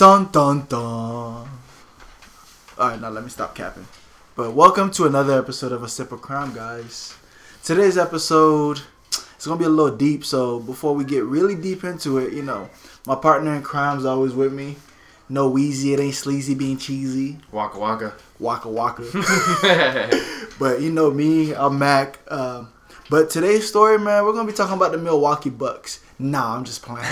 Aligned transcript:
Dun 0.00 0.30
dun 0.32 0.64
dun. 0.66 1.46
Alright, 2.78 3.02
now 3.02 3.10
let 3.10 3.22
me 3.22 3.28
stop 3.28 3.54
capping. 3.54 3.86
But 4.34 4.54
welcome 4.54 4.90
to 4.92 5.04
another 5.04 5.38
episode 5.38 5.72
of 5.72 5.82
A 5.82 5.88
Sip 5.90 6.10
of 6.10 6.22
Crime, 6.22 6.54
guys. 6.54 7.14
Today's 7.62 7.98
episode 7.98 8.80
it's 9.10 9.46
gonna 9.46 9.58
be 9.58 9.66
a 9.66 9.68
little 9.68 9.94
deep, 9.94 10.24
so 10.24 10.58
before 10.58 10.94
we 10.94 11.04
get 11.04 11.24
really 11.24 11.54
deep 11.54 11.84
into 11.84 12.16
it, 12.16 12.32
you 12.32 12.40
know, 12.42 12.70
my 13.06 13.14
partner 13.14 13.54
in 13.54 13.60
crime's 13.60 14.06
always 14.06 14.32
with 14.32 14.54
me. 14.54 14.76
No 15.28 15.50
Wheezy, 15.50 15.92
it 15.92 16.00
ain't 16.00 16.14
sleazy 16.14 16.54
being 16.54 16.78
cheesy. 16.78 17.36
Waka 17.52 17.78
waka. 17.78 18.14
Waka 18.38 18.70
waka. 18.70 19.02
but 20.58 20.80
you 20.80 20.90
know 20.90 21.10
me, 21.10 21.54
I'm 21.54 21.78
Mack. 21.78 22.20
Um, 22.32 22.72
but 23.10 23.28
today's 23.28 23.68
story, 23.68 23.98
man, 23.98 24.24
we're 24.24 24.32
gonna 24.32 24.50
be 24.50 24.56
talking 24.56 24.76
about 24.76 24.92
the 24.92 24.98
Milwaukee 24.98 25.50
Bucks. 25.50 26.02
Nah, 26.18 26.56
I'm 26.56 26.64
just 26.64 26.80
playing. 26.80 27.04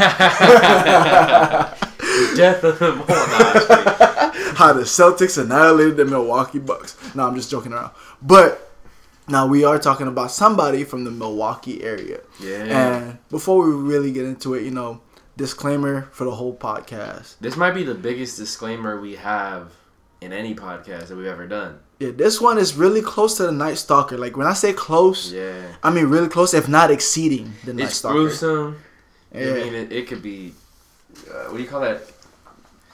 Death 2.37 2.65
of 2.65 2.79
them 2.79 3.01
all. 3.01 3.07
How 4.59 4.73
the 4.73 4.83
Celtics 4.83 5.41
annihilated 5.41 5.97
the 5.97 6.05
Milwaukee 6.05 6.59
Bucks. 6.59 6.97
No, 7.15 7.27
I'm 7.27 7.37
just 7.37 7.51
joking 7.51 7.73
around. 7.73 7.93
But 8.21 8.71
now 9.29 9.47
we 9.47 9.65
are 9.65 9.79
talking 9.79 10.09
about 10.09 10.31
somebody 10.33 10.85
from 10.85 11.05
the 11.05 11.11
Milwaukee 11.11 11.83
area. 11.85 12.21
Yeah. 12.41 12.65
And 12.65 13.19
before 13.31 13.65
we 13.65 13.73
really 13.73 14.11
get 14.13 14.25
into 14.25 14.55
it, 14.55 14.65
you 14.65 14.71
know, 14.73 15.01
disclaimer 15.37 16.09
for 16.13 16.25
the 16.25 16.33
whole 16.33 16.55
podcast. 16.57 17.37
This 17.41 17.57
might 17.57 17.73
be 17.73 17.85
the 17.85 17.95
biggest 17.95 18.37
disclaimer 18.37 19.01
we 19.01 19.15
have 19.17 19.73
in 20.21 20.33
any 20.33 20.55
podcast 20.55 21.09
that 21.09 21.17
we've 21.17 21.27
ever 21.27 21.47
done. 21.47 21.79
Yeah, 22.01 22.11
this 22.11 22.41
one 22.41 22.59
is 22.59 22.75
really 22.75 23.03
close 23.03 23.37
to 23.37 23.45
the 23.45 23.53
Night 23.53 23.79
Stalker. 23.79 24.19
Like 24.19 24.37
when 24.37 24.47
I 24.49 24.53
say 24.55 24.73
close, 24.73 25.33
Yeah. 25.33 25.63
I 25.83 25.91
mean 25.91 26.07
really 26.07 26.29
close, 26.29 26.55
if 26.55 26.69
not 26.69 26.91
exceeding 26.91 27.53
the 27.65 27.73
Night 27.75 27.87
It's 27.87 27.97
Stalker. 27.97 28.15
gruesome. 28.19 28.79
Yeah. 29.33 29.41
I 29.51 29.55
mean, 29.55 29.75
it, 29.75 29.93
it 29.93 30.07
could 30.09 30.23
be. 30.23 30.55
Uh, 31.29 31.45
what 31.51 31.57
do 31.59 31.63
you 31.63 31.69
call 31.69 31.81
that? 31.83 32.01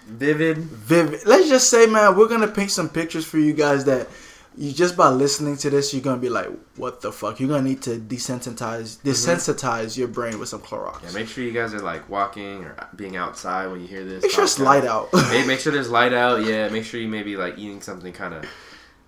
Vivid. 0.07 0.59
Vivid. 0.59 1.27
Let's 1.27 1.49
just 1.49 1.71
say, 1.71 1.87
man, 1.87 2.17
we're 2.17 2.29
gonna 2.29 2.49
paint 2.49 2.71
some 2.71 2.89
pictures 2.89 3.25
for 3.25 3.39
you 3.39 3.53
guys 3.53 3.85
that 3.87 4.09
you 4.57 4.73
just 4.73 4.97
by 4.97 5.09
listening 5.09 5.57
to 5.59 5.71
this, 5.71 5.93
you're 5.93 6.03
gonna 6.03 6.21
be 6.21 6.29
like, 6.29 6.49
"What 6.77 7.01
the 7.01 7.11
fuck?" 7.11 7.41
You're 7.41 7.49
gonna 7.49 7.63
need 7.63 7.83
to 7.83 7.99
desensitize, 7.99 8.99
desensitize 8.99 9.97
your 9.97 10.09
brain 10.09 10.39
with 10.39 10.49
some 10.49 10.61
Clorox. 10.61 10.95
Mm-hmm. 10.97 11.07
Yeah, 11.07 11.13
make 11.13 11.29
sure 11.29 11.45
you 11.45 11.53
guys 11.53 11.75
are 11.75 11.81
like 11.81 12.09
walking 12.09 12.65
or 12.65 12.77
being 12.95 13.17
outside 13.17 13.67
when 13.67 13.81
you 13.81 13.89
hear 13.89 14.05
this. 14.05 14.23
Make 14.23 14.31
sure 14.31 14.45
it's 14.45 14.59
light 14.61 14.85
out. 14.85 15.09
Hey, 15.13 15.45
make 15.47 15.59
sure 15.61 15.73
there's 15.73 15.91
light 15.91 16.13
out. 16.13 16.45
Yeah, 16.45 16.69
make 16.69 16.85
sure 16.85 17.01
you 17.01 17.09
maybe 17.09 17.37
like 17.37 17.59
eating 17.59 17.81
something 17.81 18.13
kind 18.13 18.35
of 18.35 18.45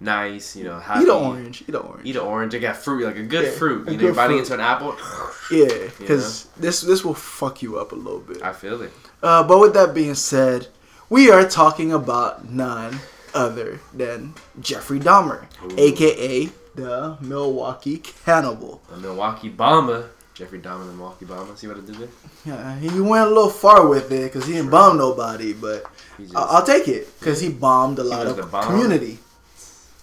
nice. 0.01 0.57
You 0.57 0.65
know, 0.65 0.81
happy. 0.81 1.05
Eat 1.05 1.09
an 1.09 1.15
orange. 1.15 1.63
Eat 1.63 1.69
an 1.69 1.77
orange. 1.77 2.07
Eat 2.07 2.17
an 2.17 2.23
orange. 2.23 2.55
You 2.55 2.61
got 2.61 2.77
fruit, 2.77 3.05
like 3.05 3.17
a 3.17 3.23
good 3.23 3.45
Yeah, 3.45 3.51
fruit. 3.53 3.89
You 3.89 3.97
know, 3.99 4.03
you're 4.03 4.15
biting 4.15 4.39
into 4.39 4.55
an 4.55 4.61
apple. 4.61 4.97
Yeah, 5.49 5.69
because 6.01 6.49
this 6.57 6.81
this 6.81 7.05
will 7.05 7.15
fuck 7.15 7.63
you 7.63 7.79
up 7.79 7.93
a 7.93 7.95
little 7.95 8.19
bit. 8.19 8.43
I 8.43 8.53
feel 8.53 8.83
it. 8.83 8.93
Uh, 9.23 9.45
but 9.45 9.61
with 9.61 9.75
that 9.75 9.95
being 9.95 10.17
said, 10.17 10.67
we 11.09 11.31
are 11.31 11.49
talking 11.49 11.93
about 11.93 12.49
none 12.51 12.99
other 13.35 13.81
than 13.93 14.35
Jeffrey 14.61 14.99
Dahmer, 15.01 15.45
Ooh. 15.65 15.75
aka 15.79 16.49
the 16.75 17.17
Milwaukee 17.21 17.99
Cannibal. 17.99 18.83
The 18.91 18.97
Milwaukee 18.99 19.49
Bomber. 19.49 20.11
Jeffrey 20.34 20.59
Dahmer, 20.61 20.84
the 20.87 20.93
Milwaukee 20.93 21.25
Bomber. 21.25 21.57
See 21.57 21.67
what 21.67 21.79
I 21.79 21.81
did 21.81 21.95
there? 21.95 22.09
Yeah, 22.45 22.79
he 22.79 23.01
went 23.01 23.25
a 23.25 23.29
little 23.29 23.49
far 23.49 23.87
with 23.89 24.12
it 24.12 24.25
because 24.31 24.47
he 24.47 24.53
didn't 24.53 24.71
bomb 24.71 24.99
nobody, 24.99 25.55
but 25.55 25.84
just, 26.19 26.37
I'll 26.37 26.65
take 26.67 26.87
it 26.89 27.19
because 27.19 27.41
he 27.41 27.49
bombed 27.49 27.99
a 27.99 28.05
lot 28.05 28.27
of 28.27 28.51
community. 28.67 29.19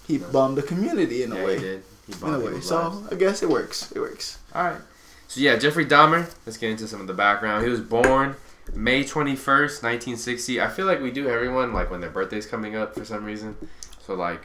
He 0.08 0.18
No. 0.18 0.28
bombed 0.30 0.58
the 0.58 0.64
community 0.64 1.22
in 1.24 1.32
a 1.32 1.36
way. 1.36 1.56
he 1.58 1.62
did. 1.62 1.84
He 2.08 2.14
In 2.26 2.34
a 2.34 2.40
way, 2.40 2.60
so 2.62 2.90
lives. 2.90 3.14
I 3.14 3.16
guess 3.16 3.44
it 3.44 3.50
works. 3.50 3.92
It 3.92 4.00
works. 4.00 4.40
All 4.56 4.64
right. 4.64 4.82
So 5.28 5.40
yeah, 5.40 5.56
Jeffrey 5.58 5.86
Dahmer. 5.86 6.30
Let's 6.46 6.58
get 6.58 6.72
into 6.72 6.88
some 6.88 7.00
of 7.00 7.08
the 7.08 7.14
background. 7.14 7.64
He 7.64 7.70
was 7.70 7.80
born 7.80 8.36
May 8.74 9.04
twenty 9.04 9.36
first, 9.36 9.84
nineteen 9.84 10.18
sixty. 10.18 10.62
I 10.62 10.68
feel 10.70 10.86
like 10.86 11.02
we 11.02 11.12
do 11.12 11.28
everyone 11.30 11.74
like 11.74 11.92
when 11.92 12.02
their 12.02 12.10
birthday's 12.10 12.46
coming 12.46 12.76
up 12.76 12.96
for 12.96 13.04
some 13.06 13.24
reason. 13.26 13.56
So 14.06 14.14
like, 14.16 14.42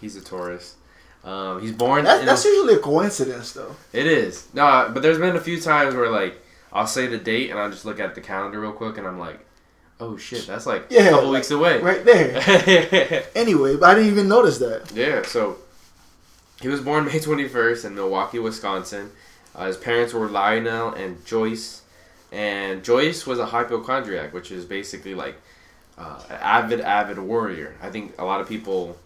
he's 0.00 0.16
a 0.16 0.20
Taurus. 0.20 0.76
Um, 1.24 1.60
he's 1.62 1.72
born. 1.72 2.04
That's, 2.04 2.24
that's 2.24 2.44
usually 2.44 2.74
a 2.74 2.78
coincidence, 2.78 3.52
though. 3.52 3.76
It 3.92 4.06
is. 4.06 4.48
No, 4.54 4.90
but 4.92 5.02
there's 5.02 5.18
been 5.18 5.36
a 5.36 5.40
few 5.40 5.60
times 5.60 5.94
where 5.94 6.10
like 6.10 6.40
I'll 6.72 6.86
say 6.86 7.06
the 7.06 7.18
date 7.18 7.50
and 7.50 7.58
I'll 7.60 7.70
just 7.70 7.84
look 7.84 8.00
at 8.00 8.14
the 8.14 8.20
calendar 8.20 8.60
real 8.60 8.72
quick 8.72 8.98
and 8.98 9.06
I'm 9.06 9.18
like, 9.20 9.38
oh 10.00 10.16
shit, 10.16 10.46
that's 10.48 10.66
like 10.66 10.86
Yeah, 10.90 11.02
a 11.02 11.10
couple 11.10 11.26
like, 11.28 11.40
weeks 11.40 11.50
away. 11.52 11.78
Right 11.80 12.04
there. 12.04 13.24
Anyway, 13.36 13.76
but 13.76 13.90
I 13.90 13.94
didn't 13.94 14.10
even 14.10 14.28
notice 14.28 14.58
that. 14.58 14.90
yeah. 14.94 15.22
So 15.22 15.58
he 16.60 16.66
was 16.68 16.80
born 16.80 17.04
May 17.06 17.18
21st 17.20 17.84
in 17.84 17.94
Milwaukee, 17.94 18.38
Wisconsin. 18.40 19.12
Uh, 19.54 19.66
his 19.66 19.76
parents 19.76 20.12
were 20.12 20.28
Lionel 20.28 20.92
and 20.94 21.24
Joyce, 21.24 21.81
and 22.32 22.82
Joyce 22.82 23.26
was 23.26 23.38
a 23.38 23.46
hypochondriac, 23.46 24.32
which 24.32 24.50
is 24.50 24.64
basically 24.64 25.14
like 25.14 25.36
uh, 25.98 26.18
an 26.30 26.38
avid, 26.40 26.80
avid 26.80 27.18
warrior. 27.18 27.76
I 27.82 27.90
think 27.90 28.14
a 28.18 28.24
lot 28.24 28.40
of 28.40 28.48
people 28.48 28.96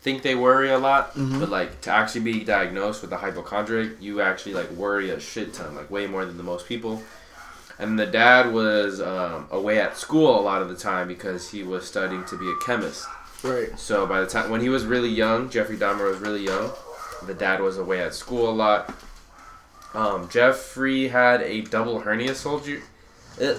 think 0.00 0.22
they 0.22 0.36
worry 0.36 0.70
a 0.70 0.78
lot, 0.78 1.12
Mhm. 1.14 1.40
but 1.40 1.48
like 1.50 1.80
to 1.82 1.90
actually 1.90 2.20
be 2.20 2.44
diagnosed 2.44 3.02
with 3.02 3.12
a 3.12 3.16
hypochondriac, 3.16 4.00
you 4.00 4.20
actually 4.22 4.54
like 4.54 4.70
worry 4.70 5.10
a 5.10 5.18
shit 5.18 5.52
ton, 5.52 5.74
like 5.74 5.90
way 5.90 6.06
more 6.06 6.24
than 6.24 6.36
the 6.36 6.44
most 6.44 6.66
people. 6.68 7.02
And 7.80 7.98
the 7.98 8.06
dad 8.06 8.52
was 8.52 9.00
um, 9.00 9.46
away 9.50 9.80
at 9.80 9.96
school 9.96 10.38
a 10.38 10.42
lot 10.42 10.62
of 10.62 10.68
the 10.68 10.76
time 10.76 11.08
because 11.08 11.50
he 11.50 11.62
was 11.64 11.84
studying 11.86 12.24
to 12.26 12.36
be 12.38 12.48
a 12.48 12.56
chemist. 12.64 13.06
Right. 13.42 13.76
So 13.78 14.06
by 14.06 14.20
the 14.20 14.26
time 14.26 14.50
when 14.50 14.60
he 14.60 14.68
was 14.68 14.84
really 14.84 15.08
young, 15.10 15.48
Jeffrey 15.50 15.76
Dahmer 15.76 16.08
was 16.10 16.18
really 16.18 16.44
young. 16.44 16.70
The 17.26 17.34
dad 17.34 17.60
was 17.60 17.78
away 17.78 18.00
at 18.00 18.14
school 18.14 18.48
a 18.48 18.52
lot. 18.52 18.92
Um, 19.94 20.28
Jeffrey 20.28 21.08
had 21.08 21.40
a 21.42 21.62
double 21.62 22.00
hernia 22.00 22.34
surgery. 22.34 22.82
Uh, 23.42 23.54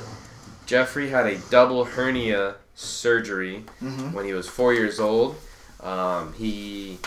Jeffrey 0.65 1.09
had 1.09 1.25
a 1.25 1.37
double 1.49 1.83
hernia 1.85 2.55
surgery 2.75 3.63
Mm-hmm. 3.81 4.13
when 4.13 4.25
he 4.25 4.33
was 4.33 4.47
four 4.47 4.73
years 4.73 4.99
old. 4.99 5.35
Um, 5.81 6.33
he, 6.33 6.97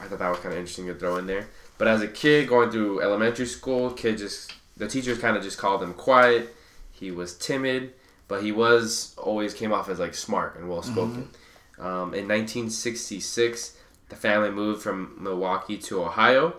I 0.00 0.04
thought 0.04 0.18
that 0.18 0.28
was 0.28 0.38
kind 0.40 0.52
of 0.52 0.58
interesting 0.58 0.86
to 0.86 0.94
throw 0.94 1.16
in 1.16 1.26
there. 1.26 1.46
But 1.78 1.88
as 1.88 2.02
a 2.02 2.08
kid 2.08 2.48
going 2.48 2.70
through 2.70 3.00
elementary 3.02 3.46
school, 3.46 3.90
kid 3.92 4.18
just 4.18 4.52
the 4.76 4.88
teachers 4.88 5.18
kind 5.18 5.36
of 5.36 5.42
just 5.42 5.58
called 5.58 5.82
him 5.82 5.94
quiet. 5.94 6.54
He 6.92 7.10
was 7.12 7.34
timid, 7.38 7.92
but 8.26 8.42
he 8.42 8.50
was 8.52 9.14
always 9.16 9.54
came 9.54 9.72
off 9.72 9.88
as 9.88 9.98
like 10.00 10.14
smart 10.14 10.56
and 10.58 10.68
well 10.68 10.82
spoken. 10.82 11.28
Um, 11.78 12.12
in 12.14 12.26
1966, 12.26 13.76
the 14.08 14.16
family 14.16 14.50
moved 14.50 14.82
from 14.82 15.14
Milwaukee 15.18 15.78
to 15.78 16.02
Ohio. 16.02 16.56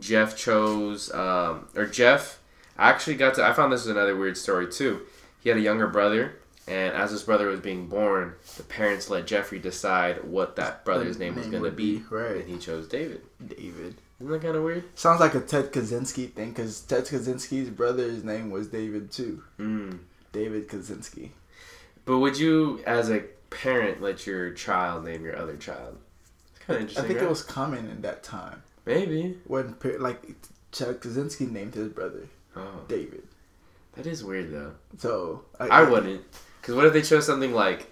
Jeff 0.00 0.36
chose, 0.36 1.12
um, 1.12 1.68
or 1.76 1.86
Jeff 1.86 2.40
actually 2.78 3.16
got 3.16 3.34
to. 3.34 3.44
I 3.44 3.52
found 3.52 3.72
this 3.72 3.82
is 3.82 3.88
another 3.88 4.16
weird 4.16 4.36
story 4.36 4.70
too. 4.70 5.02
He 5.42 5.48
had 5.48 5.58
a 5.58 5.62
younger 5.62 5.86
brother, 5.86 6.36
and 6.66 6.94
as 6.94 7.10
his 7.10 7.22
brother 7.22 7.46
was 7.46 7.60
being 7.60 7.86
born, 7.86 8.34
the 8.56 8.62
parents 8.62 9.10
let 9.10 9.26
Jeffrey 9.26 9.58
decide 9.58 10.24
what 10.24 10.56
that 10.56 10.84
brother's 10.84 11.18
The 11.18 11.24
name 11.24 11.36
was 11.36 11.46
going 11.46 11.62
to 11.62 11.70
be, 11.70 11.98
be, 11.98 12.04
right. 12.10 12.36
and 12.36 12.48
he 12.48 12.58
chose 12.58 12.88
David. 12.88 13.22
David. 13.46 13.96
Isn't 14.20 14.32
that 14.32 14.42
kind 14.42 14.56
of 14.56 14.62
weird? 14.62 14.84
Sounds 14.98 15.20
like 15.20 15.34
a 15.34 15.40
Ted 15.40 15.72
Kaczynski 15.72 16.30
thing 16.30 16.50
because 16.50 16.80
Ted 16.82 17.04
Kaczynski's 17.04 17.70
brother's 17.70 18.22
name 18.22 18.50
was 18.50 18.68
David 18.68 19.10
too. 19.10 19.42
Mm. 19.58 19.98
David 20.32 20.68
Kaczynski. 20.68 21.30
But 22.04 22.18
would 22.18 22.38
you, 22.38 22.82
as 22.86 23.10
a 23.10 23.20
parent, 23.48 24.02
let 24.02 24.26
your 24.26 24.50
child 24.52 25.04
name 25.04 25.24
your 25.24 25.36
other 25.36 25.56
child? 25.56 25.98
It's 26.50 26.64
kind 26.64 26.76
of 26.76 26.80
interesting. 26.82 27.04
I 27.04 27.06
think 27.06 27.18
right? 27.20 27.26
it 27.26 27.30
was 27.30 27.42
common 27.42 27.88
in 27.88 28.02
that 28.02 28.22
time 28.22 28.62
maybe. 28.86 29.36
when 29.46 29.74
like 29.98 30.22
Ted 30.72 31.00
Kaczynski 31.00 31.50
named 31.50 31.74
his 31.74 31.88
brother 31.88 32.26
Oh, 32.56 32.80
David. 32.88 33.22
that 33.94 34.06
is 34.06 34.22
weird 34.24 34.52
though. 34.52 34.72
So 34.98 35.44
I 35.58 35.82
wouldn't. 35.82 36.22
Because 36.60 36.74
what 36.74 36.84
if 36.86 36.92
they 36.92 37.02
chose 37.02 37.26
something 37.26 37.52
like 37.54 37.86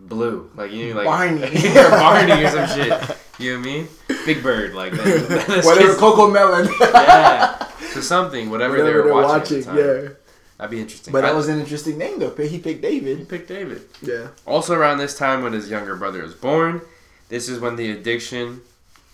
blue? 0.00 0.50
Like, 0.54 0.70
you 0.72 0.90
know, 0.94 0.96
like. 1.02 1.06
Barney. 1.06 1.42
or 1.76 1.90
Barney 1.90 2.44
or 2.44 2.48
some 2.50 2.68
shit. 2.68 3.18
You 3.38 3.54
know 3.54 3.58
what 3.58 3.68
I 3.68 3.70
mean? 3.72 3.88
Big 4.26 4.42
Bird. 4.42 4.74
Like, 4.74 4.92
that, 4.92 5.26
that's 5.48 5.66
Whatever, 5.66 5.88
kids- 5.88 6.00
CoComelon. 6.00 6.68
Yeah. 6.80 7.68
So 7.92 8.00
something, 8.00 8.50
whatever, 8.50 8.78
Whatever 8.78 8.90
they 8.90 8.96
were 8.98 9.04
they're 9.04 9.12
watching. 9.14 9.58
watching, 9.58 9.58
at 9.58 9.64
the 9.64 9.70
time. 9.94 10.04
yeah. 10.04 10.10
That'd 10.58 10.70
be 10.70 10.80
interesting. 10.80 11.12
But 11.12 11.24
I- 11.24 11.28
that 11.28 11.34
was 11.36 11.48
an 11.48 11.58
interesting 11.60 11.98
name 11.98 12.18
though. 12.20 12.34
He 12.36 12.58
picked 12.58 12.82
David. 12.82 13.18
He 13.18 13.24
picked 13.24 13.48
David. 13.48 13.82
Yeah. 14.02 14.28
Also, 14.46 14.74
around 14.74 14.98
this 14.98 15.16
time 15.18 15.42
when 15.42 15.52
his 15.52 15.68
younger 15.70 15.96
brother 15.96 16.22
was 16.22 16.34
born, 16.34 16.80
this 17.28 17.48
is 17.48 17.58
when 17.58 17.76
the 17.76 17.90
addiction 17.90 18.60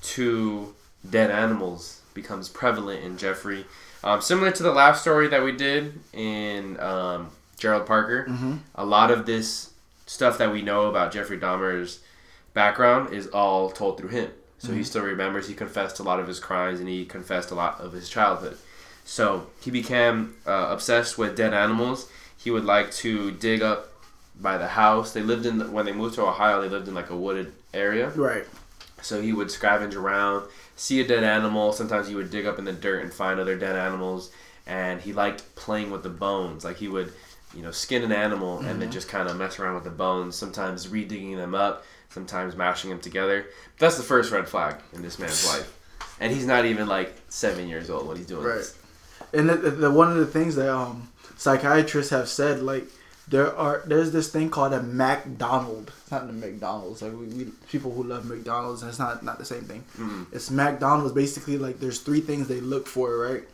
to 0.02 0.74
dead 1.08 1.30
animals 1.30 2.00
becomes 2.14 2.48
prevalent 2.48 3.04
in 3.04 3.16
Jeffrey. 3.16 3.64
Um, 4.02 4.20
similar 4.20 4.50
to 4.52 4.62
the 4.62 4.72
last 4.72 5.02
story 5.02 5.28
that 5.28 5.42
we 5.42 5.52
did 5.52 5.98
in 6.12 6.78
um, 6.80 7.30
Gerald 7.58 7.86
Parker, 7.86 8.26
Mm-hmm. 8.28 8.54
a 8.74 8.84
lot 8.84 9.10
of 9.10 9.26
this 9.26 9.72
stuff 10.06 10.38
that 10.38 10.50
we 10.52 10.62
know 10.62 10.86
about 10.86 11.12
Jeffrey 11.12 11.38
Dahmer's 11.38 12.00
background 12.54 13.12
is 13.12 13.28
all 13.28 13.70
told 13.70 13.98
through 13.98 14.08
him. 14.08 14.30
So 14.58 14.72
he 14.72 14.84
still 14.84 15.02
remembers. 15.02 15.48
He 15.48 15.54
confessed 15.54 16.00
a 16.00 16.02
lot 16.02 16.20
of 16.20 16.26
his 16.28 16.38
crimes 16.38 16.80
and 16.80 16.88
he 16.88 17.06
confessed 17.06 17.50
a 17.50 17.54
lot 17.54 17.80
of 17.80 17.92
his 17.92 18.10
childhood. 18.10 18.58
So 19.06 19.46
he 19.62 19.70
became 19.70 20.34
uh, 20.46 20.66
obsessed 20.70 21.16
with 21.16 21.34
dead 21.34 21.54
animals. 21.54 22.10
He 22.36 22.50
would 22.50 22.64
like 22.66 22.90
to 22.96 23.30
dig 23.30 23.62
up 23.62 23.90
by 24.38 24.58
the 24.58 24.68
house. 24.68 25.12
They 25.12 25.22
lived 25.22 25.46
in 25.46 25.58
the, 25.58 25.70
when 25.70 25.86
they 25.86 25.92
moved 25.92 26.16
to 26.16 26.22
Ohio. 26.26 26.60
They 26.60 26.68
lived 26.68 26.88
in 26.88 26.94
like 26.94 27.08
a 27.08 27.16
wooded 27.16 27.52
area. 27.72 28.10
Right. 28.10 28.44
So 29.00 29.22
he 29.22 29.32
would 29.32 29.48
scavenge 29.48 29.94
around, 29.96 30.46
see 30.80 30.98
a 31.00 31.06
dead 31.06 31.22
animal. 31.24 31.72
Sometimes 31.72 32.08
he 32.08 32.14
would 32.14 32.30
dig 32.30 32.46
up 32.46 32.58
in 32.58 32.64
the 32.64 32.72
dirt 32.72 33.02
and 33.02 33.12
find 33.12 33.38
other 33.38 33.54
dead 33.56 33.76
animals. 33.76 34.30
And 34.66 35.00
he 35.00 35.12
liked 35.12 35.54
playing 35.56 35.90
with 35.90 36.02
the 36.02 36.08
bones. 36.08 36.64
Like 36.64 36.76
he 36.78 36.88
would 36.88 37.12
you 37.54 37.62
know, 37.62 37.70
skin 37.72 38.02
an 38.04 38.12
animal 38.12 38.58
and 38.58 38.68
Mm-hmm. 38.68 38.78
then 38.80 38.90
just 38.92 39.08
kind 39.08 39.28
of 39.28 39.36
mess 39.36 39.58
around 39.58 39.74
with 39.74 39.84
the 39.84 39.90
bones. 39.90 40.36
Sometimes 40.36 40.86
redigging 40.86 41.36
them 41.36 41.54
up, 41.54 41.84
sometimes 42.08 42.54
mashing 42.56 42.90
them 42.90 43.00
together. 43.00 43.46
That's 43.78 43.96
the 43.96 44.04
first 44.04 44.30
red 44.32 44.48
flag 44.48 44.76
in 44.92 45.02
this 45.02 45.18
man's 45.18 45.44
life, 45.52 45.76
and 46.20 46.32
he's 46.32 46.46
not 46.46 46.64
even 46.64 46.86
like 46.86 47.12
seven 47.28 47.68
years 47.68 47.90
old 47.90 48.06
when 48.06 48.16
he's 48.18 48.26
doing 48.26 48.44
Right. 48.44 48.54
this. 48.58 48.76
And 49.34 49.48
the, 49.50 49.56
the, 49.56 49.90
one 49.90 50.10
of 50.12 50.16
the 50.18 50.26
things 50.26 50.54
that 50.56 50.68
um, 50.72 51.08
psychiatrists 51.36 52.10
have 52.12 52.28
said, 52.28 52.62
like 52.62 52.86
there 53.30 53.56
are 53.56 53.82
there's 53.86 54.10
this 54.12 54.28
thing 54.30 54.50
called 54.50 54.72
a 54.72 54.82
Macdonald. 54.82 55.92
It's 56.02 56.10
not 56.10 56.26
the 56.26 56.32
McDonald's. 56.32 57.00
Like 57.02 57.12
we, 57.12 57.26
we 57.26 57.44
people 57.70 57.92
who 57.92 58.02
love 58.02 58.26
McDonald's, 58.26 58.82
and 58.82 58.88
it's 58.90 58.98
not 58.98 59.22
not 59.22 59.38
the 59.38 59.44
same 59.44 59.62
thing. 59.62 59.84
Mm. 59.98 60.26
It's 60.32 60.50
McDonald's. 60.50 61.12
Basically, 61.14 61.56
like 61.56 61.78
there's 61.80 62.00
three 62.00 62.20
things 62.20 62.48
they 62.48 62.60
look 62.60 62.86
for, 62.86 63.16
right? 63.18 63.44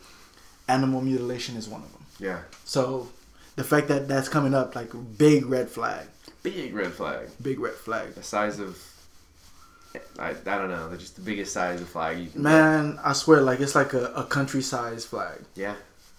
Animal 0.68 1.00
mutilation 1.02 1.56
is 1.56 1.68
one 1.68 1.82
of 1.82 1.92
them. 1.92 2.02
Yeah, 2.18 2.40
So 2.64 3.08
the 3.56 3.62
fact 3.64 3.88
that 3.88 4.08
that's 4.08 4.28
coming 4.28 4.54
up, 4.54 4.74
like 4.74 4.90
big 5.18 5.44
red 5.46 5.68
flag, 5.68 6.06
big 6.42 6.74
red 6.74 6.92
flag. 6.92 7.28
big 7.42 7.60
red 7.60 7.74
flag. 7.74 8.14
The 8.14 8.22
size 8.22 8.58
of, 8.58 8.82
I, 10.18 10.30
I 10.30 10.32
don't 10.58 10.70
know, 10.70 10.88
they're 10.88 10.96
just 10.98 11.16
the 11.16 11.22
biggest 11.22 11.52
size 11.52 11.80
of 11.80 11.88
flag 11.88 12.18
you 12.18 12.30
can. 12.30 12.42
Man, 12.42 12.98
I 13.04 13.12
swear, 13.12 13.42
like 13.42 13.60
it's 13.60 13.74
like 13.74 13.92
a, 13.92 14.06
a 14.14 14.24
country 14.24 14.62
size 14.62 15.04
flag. 15.04 15.38
Yeah, 15.54 15.74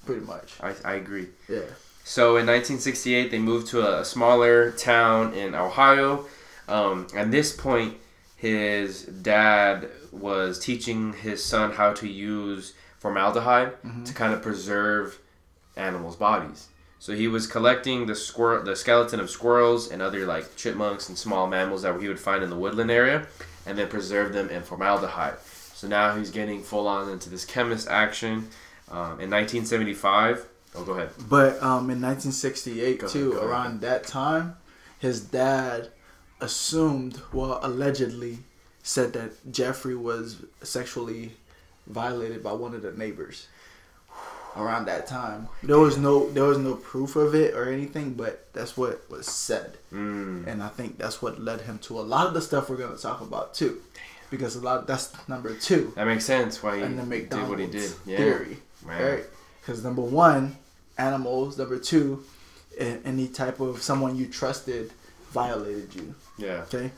pretty 0.05 0.21
much. 0.21 0.53
I, 0.61 0.75
I 0.85 0.93
agree. 0.95 1.27
Yeah. 1.49 1.61
So 2.07 2.37
in 2.37 2.47
1968, 2.47 3.31
they 3.31 3.37
moved 3.37 3.67
to 3.67 3.85
a, 3.85 4.05
smaller 4.05 4.71
town 4.71 5.33
in 5.33 5.53
Ohio. 5.53 6.25
Um, 6.69 7.05
at 7.13 7.31
this 7.31 7.53
point, 7.53 7.97
his 8.37 9.03
dad 9.03 9.89
was 10.13 10.57
teaching 10.57 11.11
his 11.11 11.43
son 11.43 11.73
how 11.73 11.91
to 11.91 12.07
use 12.07 12.75
formaldehyde 12.99 13.73
to 14.05 14.13
kind 14.13 14.33
of 14.33 14.41
preserve 14.41 15.19
animals' 15.75 16.15
bodies. 16.15 16.69
So 16.97 17.13
he 17.13 17.27
was 17.27 17.45
collecting 17.45 18.05
the 18.05 18.15
squirrel, 18.15 18.63
the 18.63 18.77
skeleton 18.77 19.19
of 19.19 19.29
squirrels 19.29 19.91
and 19.91 20.01
other 20.01 20.25
like 20.25 20.55
chipmunks 20.55 21.09
and 21.09 21.17
small 21.17 21.45
mammals 21.45 21.81
that 21.81 21.99
he 21.99 22.07
would 22.07 22.21
find 22.21 22.41
in 22.41 22.49
the 22.49 22.55
woodland 22.55 22.89
area, 22.89 23.27
and 23.65 23.77
then 23.77 23.89
preserve 23.89 24.31
them 24.31 24.49
in 24.49 24.63
formaldehyde. 24.63 25.39
So 25.73 25.89
now 25.89 26.15
he's 26.15 26.31
getting 26.31 26.63
full 26.63 26.87
on 26.87 27.09
into 27.09 27.29
this 27.29 27.43
chemist 27.43 27.89
action. 27.89 28.47
Um, 28.89 29.19
in 29.19 29.29
1975, 29.29 30.47
oh, 30.75 30.83
go 30.83 30.93
ahead. 30.93 31.09
But 31.29 31.55
um, 31.63 31.89
in 31.89 32.01
1968 32.01 32.99
Go 32.99 33.07
too, 33.07 33.31
ahead. 33.33 33.43
around 33.43 33.81
that 33.81 34.05
time, 34.05 34.55
his 34.99 35.21
dad 35.21 35.89
assumed, 36.41 37.21
well, 37.33 37.59
allegedly, 37.63 38.39
said 38.83 39.13
that 39.13 39.51
Jeffrey 39.51 39.95
was 39.95 40.37
sexually 40.63 41.33
violated 41.87 42.43
by 42.43 42.53
one 42.53 42.73
of 42.73 42.81
the 42.81 42.91
neighbors. 42.93 43.47
Around 44.55 44.85
that 44.85 45.05
time, 45.05 45.49
there 45.61 45.77
was 45.77 45.99
no 45.99 46.31
there 46.31 46.45
was 46.45 46.57
no 46.57 46.73
proof 46.73 47.15
of 47.15 47.35
it 47.35 47.53
or 47.53 47.69
anything, 47.69 48.13
but 48.15 48.47
that's 48.53 48.75
what 48.75 49.07
was 49.07 49.27
said, 49.27 49.77
Mm. 49.93 50.47
and 50.47 50.63
I 50.63 50.69
think 50.69 50.97
that's 50.97 51.21
what 51.21 51.39
led 51.39 51.61
him 51.61 51.77
to 51.79 51.99
a 51.99 52.01
lot 52.01 52.25
of 52.25 52.33
the 52.33 52.41
stuff 52.41 52.67
we're 52.67 52.77
gonna 52.77 52.97
talk 52.97 53.21
about 53.21 53.53
too, 53.53 53.79
because 54.31 54.55
a 54.55 54.61
lot 54.61 54.87
that's 54.87 55.13
number 55.27 55.53
two 55.53 55.93
That 55.95 56.07
makes 56.07 56.25
sense 56.25 56.63
why 56.63 56.77
he 56.77 56.81
and 56.81 56.97
the 56.97 57.03
did 57.05 57.47
what 57.47 57.59
he 57.59 57.67
did. 57.67 57.91
Yeah. 58.07 58.17
theory, 58.17 58.57
Man. 58.83 59.03
right? 59.03 59.25
Because 59.67 59.83
number 59.83 60.01
one, 60.01 60.55
animals. 60.97 61.57
Number 61.57 61.77
two, 61.77 62.23
any 62.79 63.27
type 63.27 63.59
of 63.59 63.81
someone 63.81 64.15
you 64.15 64.25
trusted 64.27 64.93
violated 65.31 65.93
you. 65.93 66.15
Yeah. 66.37 66.63
Okay. 66.73 66.91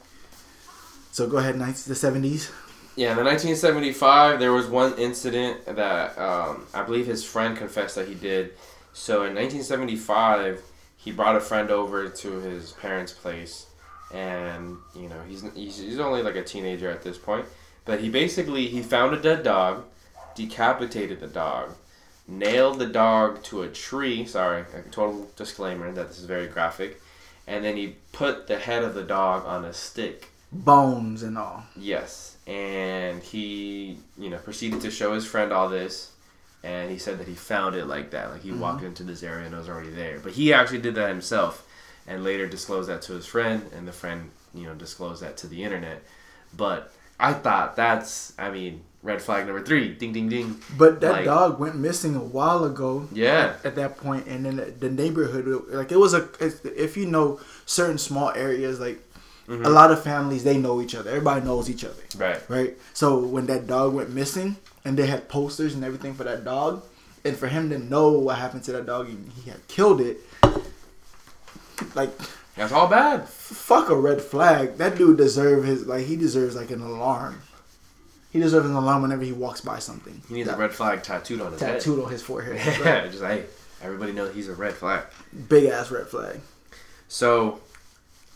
So 1.11 1.27
go 1.27 1.37
ahead, 1.37 1.57
19, 1.57 1.85
the 1.87 1.95
seventies. 1.95 2.51
Yeah, 2.95 3.11
in 3.11 3.17
the 3.17 3.23
1975, 3.23 4.39
there 4.39 4.51
was 4.51 4.67
one 4.67 4.95
incident 4.99 5.65
that 5.65 6.15
um, 6.19 6.67
I 6.71 6.83
believe 6.83 7.07
his 7.07 7.25
friend 7.25 7.57
confessed 7.57 7.95
that 7.95 8.07
he 8.07 8.13
did. 8.13 8.51
So 8.93 9.23
in 9.23 9.33
1975, 9.33 10.61
he 10.97 11.11
brought 11.11 11.37
a 11.37 11.39
friend 11.39 11.71
over 11.71 12.07
to 12.07 12.31
his 12.39 12.73
parents' 12.73 13.13
place, 13.13 13.65
and 14.13 14.77
you 14.95 15.09
know 15.09 15.21
he's, 15.27 15.43
he's 15.55 15.79
he's 15.79 15.99
only 15.99 16.21
like 16.21 16.35
a 16.35 16.43
teenager 16.43 16.91
at 16.91 17.01
this 17.01 17.17
point, 17.17 17.47
but 17.85 17.99
he 17.99 18.09
basically 18.09 18.67
he 18.67 18.83
found 18.83 19.15
a 19.15 19.19
dead 19.19 19.41
dog, 19.41 19.85
decapitated 20.35 21.19
the 21.19 21.27
dog, 21.27 21.73
nailed 22.29 22.79
the 22.79 22.85
dog 22.85 23.43
to 23.43 23.63
a 23.63 23.67
tree. 23.67 24.25
Sorry, 24.25 24.63
a 24.73 24.81
total 24.91 25.27
disclaimer 25.35 25.91
that 25.91 26.07
this 26.07 26.19
is 26.19 26.25
very 26.25 26.47
graphic, 26.47 27.01
and 27.47 27.65
then 27.65 27.75
he 27.75 27.95
put 28.11 28.47
the 28.47 28.57
head 28.57 28.83
of 28.83 28.93
the 28.93 29.03
dog 29.03 29.45
on 29.45 29.65
a 29.65 29.73
stick. 29.73 30.29
Bones 30.51 31.23
and 31.23 31.37
all. 31.37 31.63
Yes, 31.75 32.37
and 32.47 33.21
he, 33.21 33.97
you 34.17 34.29
know, 34.29 34.37
proceeded 34.37 34.81
to 34.81 34.91
show 34.91 35.13
his 35.13 35.25
friend 35.25 35.51
all 35.51 35.69
this, 35.69 36.11
and 36.63 36.89
he 36.91 36.97
said 36.97 37.19
that 37.19 37.27
he 37.27 37.35
found 37.35 37.75
it 37.75 37.85
like 37.85 38.11
that, 38.11 38.31
like 38.31 38.43
he 38.43 38.49
mm-hmm. 38.49 38.59
walked 38.59 38.83
into 38.83 39.03
this 39.03 39.23
area 39.23 39.45
and 39.45 39.53
it 39.53 39.57
was 39.57 39.69
already 39.69 39.91
there. 39.91 40.19
But 40.19 40.33
he 40.33 40.53
actually 40.53 40.81
did 40.81 40.95
that 40.95 41.09
himself, 41.09 41.67
and 42.07 42.23
later 42.23 42.47
disclosed 42.47 42.89
that 42.89 43.01
to 43.03 43.13
his 43.13 43.25
friend, 43.25 43.69
and 43.75 43.87
the 43.87 43.91
friend, 43.91 44.31
you 44.53 44.63
know, 44.63 44.73
disclosed 44.73 45.21
that 45.21 45.37
to 45.37 45.47
the 45.47 45.63
internet. 45.63 46.03
But 46.55 46.91
I 47.19 47.33
thought 47.33 47.75
that's, 47.75 48.33
I 48.39 48.49
mean, 48.49 48.81
red 49.01 49.21
flag 49.21 49.45
number 49.45 49.63
three, 49.63 49.93
ding, 49.93 50.11
ding, 50.13 50.27
ding. 50.29 50.59
But 50.77 50.99
that 51.01 51.11
Like- 51.11 51.25
dog 51.25 51.59
went 51.59 51.75
missing 51.75 52.15
a 52.15 52.19
while 52.19 52.63
ago. 52.65 53.07
Yeah, 53.13 53.53
At 53.63 53.75
that 53.75 53.97
point, 53.97 54.27
and 54.27 54.45
then 54.45 54.73
the, 54.79 54.89
neighborhood, 54.89 55.45
like 55.69 55.91
it 55.91 55.97
was 55.99 56.13
a. 56.13 56.27
If 56.63 56.97
you 56.97 57.05
know 57.05 57.39
certain 57.65 57.97
small 57.97 58.31
areas, 58.31 58.79
like 58.79 58.99
Mm-hmm. 59.47 59.65
a 59.65 59.69
lot 59.69 59.89
of 59.89 60.03
families, 60.03 60.43
they 60.43 60.57
know 60.57 60.79
each 60.79 60.93
other. 60.93 61.09
Everybody 61.09 61.43
knows 61.43 61.71
each 61.71 61.83
other. 61.83 62.03
right. 62.19 62.39
right? 62.49 62.77
So 62.93 63.17
when 63.17 63.47
that 63.47 63.65
dog 63.65 63.95
went 63.95 64.11
missing, 64.11 64.57
and 64.85 64.95
they 64.95 65.07
had 65.07 65.27
posters 65.27 65.73
and 65.73 65.83
everything 65.83 66.13
for 66.13 66.23
that 66.23 66.45
dog, 66.45 66.83
and 67.25 67.35
for 67.35 67.47
him 67.47 67.67
to 67.71 67.79
know 67.79 68.11
what 68.11 68.37
happened 68.37 68.61
to 68.65 68.71
that 68.73 68.85
dog, 68.85 69.09
and 69.09 69.31
he 69.31 69.49
had 69.49 69.67
killed 69.67 70.01
it. 70.01 70.19
Like, 71.95 72.11
That's 72.55 72.71
all 72.71 72.87
bad. 72.87 73.27
fuck 73.27 73.89
a 73.89 73.95
red 73.95 74.21
flag. 74.21 74.77
That 74.77 74.97
dude 74.97 75.17
deserve 75.17 75.63
his 75.63 75.87
like 75.87 76.05
he 76.05 76.15
deserves 76.15 76.55
like 76.55 76.69
an 76.71 76.81
alarm. 76.81 77.41
He 78.31 78.39
deserves 78.39 78.69
an 78.69 78.75
alarm 78.75 79.01
whenever 79.01 79.23
he 79.23 79.31
walks 79.31 79.61
by 79.61 79.79
something. 79.79 80.21
He 80.27 80.35
needs 80.35 80.49
a 80.49 80.55
red 80.55 80.71
flag 80.71 81.01
tattooed 81.01 81.41
on 81.41 81.51
his 81.51 81.61
head. 81.61 81.79
tattooed 81.79 82.03
on 82.03 82.11
his 82.11 82.21
forehead. 82.21 82.55
Yeah, 82.85 83.07
just 83.07 83.23
hey, 83.23 83.45
everybody 83.81 84.11
knows 84.11 84.35
he's 84.35 84.47
a 84.47 84.53
red 84.53 84.73
flag. 84.75 85.03
Big 85.47 85.65
ass 85.65 85.89
red 85.89 86.07
flag. 86.07 86.39
So, 87.07 87.59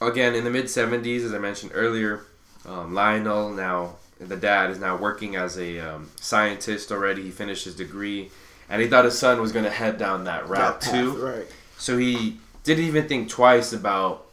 again, 0.02 0.34
in 0.34 0.44
the 0.44 0.50
mid 0.50 0.66
70s, 0.66 1.24
as 1.26 1.34
I 1.34 1.38
mentioned 1.38 1.74
earlier, 1.76 2.26
um, 2.66 2.94
Lionel, 2.96 3.52
now 3.52 3.96
the 4.20 4.36
dad, 4.38 4.72
is 4.72 4.80
now 4.80 4.96
working 4.96 5.36
as 5.36 5.58
a 5.58 5.80
um, 5.80 6.10
scientist 6.20 6.92
already. 6.92 7.22
He 7.24 7.32
finished 7.32 7.66
his 7.66 7.76
degree, 7.76 8.32
and 8.70 8.82
he 8.82 8.88
thought 8.88 9.06
his 9.06 9.18
son 9.18 9.42
was 9.42 9.52
going 9.52 9.66
to 9.66 9.72
head 9.72 9.98
down 9.98 10.24
that 10.24 10.48
route 10.48 10.82
That 10.82 10.92
path, 10.92 10.92
too. 10.92 11.12
Right. 11.12 11.46
So 11.78 11.98
he 11.98 12.38
didn't 12.64 12.86
even 12.86 13.08
think 13.08 13.30
twice 13.30 13.74
about, 13.74 14.26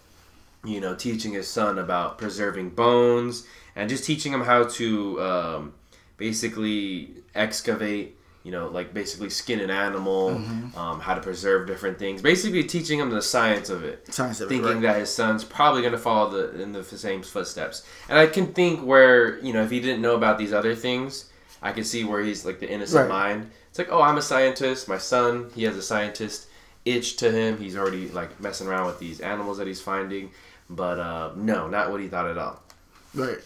you 0.64 0.80
know, 0.80 0.94
teaching 0.94 1.32
his 1.32 1.48
son 1.48 1.78
about 1.78 2.18
preserving 2.18 2.70
bones 2.70 3.46
and 3.76 3.88
just 3.88 4.04
teaching 4.04 4.32
him 4.32 4.42
how 4.42 4.64
to 4.64 5.20
um, 5.22 5.72
basically 6.16 7.10
excavate, 7.34 8.16
you 8.44 8.50
know, 8.52 8.68
like 8.68 8.94
basically 8.94 9.30
skin 9.30 9.60
an 9.60 9.70
animal, 9.70 10.30
Mm-hmm. 10.30 10.78
um, 10.78 11.00
how 11.00 11.14
to 11.14 11.20
preserve 11.20 11.66
different 11.66 11.98
things. 11.98 12.22
Basically 12.22 12.62
teaching 12.64 12.98
him 13.00 13.10
the 13.10 13.22
science 13.22 13.68
of 13.70 13.84
it 13.84 14.12
Science 14.12 14.40
of 14.40 14.46
it, 14.50 14.54
thinking 14.54 14.74
right. 14.74 14.82
that 14.82 14.96
his 15.00 15.10
son's 15.12 15.44
probably 15.44 15.80
going 15.82 15.92
to 15.92 15.98
follow 15.98 16.30
the 16.30 16.62
in 16.62 16.72
the 16.72 16.84
same 16.84 17.22
footsteps. 17.22 17.86
And 18.08 18.18
I 18.18 18.26
can 18.26 18.52
think 18.52 18.84
where 18.84 19.38
you 19.40 19.52
know 19.52 19.62
if 19.62 19.70
he 19.70 19.80
didn't 19.80 20.02
know 20.02 20.14
about 20.14 20.38
these 20.38 20.52
other 20.52 20.74
things, 20.74 21.30
I 21.62 21.72
could 21.72 21.86
see 21.86 22.04
where 22.04 22.22
he's 22.22 22.44
like 22.44 22.60
the 22.60 22.70
innocent 22.70 23.08
Right. 23.08 23.08
mind. 23.08 23.50
It's 23.68 23.78
like, 23.78 23.92
oh, 23.92 24.02
I'm 24.02 24.16
a 24.18 24.22
scientist. 24.22 24.88
My 24.88 24.98
son, 24.98 25.50
he 25.54 25.62
has 25.64 25.76
a 25.76 25.82
scientist 25.82 26.48
itch 26.84 27.16
to 27.18 27.30
him. 27.30 27.56
He's 27.58 27.76
already 27.76 28.08
like 28.08 28.40
messing 28.40 28.66
around 28.66 28.86
with 28.86 28.98
these 28.98 29.20
animals 29.20 29.58
that 29.58 29.66
he's 29.68 29.80
finding. 29.80 30.30
But 30.68 30.98
uh, 30.98 31.30
no, 31.36 31.68
not 31.68 31.90
what 31.92 32.00
he 32.00 32.08
thought 32.08 32.28
at 32.28 32.36
all. 32.38 32.60
Right. 33.14 33.38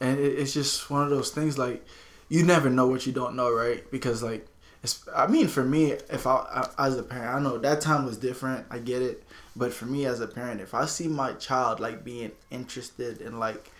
And 0.00 0.18
it, 0.18 0.38
it's 0.38 0.52
just 0.52 0.90
one 0.90 1.02
of 1.02 1.10
those 1.10 1.30
things 1.30 1.58
like 1.58 1.84
you 2.28 2.44
never 2.44 2.70
know 2.70 2.86
what 2.86 3.06
you 3.06 3.12
don't 3.12 3.36
know, 3.36 3.52
right? 3.52 3.88
Because 3.90 4.22
like 4.22 4.46
it's 4.82 5.06
I 5.14 5.26
mean 5.26 5.48
for 5.48 5.64
me 5.64 5.92
if 5.92 6.26
I, 6.26 6.68
I 6.78 6.86
as 6.86 6.98
a 6.98 7.02
parent, 7.02 7.34
I 7.34 7.40
know 7.40 7.58
that 7.58 7.80
time 7.80 8.04
was 8.04 8.16
different. 8.16 8.66
I 8.70 8.78
get 8.78 9.02
it. 9.02 9.24
But 9.56 9.72
for 9.72 9.86
me 9.86 10.06
as 10.06 10.20
a 10.20 10.26
parent, 10.26 10.60
if 10.60 10.74
I 10.74 10.86
see 10.86 11.08
my 11.08 11.32
child 11.34 11.80
like 11.80 12.04
being 12.04 12.32
interested 12.50 13.20
in 13.20 13.38
like 13.38 13.70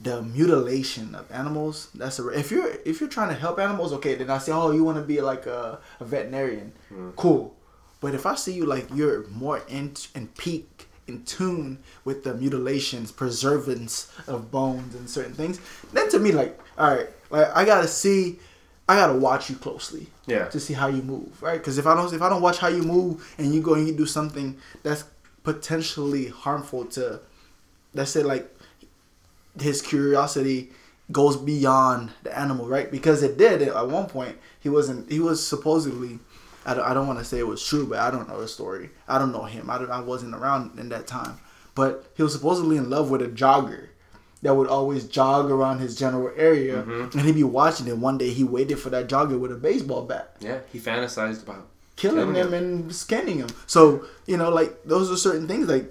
the 0.00 0.22
mutilation 0.22 1.14
of 1.14 1.30
animals, 1.30 1.88
that's 1.94 2.18
a 2.18 2.28
if 2.28 2.50
you're 2.50 2.72
if 2.84 3.00
you're 3.00 3.08
trying 3.08 3.28
to 3.28 3.34
help 3.34 3.58
animals, 3.58 3.92
okay, 3.94 4.14
then 4.14 4.30
I 4.30 4.38
say, 4.38 4.52
"Oh, 4.52 4.70
you 4.70 4.82
want 4.82 4.98
to 4.98 5.04
be 5.04 5.20
like 5.20 5.46
a, 5.46 5.78
a 6.00 6.04
veterinarian." 6.04 6.72
Mm. 6.92 7.14
Cool. 7.16 7.54
But 8.00 8.14
if 8.14 8.24
I 8.24 8.34
see 8.34 8.52
you 8.52 8.64
like 8.64 8.88
you're 8.94 9.26
more 9.28 9.62
in 9.68 9.94
and 10.14 10.34
peak 10.34 10.79
in 11.10 11.24
tune 11.24 11.78
with 12.04 12.24
the 12.24 12.32
mutilations, 12.34 13.10
preservance 13.12 14.10
of 14.26 14.50
bones 14.50 14.94
and 14.94 15.08
certain 15.10 15.34
things, 15.34 15.60
then 15.92 16.08
to 16.10 16.18
me 16.18 16.32
like, 16.32 16.58
all 16.78 16.94
right, 16.94 17.08
like 17.30 17.48
I 17.54 17.64
gotta 17.64 17.88
see, 17.88 18.38
I 18.88 18.96
gotta 18.96 19.18
watch 19.18 19.50
you 19.50 19.56
closely 19.56 20.06
Yeah. 20.26 20.46
to 20.48 20.58
see 20.60 20.74
how 20.74 20.86
you 20.88 21.02
move, 21.02 21.42
right? 21.42 21.58
Because 21.58 21.76
if 21.78 21.86
I 21.86 21.94
don't 21.94 22.12
if 22.12 22.22
I 22.22 22.28
don't 22.28 22.42
watch 22.42 22.58
how 22.58 22.68
you 22.68 22.82
move 22.82 23.12
and 23.38 23.54
you 23.54 23.60
go 23.60 23.74
and 23.74 23.86
you 23.86 23.94
do 23.94 24.06
something 24.06 24.56
that's 24.82 25.04
potentially 25.42 26.26
harmful 26.28 26.84
to, 26.96 27.20
let's 27.94 28.10
say 28.12 28.22
like 28.22 28.46
his 29.60 29.82
curiosity 29.82 30.70
goes 31.12 31.36
beyond 31.36 32.10
the 32.22 32.36
animal, 32.38 32.68
right? 32.68 32.88
Because 32.90 33.22
it 33.22 33.36
did 33.36 33.62
at 33.62 33.88
one 33.88 34.06
point. 34.06 34.36
He 34.60 34.68
wasn't. 34.68 35.10
He 35.10 35.18
was 35.18 35.44
supposedly 35.44 36.20
I 36.66 36.74
don't, 36.74 36.84
I 36.84 36.92
don't 36.94 37.06
want 37.06 37.18
to 37.18 37.24
say 37.24 37.38
it 37.38 37.46
was 37.46 37.64
true, 37.64 37.86
but 37.86 37.98
I 37.98 38.10
don't 38.10 38.28
know 38.28 38.40
the 38.40 38.48
story. 38.48 38.90
I 39.08 39.18
don't 39.18 39.32
know 39.32 39.44
him. 39.44 39.70
I, 39.70 39.78
don't, 39.78 39.90
I 39.90 40.00
wasn't 40.00 40.34
around 40.34 40.78
in 40.78 40.88
that 40.90 41.06
time. 41.06 41.38
But 41.74 42.04
he 42.16 42.22
was 42.22 42.32
supposedly 42.32 42.76
in 42.76 42.90
love 42.90 43.10
with 43.10 43.22
a 43.22 43.28
jogger 43.28 43.86
that 44.42 44.54
would 44.54 44.68
always 44.68 45.04
jog 45.04 45.50
around 45.50 45.78
his 45.78 45.94
general 45.96 46.30
area, 46.36 46.82
Mhm. 46.82 47.12
and 47.14 47.22
he'd 47.22 47.34
be 47.34 47.44
watching 47.44 47.86
it. 47.88 47.96
One 47.96 48.18
day 48.18 48.30
he 48.30 48.44
waited 48.44 48.78
for 48.78 48.90
that 48.90 49.08
jogger 49.08 49.38
with 49.38 49.52
a 49.52 49.56
baseball 49.56 50.02
bat, 50.04 50.36
Yeah, 50.40 50.58
he 50.72 50.78
fantasized 50.78 51.42
about. 51.44 51.66
killing 51.96 52.16
Killing 52.32 52.34
him 52.34 52.54
and 52.54 52.94
scanning 52.94 53.38
him. 53.38 53.48
So 53.66 54.04
you 54.26 54.36
know, 54.38 54.48
like 54.50 54.82
those 54.84 55.10
are 55.10 55.16
certain 55.16 55.46
things 55.46 55.68
like 55.68 55.90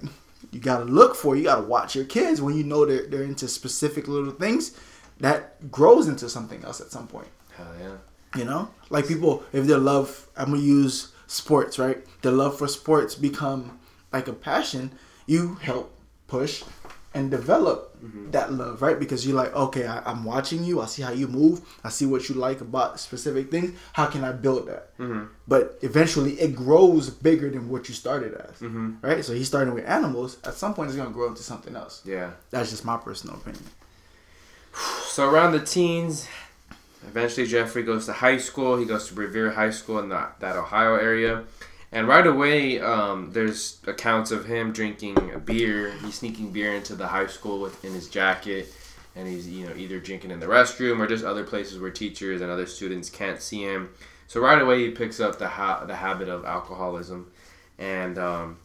you 0.50 0.58
gotta 0.60 0.84
look 0.84 1.14
for. 1.14 1.36
You 1.36 1.44
gotta 1.44 1.62
watch 1.62 1.94
your 1.94 2.04
kids 2.04 2.40
when 2.42 2.56
you 2.56 2.64
know 2.64 2.84
they're 2.84 3.06
they're 3.06 3.22
into 3.22 3.46
specific 3.48 4.08
little 4.08 4.32
things. 4.32 4.72
That 5.20 5.70
grows 5.70 6.08
into 6.08 6.28
something 6.28 6.64
else 6.64 6.80
at 6.80 6.90
some 6.90 7.06
point. 7.06 7.28
Hell 7.56 7.66
yeah. 7.80 7.96
You 8.36 8.44
know, 8.44 8.70
like 8.90 9.08
people, 9.08 9.42
if 9.52 9.66
their 9.66 9.78
love, 9.78 10.28
I'm 10.36 10.50
gonna 10.52 10.62
use 10.62 11.12
sports, 11.26 11.78
right? 11.78 11.98
Their 12.22 12.32
love 12.32 12.58
for 12.58 12.68
sports 12.68 13.14
become 13.16 13.80
like 14.12 14.28
a 14.28 14.32
passion. 14.32 14.92
You 15.26 15.56
help 15.56 15.92
push 16.28 16.62
and 17.12 17.28
develop 17.30 17.88
that 18.30 18.52
love, 18.52 18.80
right? 18.82 18.98
Because 18.98 19.26
you're 19.26 19.34
like, 19.36 19.52
okay, 19.54 19.84
I, 19.86 20.00
I'm 20.08 20.22
watching 20.24 20.62
you. 20.64 20.80
I 20.80 20.86
see 20.86 21.02
how 21.02 21.10
you 21.10 21.26
move. 21.26 21.60
I 21.82 21.88
see 21.90 22.06
what 22.06 22.28
you 22.28 22.36
like 22.36 22.60
about 22.60 23.00
specific 23.00 23.50
things. 23.50 23.76
How 23.94 24.06
can 24.06 24.22
I 24.22 24.30
build 24.30 24.68
that? 24.68 24.96
Mm-hmm. 24.98 25.24
But 25.48 25.78
eventually, 25.82 26.40
it 26.40 26.54
grows 26.54 27.10
bigger 27.10 27.50
than 27.50 27.68
what 27.68 27.88
you 27.88 27.94
started 27.94 28.34
as, 28.34 28.60
Mm-hmm. 28.60 28.94
right? 29.02 29.24
So 29.24 29.32
he's 29.34 29.48
starting 29.48 29.74
with 29.74 29.88
animals. 29.88 30.38
At 30.44 30.54
some 30.54 30.72
point, 30.72 30.88
it's 30.90 30.96
gonna 30.96 31.10
grow 31.10 31.26
into 31.28 31.42
something 31.42 31.74
else. 31.74 32.00
Yeah. 32.04 32.30
That's 32.50 32.70
just 32.70 32.84
my 32.84 32.96
personal 32.96 33.34
opinion. 33.36 33.64
So 35.08 35.28
around 35.28 35.52
the 35.52 35.60
teens, 35.60 36.28
eventually 37.06 37.46
Jeffrey 37.46 37.82
goes 37.82 38.06
to 38.06 38.12
high 38.12 38.38
school. 38.38 38.76
He 38.76 38.84
goes 38.84 39.08
to 39.08 39.14
Revere 39.14 39.50
High 39.50 39.70
School 39.70 39.98
in 39.98 40.08
that, 40.10 40.40
that 40.40 40.56
Ohio 40.56 40.96
area. 40.96 41.44
And 41.92 42.06
right 42.06 42.26
away, 42.26 42.80
um, 42.80 43.32
there's 43.32 43.78
accounts 43.86 44.30
of 44.30 44.44
him 44.44 44.72
drinking 44.72 45.42
beer. 45.44 45.90
He's 46.04 46.16
sneaking 46.16 46.52
beer 46.52 46.74
into 46.74 46.94
the 46.94 47.08
high 47.08 47.26
school 47.26 47.60
with 47.60 47.84
in 47.84 47.92
his 47.92 48.08
jacket, 48.08 48.72
and 49.16 49.26
he's 49.26 49.48
you 49.48 49.66
know 49.66 49.74
either 49.74 49.98
drinking 49.98 50.30
in 50.30 50.38
the 50.38 50.46
restroom 50.46 51.00
or 51.00 51.08
just 51.08 51.24
other 51.24 51.42
places 51.42 51.80
where 51.80 51.90
teachers 51.90 52.42
and 52.42 52.50
other 52.50 52.66
students 52.66 53.10
can't 53.10 53.42
see 53.42 53.64
him. 53.64 53.90
So 54.28 54.40
right 54.40 54.62
away, 54.62 54.84
he 54.84 54.90
picks 54.90 55.18
up 55.18 55.40
the 55.40 55.48
ha- 55.48 55.84
the 55.84 55.96
habit 55.96 56.28
of 56.28 56.44
alcoholism, 56.44 57.32
and 57.76 58.16
um, 58.18 58.58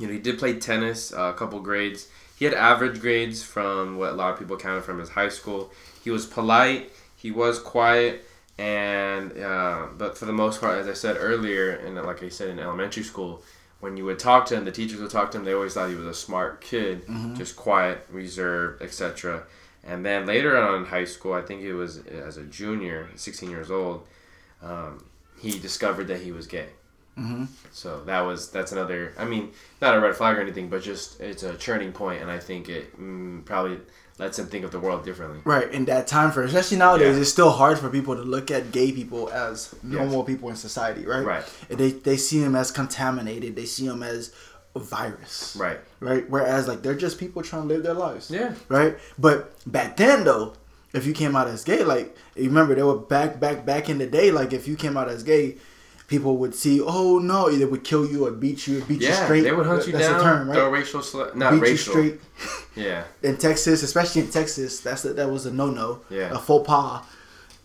you 0.00 0.08
know 0.08 0.12
he 0.12 0.18
did 0.18 0.40
play 0.40 0.58
tennis 0.58 1.12
uh, 1.12 1.32
a 1.32 1.34
couple 1.34 1.60
grades. 1.60 2.08
He 2.36 2.44
had 2.44 2.54
average 2.54 3.00
grades 3.00 3.44
from 3.44 3.96
what 3.96 4.10
a 4.10 4.16
lot 4.16 4.32
of 4.32 4.40
people 4.40 4.56
counted 4.56 4.82
from 4.82 4.98
his 4.98 5.10
high 5.10 5.28
school. 5.28 5.70
He 6.02 6.10
was 6.10 6.26
polite. 6.26 6.90
He 7.18 7.32
was 7.32 7.58
quiet, 7.58 8.24
and 8.58 9.36
uh, 9.36 9.88
but 9.98 10.16
for 10.16 10.24
the 10.24 10.32
most 10.32 10.60
part, 10.60 10.78
as 10.78 10.86
I 10.86 10.92
said 10.94 11.16
earlier, 11.18 11.72
and 11.72 11.96
like 11.96 12.22
I 12.22 12.28
said 12.28 12.48
in 12.48 12.60
elementary 12.60 13.02
school, 13.02 13.42
when 13.80 13.96
you 13.96 14.04
would 14.04 14.20
talk 14.20 14.46
to 14.46 14.54
him, 14.56 14.64
the 14.64 14.70
teachers 14.70 15.00
would 15.00 15.10
talk 15.10 15.32
to 15.32 15.38
him. 15.38 15.44
They 15.44 15.52
always 15.52 15.74
thought 15.74 15.88
he 15.88 15.96
was 15.96 16.06
a 16.06 16.14
smart 16.14 16.60
kid, 16.60 17.02
just 17.36 17.56
quiet, 17.56 18.06
reserved, 18.08 18.82
etc. 18.82 19.42
And 19.84 20.06
then 20.06 20.26
later 20.26 20.56
on 20.56 20.76
in 20.76 20.84
high 20.86 21.06
school, 21.06 21.32
I 21.32 21.42
think 21.42 21.62
it 21.62 21.74
was 21.74 21.98
as 22.06 22.36
a 22.36 22.44
junior, 22.44 23.08
16 23.16 23.50
years 23.50 23.70
old, 23.70 24.06
um, 24.62 25.04
he 25.40 25.58
discovered 25.58 26.06
that 26.08 26.20
he 26.20 26.30
was 26.30 26.46
gay. 26.46 26.68
Mm-hmm. 27.18 27.44
So 27.72 28.02
that 28.04 28.20
was 28.20 28.50
that's 28.50 28.72
another. 28.72 29.12
I 29.18 29.24
mean, 29.24 29.50
not 29.80 29.94
a 29.96 30.00
red 30.00 30.14
flag 30.14 30.38
or 30.38 30.40
anything, 30.40 30.68
but 30.68 30.82
just 30.82 31.20
it's 31.20 31.42
a 31.42 31.54
turning 31.56 31.92
point, 31.92 32.22
and 32.22 32.30
I 32.30 32.38
think 32.38 32.68
it 32.68 32.98
mm, 33.00 33.44
probably 33.44 33.78
lets 34.18 34.38
him 34.38 34.46
think 34.46 34.64
of 34.64 34.72
the 34.72 34.80
world 34.80 35.04
differently. 35.04 35.40
Right, 35.44 35.70
in 35.72 35.84
that 35.86 36.06
time 36.06 36.32
frame, 36.32 36.46
especially 36.48 36.78
nowadays, 36.78 37.14
Yeah. 37.14 37.20
it's 37.20 37.30
still 37.30 37.50
hard 37.50 37.78
for 37.78 37.88
people 37.88 38.16
to 38.16 38.22
look 38.22 38.50
at 38.50 38.72
gay 38.72 38.90
people 38.92 39.30
as 39.30 39.74
normal 39.82 40.24
people 40.24 40.48
in 40.50 40.56
society, 40.56 41.06
right? 41.06 41.24
Right. 41.24 41.44
They 41.68 41.92
they 41.92 42.16
see 42.16 42.40
them 42.40 42.54
as 42.56 42.70
contaminated. 42.70 43.56
They 43.56 43.66
see 43.66 43.86
them 43.88 44.02
as 44.02 44.32
a 44.74 44.80
virus. 44.80 45.56
Right. 45.58 45.78
Right. 46.00 46.28
Whereas 46.28 46.68
like 46.68 46.82
they're 46.82 46.96
just 46.96 47.18
people 47.18 47.42
trying 47.42 47.62
to 47.62 47.68
live 47.68 47.82
their 47.82 47.94
lives. 47.94 48.30
Yeah. 48.30 48.54
Right. 48.68 48.96
But 49.18 49.52
back 49.70 49.96
then 49.96 50.24
though, 50.24 50.54
if 50.92 51.06
you 51.06 51.12
came 51.12 51.36
out 51.36 51.48
as 51.48 51.64
gay, 51.64 51.84
like 51.84 52.16
you 52.36 52.44
remember 52.44 52.74
they 52.74 52.82
were 52.82 52.96
back 52.98 53.38
back 53.40 53.64
back 53.64 53.88
in 53.88 53.98
the 53.98 54.06
day. 54.06 54.30
Like 54.30 54.52
if 54.52 54.66
you 54.68 54.76
came 54.76 54.96
out 54.96 55.08
as 55.08 55.22
gay. 55.22 55.56
People 56.08 56.38
would 56.38 56.54
see, 56.54 56.80
oh 56.80 57.18
no, 57.18 57.48
they 57.50 57.64
would 57.66 57.84
kill 57.84 58.04
you 58.10 58.26
or 58.26 58.30
beat 58.32 58.66
you, 58.66 58.78
or 58.78 58.84
beat 58.86 59.00
you 59.02 59.08
Yeah. 59.08 59.24
straight. 59.24 59.42
They 59.42 59.52
would 59.52 59.66
hunt 59.66 59.86
you 59.86 59.92
That's 59.92 60.06
down. 60.08 60.18
the 60.18 60.24
term, 60.24 60.48
right? 60.48 60.54
Throw 60.56 60.70
racial 60.70 61.02
sl- 61.02 61.22
not 61.36 61.52
beat 61.52 61.60
racial. 61.62 61.94
you 62.02 62.18
straight. 62.36 62.64
Yeah. 62.76 63.04
in 63.22 63.36
Texas, 63.36 63.82
especially 63.82 64.22
in 64.22 64.28
Texas, 64.30 64.80
that's 64.80 65.04
a, 65.04 65.12
that 65.14 65.30
was 65.30 65.44
a 65.46 65.52
no 65.52 65.68
no, 65.70 66.00
Yeah. 66.10 66.34
a 66.34 66.38
faux 66.38 66.66
pas. 66.66 67.02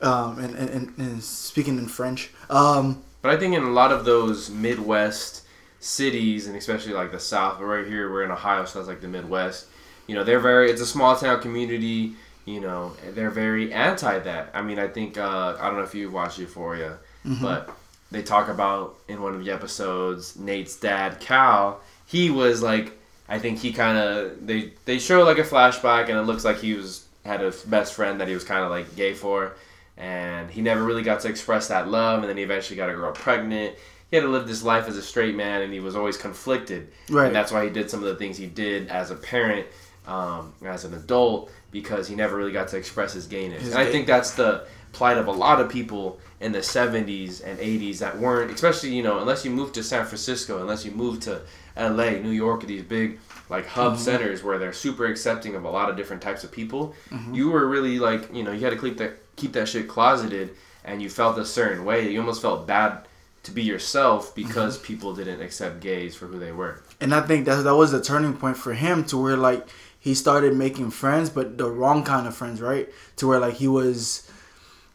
Um, 0.01 0.39
and, 0.39 0.55
and, 0.55 0.93
and, 0.97 1.23
speaking 1.23 1.77
in 1.77 1.88
French, 1.88 2.31
um, 2.50 3.01
But 3.21 3.31
I 3.31 3.38
think 3.38 3.55
in 3.55 3.63
a 3.63 3.69
lot 3.71 3.93
of 3.93 4.03
those 4.03 4.50
Midwest 4.50 5.43
cities, 5.79 6.47
and 6.47 6.57
especially 6.57 6.91
like 6.93 7.12
the 7.13 7.19
South, 7.19 7.57
but 7.59 7.65
right 7.65 7.88
here 7.88 8.12
we're 8.12 8.23
in 8.23 8.31
Ohio, 8.31 8.65
so 8.65 8.79
that's 8.79 8.89
like 8.89 9.00
the 9.01 9.07
Midwest. 9.07 9.67
You 10.07 10.15
know, 10.15 10.25
they're 10.25 10.41
very. 10.41 10.69
It's 10.69 10.81
a 10.81 10.85
small 10.85 11.15
town 11.15 11.41
community. 11.41 12.15
You 12.43 12.59
know, 12.59 12.91
they're 13.13 13.29
very 13.29 13.71
anti 13.71 14.19
that. 14.19 14.51
I 14.53 14.62
mean, 14.62 14.77
I 14.77 14.88
think 14.89 15.17
uh, 15.17 15.55
I 15.57 15.67
don't 15.67 15.77
know 15.77 15.83
if 15.83 15.95
you 15.95 16.12
watched 16.12 16.38
Euphoria, 16.39 16.97
but 17.41 17.69
they 18.13 18.22
talk 18.22 18.48
about 18.48 18.96
in 19.08 19.22
one 19.22 19.34
of 19.34 19.43
the 19.43 19.51
episodes 19.51 20.38
Nate's 20.38 20.75
dad, 20.77 21.20
Cal. 21.20 21.82
He 22.05 22.29
was 22.29 22.62
like, 22.62 22.98
I 23.27 23.39
think 23.39 23.60
he 23.60 23.74
kind 23.74 23.98
of 23.98 24.46
they 24.46 24.74
they 24.86 25.00
show 25.00 25.24
like 25.24 25.39
a 25.39 25.43
flashback, 25.43 26.10
and 26.10 26.17
it 26.17 26.22
looks 26.22 26.46
like 26.46 26.60
he 26.60 26.75
was 26.75 27.05
had 27.25 27.41
a 27.41 27.51
best 27.65 27.93
friend 27.93 28.22
that 28.22 28.27
he 28.27 28.34
was 28.34 28.43
kind 28.43 28.63
of 28.63 28.70
like 28.70 28.96
gay 28.96 29.13
for, 29.13 29.55
and 29.98 30.50
he 30.51 30.62
never 30.62 30.84
really 30.84 31.03
got 31.03 31.22
to 31.22 31.27
express 31.27 31.67
that 31.70 31.88
love, 31.88 32.20
and 32.20 32.29
then 32.29 32.38
he 32.38 32.43
eventually 32.43 32.77
got 32.77 32.89
a 32.89 32.93
girl 32.93 33.12
pregnant. 33.12 33.75
He 34.12 34.17
had 34.17 34.24
to 34.24 34.29
live 34.29 34.48
this 34.48 34.62
life 34.62 34.88
as 34.88 34.96
a 34.96 35.01
straight 35.01 35.36
man, 35.36 35.63
and 35.63 35.74
he 35.74 35.79
was 35.79 35.96
always 35.96 36.17
conflicted. 36.17 36.89
Right. 37.10 37.27
And 37.27 37.36
that's 37.36 37.51
why 37.51 37.63
he 37.63 37.72
did 37.72 37.89
some 37.89 38.01
of 38.01 38.05
the 38.05 38.15
things 38.15 38.38
he 38.38 38.46
did 38.46 38.88
as 38.89 39.10
a 39.10 39.15
parent, 39.15 39.65
um, 40.05 40.53
as 40.63 40.86
an 40.86 40.93
adult, 40.93 41.51
because 41.72 42.08
he 42.08 42.13
never 42.13 42.38
really 42.38 42.51
got 42.51 42.67
to 42.67 42.77
express 42.77 43.13
his 43.13 43.25
gayness. 43.25 43.63
His 43.63 43.74
and 43.74 43.82
I 43.82 43.91
think 43.91 44.05
that's 44.05 44.36
the 44.36 44.67
plight 44.93 45.17
of 45.17 45.27
a 45.27 45.31
lot 45.31 45.59
of 45.59 45.69
people 45.69 46.19
in 46.39 46.51
the 46.51 46.59
70s 46.59 47.43
and 47.43 47.59
80s 47.59 47.97
that 47.97 48.17
weren't, 48.17 48.51
especially, 48.51 48.93
you 48.93 49.03
know, 49.03 49.19
unless 49.19 49.43
you 49.43 49.51
moved 49.51 49.73
to 49.73 49.83
San 49.83 50.05
Francisco, 50.05 50.62
unless 50.62 50.85
you 50.85 50.91
moved 50.91 51.23
to 51.23 51.41
LA, 51.75 52.12
New 52.12 52.29
York, 52.29 52.65
these 52.65 52.83
big, 52.83 53.19
like, 53.50 53.65
hub 53.65 53.93
mm-hmm. 53.93 54.01
centers 54.01 54.43
where 54.43 54.59
they're 54.59 54.71
super 54.71 55.05
accepting 55.05 55.55
of 55.55 55.65
a 55.65 55.69
lot 55.69 55.89
of 55.89 55.97
different 55.97 56.21
types 56.21 56.43
of 56.43 56.51
people, 56.51 56.95
mm-hmm. 57.09 57.33
you 57.33 57.50
were 57.50 57.67
really, 57.67 58.00
like, 58.00 58.33
you 58.33 58.43
know, 58.43 58.51
you 58.51 58.62
had 58.62 58.69
to 58.69 58.79
keep 58.79 58.97
that, 58.97 59.13
keep 59.35 59.51
that 59.53 59.67
shit 59.67 59.88
closeted 59.88 60.55
and 60.85 61.01
you 61.01 61.09
felt 61.09 61.38
a 61.38 61.45
certain 61.45 61.83
way. 61.85 62.09
You 62.09 62.19
almost 62.19 62.41
felt 62.41 62.67
bad 62.67 63.07
to 63.43 63.51
be 63.51 63.63
yourself 63.63 64.27
mm-hmm. 64.27 64.47
because 64.47 64.77
people 64.77 65.13
didn't 65.15 65.41
accept 65.41 65.79
gays 65.79 66.15
for 66.15 66.27
who 66.27 66.39
they 66.39 66.51
were. 66.51 66.83
and 67.01 67.13
I 67.13 67.21
think 67.21 67.45
that 67.45 67.63
that 67.63 67.75
was 67.75 67.91
the 67.91 68.01
turning 68.01 68.35
point 68.35 68.57
for 68.57 68.73
him 68.73 69.03
to 69.05 69.17
where 69.17 69.38
like 69.38 69.67
he 70.00 70.13
started 70.13 70.53
making 70.55 70.91
friends, 70.91 71.29
but 71.29 71.57
the 71.57 71.69
wrong 71.69 72.03
kind 72.03 72.27
of 72.27 72.35
friends, 72.35 72.59
right? 72.59 72.89
To 73.17 73.27
where 73.27 73.39
like 73.39 73.55
he 73.55 73.69
was 73.69 74.29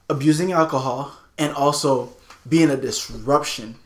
abusing 0.09 0.53
alcohol 0.53 1.13
and 1.39 1.53
also 1.55 2.13
being 2.49 2.71
a 2.71 2.77
disruption 2.77 3.77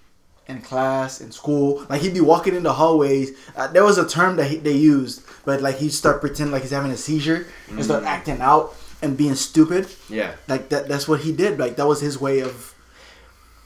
in 0.49 0.61
class 0.61 1.21
in 1.21 1.33
school. 1.33 1.85
Like 1.89 2.03
he'd 2.03 2.15
be 2.15 2.21
walking 2.21 2.55
in 2.55 2.63
the 2.63 2.73
hallways. 2.73 3.37
Uh, 3.57 3.69
there 3.69 3.85
was 3.85 3.99
a 3.99 4.09
term 4.09 4.37
that 4.37 4.51
he, 4.51 4.57
they 4.57 4.73
used, 4.73 5.23
but 5.45 5.61
like 5.63 5.77
he'd 5.77 5.91
start 5.93 6.21
pretending 6.21 6.53
like 6.53 6.63
he's 6.63 6.71
having 6.71 6.91
a 6.91 6.97
seizure 6.97 7.47
and 7.69 7.85
start 7.85 8.05
acting 8.05 8.41
out 8.41 8.75
and 9.03 9.17
being 9.17 9.35
stupid. 9.35 9.89
Yeah, 10.09 10.35
Like 10.49 10.69
that. 10.69 10.89
That's 10.89 11.09
what 11.09 11.21
he 11.21 11.33
did. 11.33 11.59
Like 11.59 11.77
that 11.77 11.87
was 11.87 12.01
his 12.01 12.21
way 12.21 12.41
of 12.41 12.75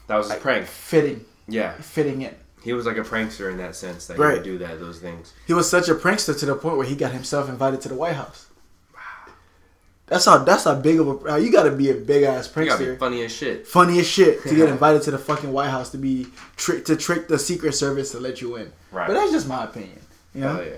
that 0.07 0.15
was 0.15 0.31
his 0.31 0.39
prank. 0.39 0.65
fitting, 0.67 1.25
Yeah, 1.47 1.73
fitting 1.73 2.21
in. 2.23 2.35
he 2.63 2.73
was 2.73 2.85
like 2.85 2.97
a 2.97 3.01
prankster 3.03 3.51
in 3.51 3.57
that 3.57 3.75
sense 3.75 4.07
that 4.07 4.15
he 4.15 4.19
would 4.23 4.43
do 4.43 4.57
that, 4.59 4.79
those 4.79 4.99
things. 4.99 5.33
He 5.45 5.53
was 5.53 5.69
such 5.69 5.89
a 5.89 5.95
prankster 5.95 6.37
to 6.39 6.45
the 6.45 6.55
point 6.55 6.77
where 6.77 6.87
he 6.87 6.95
got 6.95 7.11
himself 7.11 7.49
invited 7.49 7.81
to 7.81 7.89
the 7.89 7.95
White 7.95 8.15
House. 8.15 8.46
That's 10.07 10.25
how. 10.25 10.37
That's 10.39 10.63
how 10.63 10.75
big 10.75 10.99
of 10.99 11.07
a. 11.07 11.33
uh, 11.33 11.35
You 11.37 11.51
got 11.51 11.63
to 11.63 11.71
be 11.71 11.89
a 11.89 11.93
big 11.93 12.23
ass 12.23 12.49
You 12.55 12.65
gotta 12.65 12.79
be 12.83 12.89
prankster. 12.91 12.97
funny 12.99 13.23
as 13.23 13.31
shit. 13.35 13.67
Funny 13.67 13.99
as 13.99 14.07
shit 14.07 14.41
to 14.43 14.55
get 14.55 14.69
invited 14.75 15.01
to 15.03 15.11
the 15.11 15.17
fucking 15.17 15.51
White 15.51 15.69
House 15.69 15.89
to 15.91 15.97
be 15.97 16.27
trick 16.55 16.85
to 16.85 16.95
trick 16.95 17.27
the 17.27 17.37
Secret 17.37 17.73
Service 17.73 18.11
to 18.11 18.19
let 18.19 18.41
you 18.41 18.55
in. 18.55 18.71
Right. 18.91 19.07
But 19.07 19.13
that's 19.15 19.31
just 19.31 19.47
my 19.47 19.65
opinion. 19.65 19.99
You 20.33 20.41
know. 20.41 20.61
Yeah. 20.61 20.75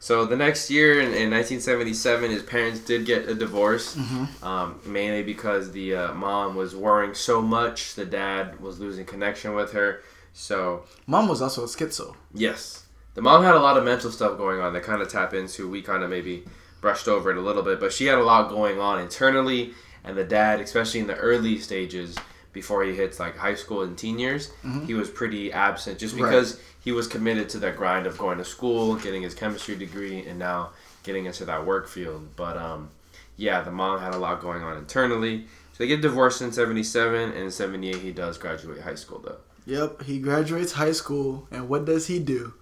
So 0.00 0.24
the 0.26 0.34
next 0.36 0.68
year, 0.68 0.94
in, 0.94 1.08
in 1.14 1.30
1977, 1.30 2.30
his 2.30 2.42
parents 2.42 2.80
did 2.80 3.06
get 3.06 3.28
a 3.28 3.34
divorce, 3.36 3.94
Mm-hmm. 3.94 4.44
um, 4.44 4.80
mainly 4.84 5.22
because 5.22 5.70
the 5.70 5.94
uh, 5.94 6.14
mom 6.14 6.56
was 6.56 6.74
worrying 6.74 7.14
so 7.14 7.40
much, 7.40 7.94
the 7.94 8.04
dad 8.04 8.58
was 8.58 8.80
losing 8.80 9.04
connection 9.04 9.54
with 9.54 9.72
her. 9.74 10.00
So 10.32 10.84
Mom 11.06 11.28
was 11.28 11.40
also 11.40 11.62
a 11.62 11.66
schizo. 11.68 12.16
yes, 12.34 12.86
the 13.14 13.22
mom 13.22 13.44
had 13.44 13.54
a 13.54 13.60
lot 13.60 13.76
of 13.76 13.84
mental 13.84 14.10
stuff 14.10 14.38
going 14.38 14.60
on 14.60 14.72
that 14.72 14.82
kind 14.82 15.02
of 15.02 15.08
tap 15.08 15.34
into. 15.34 15.68
We 15.68 15.82
kind 15.82 16.02
of 16.02 16.10
maybe 16.10 16.44
brushed 16.82 17.08
over 17.08 17.30
it 17.30 17.38
a 17.38 17.40
little 17.40 17.62
bit, 17.62 17.80
but 17.80 17.92
she 17.94 18.04
had 18.06 18.18
a 18.18 18.22
lot 18.22 18.50
going 18.50 18.78
on 18.78 19.00
internally, 19.00 19.72
and 20.04 20.14
the 20.18 20.24
dad, 20.24 20.60
especially 20.60 21.00
in 21.00 21.06
the 21.06 21.16
early 21.16 21.56
stages 21.58 22.16
before 22.52 22.84
he 22.84 22.94
hits 22.94 23.18
like 23.18 23.34
high 23.36 23.54
school 23.54 23.80
and 23.82 23.96
teen 23.96 24.18
years, 24.18 24.50
he 24.86 24.92
was 24.92 25.08
pretty 25.08 25.50
absent 25.52 25.98
just 25.98 26.14
Mm-hmm. 26.14 26.24
Right. 26.24 26.30
because 26.32 26.60
he 26.84 26.92
was 26.92 27.06
committed 27.06 27.48
to 27.50 27.58
that 27.60 27.76
grind 27.78 28.06
of 28.06 28.18
going 28.18 28.36
to 28.38 28.44
school, 28.44 28.96
getting 28.96 29.22
his 29.22 29.34
chemistry 29.34 29.74
degree, 29.76 30.26
and 30.26 30.38
now 30.38 30.70
getting 31.04 31.24
into 31.24 31.44
that 31.46 31.64
work 31.64 31.88
field. 31.88 32.28
But 32.36 32.58
um, 32.58 32.90
yeah, 33.38 33.62
the 33.62 33.70
mom 33.70 34.00
had 34.00 34.12
a 34.14 34.18
lot 34.18 34.42
going 34.42 34.62
on 34.62 34.76
internally. 34.76 35.46
So 35.72 35.78
they 35.78 35.86
get 35.86 36.02
divorced 36.02 36.42
in 36.42 36.52
77, 36.52 37.30
and 37.30 37.38
in 37.38 37.50
78 37.50 37.96
he 37.96 38.12
does 38.12 38.36
graduate 38.36 38.82
high 38.82 38.96
school 38.96 39.20
though. 39.24 39.38
Yep, 39.64 40.02
he 40.02 40.18
graduates 40.18 40.72
high 40.72 40.92
school, 40.92 41.46
and 41.52 41.68
what 41.68 41.84
does 41.86 42.08
he 42.08 42.18
do? 42.18 42.52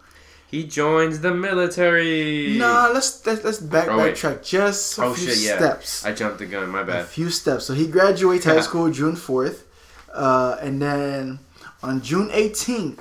He 0.51 0.65
joins 0.65 1.21
the 1.21 1.33
military. 1.33 2.57
Nah, 2.59 2.89
let's 2.93 3.25
let's, 3.25 3.45
let's 3.45 3.59
back 3.61 3.89
Oh, 3.89 3.99
backtrack 3.99 4.45
just 4.45 4.99
a 4.99 5.05
Oh, 5.05 5.15
few 5.15 5.29
shit, 5.29 5.39
yeah. 5.39 5.57
steps. 5.59 6.05
I 6.05 6.13
jumped 6.13 6.39
the 6.39 6.47
gun. 6.47 6.69
My 6.71 6.83
bad. 6.83 7.03
A 7.03 7.05
few 7.05 7.31
steps. 7.31 7.65
So 7.67 7.75
he 7.75 7.87
graduates 7.87 8.45
high 8.45 8.61
school 8.69 8.91
June 8.91 9.15
fourth, 9.17 9.65
uh, 10.13 10.57
and 10.61 10.83
then 10.83 11.39
on 11.83 12.03
June 12.03 12.31
eighteenth, 12.33 13.01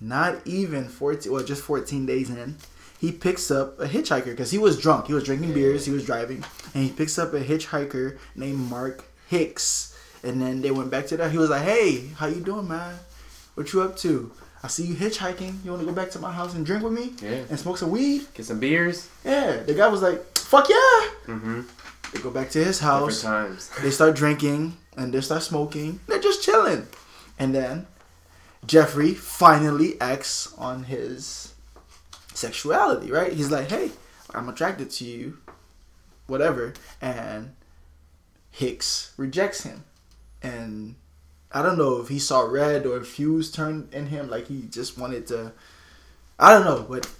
not 0.00 0.36
even 0.46 0.84
fourteen, 0.88 1.32
well, 1.32 1.42
just 1.42 1.62
fourteen 1.62 2.04
days 2.04 2.28
in, 2.28 2.56
he 3.00 3.10
picks 3.10 3.50
up 3.50 3.80
a 3.80 3.86
hitchhiker 3.88 4.26
because 4.26 4.50
he 4.50 4.58
was 4.58 4.78
drunk. 4.78 5.06
He 5.06 5.14
was 5.14 5.24
drinking 5.24 5.54
beers. 5.54 5.86
He 5.86 5.92
was 5.92 6.04
driving, 6.04 6.44
and 6.74 6.84
he 6.84 6.90
picks 6.90 7.18
up 7.18 7.32
a 7.32 7.40
hitchhiker 7.40 8.18
named 8.34 8.58
Mark 8.70 9.04
Hicks. 9.28 9.94
And 10.22 10.42
then 10.42 10.60
they 10.60 10.70
went 10.72 10.90
back 10.90 11.06
to 11.08 11.16
that. 11.18 11.30
He 11.30 11.38
was 11.38 11.50
like, 11.50 11.62
"Hey, 11.62 12.08
how 12.18 12.26
you 12.26 12.40
doing, 12.40 12.68
man? 12.68 12.98
What 13.54 13.72
you 13.72 13.80
up 13.82 13.96
to? 13.98 14.32
I 14.66 14.68
see 14.68 14.84
you 14.84 14.96
hitchhiking. 14.96 15.64
You 15.64 15.70
want 15.70 15.82
to 15.82 15.86
go 15.86 15.92
back 15.92 16.10
to 16.10 16.18
my 16.18 16.32
house 16.32 16.54
and 16.54 16.66
drink 16.66 16.82
with 16.82 16.92
me 16.92 17.14
Yeah. 17.22 17.44
and 17.48 17.56
smoke 17.56 17.78
some 17.78 17.90
weed?" 17.90 18.26
Get 18.34 18.46
some 18.46 18.58
beers. 18.58 19.06
Yeah. 19.24 19.62
The 19.62 19.74
guy 19.74 19.86
was 19.86 20.02
like, 20.02 20.18
"Fuck 20.38 20.68
yeah!" 20.68 20.98
Mm-hmm. 21.34 21.60
They 22.12 22.20
go 22.20 22.30
back 22.30 22.50
to 22.50 22.64
his 22.64 22.80
house. 22.80 23.22
Different 23.22 23.46
times. 23.48 23.70
They 23.82 23.92
start 23.92 24.16
drinking 24.16 24.76
and 24.96 25.12
they 25.14 25.20
start 25.20 25.44
smoking. 25.44 26.00
They're 26.08 26.18
just 26.30 26.42
chilling. 26.42 26.88
And 27.38 27.54
then 27.54 27.86
Jeffrey 28.66 29.14
finally 29.14 30.00
acts 30.00 30.52
on 30.58 30.84
his 30.84 31.54
sexuality, 32.34 33.12
right? 33.12 33.32
He's 33.32 33.52
like, 33.52 33.68
hey, 33.70 33.90
I'm 34.34 34.48
attracted 34.48 34.90
to 34.98 35.04
you, 35.04 35.38
whatever. 36.26 36.74
And 37.00 37.54
Hicks 38.50 39.12
rejects 39.16 39.62
him. 39.62 39.84
And 40.42 40.96
I 41.56 41.62
don't 41.62 41.78
know 41.78 42.02
if 42.02 42.08
he 42.08 42.18
saw 42.18 42.40
red 42.42 42.84
or 42.84 42.98
if 42.98 43.08
fuse 43.08 43.50
turned 43.50 43.94
in 43.94 44.08
him, 44.08 44.28
like 44.28 44.48
he 44.48 44.62
just 44.68 44.98
wanted 44.98 45.26
to. 45.28 45.52
I 46.38 46.52
don't 46.52 46.66
know, 46.66 46.84
but 46.86 47.10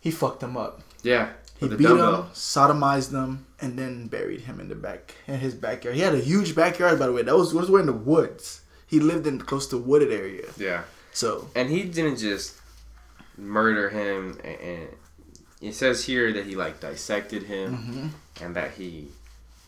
he 0.00 0.10
fucked 0.10 0.42
him 0.42 0.56
up. 0.56 0.80
Yeah. 1.04 1.28
He 1.60 1.68
beat 1.68 1.84
dumbbell. 1.84 2.22
him, 2.22 2.30
sodomized 2.32 3.12
him, 3.12 3.46
and 3.60 3.78
then 3.78 4.08
buried 4.08 4.40
him 4.40 4.58
in 4.58 4.68
the 4.68 4.74
back 4.74 5.14
in 5.28 5.38
his 5.38 5.54
backyard. 5.54 5.94
He 5.94 6.02
had 6.02 6.14
a 6.14 6.18
huge 6.18 6.56
backyard, 6.56 6.98
by 6.98 7.06
the 7.06 7.12
way. 7.12 7.22
That 7.22 7.36
was 7.36 7.54
was 7.54 7.68
in 7.68 7.86
the 7.86 7.92
woods. 7.92 8.62
He 8.88 8.98
lived 8.98 9.28
in 9.28 9.38
close 9.38 9.68
to 9.68 9.78
wooded 9.78 10.10
area. 10.10 10.46
Yeah. 10.56 10.82
So 11.12 11.48
And 11.54 11.70
he 11.70 11.84
didn't 11.84 12.16
just 12.16 12.60
murder 13.38 13.88
him. 13.88 14.40
And, 14.42 14.60
and 14.60 14.88
it 15.60 15.74
says 15.74 16.04
here 16.04 16.32
that 16.32 16.44
he 16.44 16.56
like 16.56 16.80
dissected 16.80 17.44
him 17.44 17.68
mhm. 17.76 18.44
and 18.44 18.56
that 18.56 18.72
he 18.72 19.08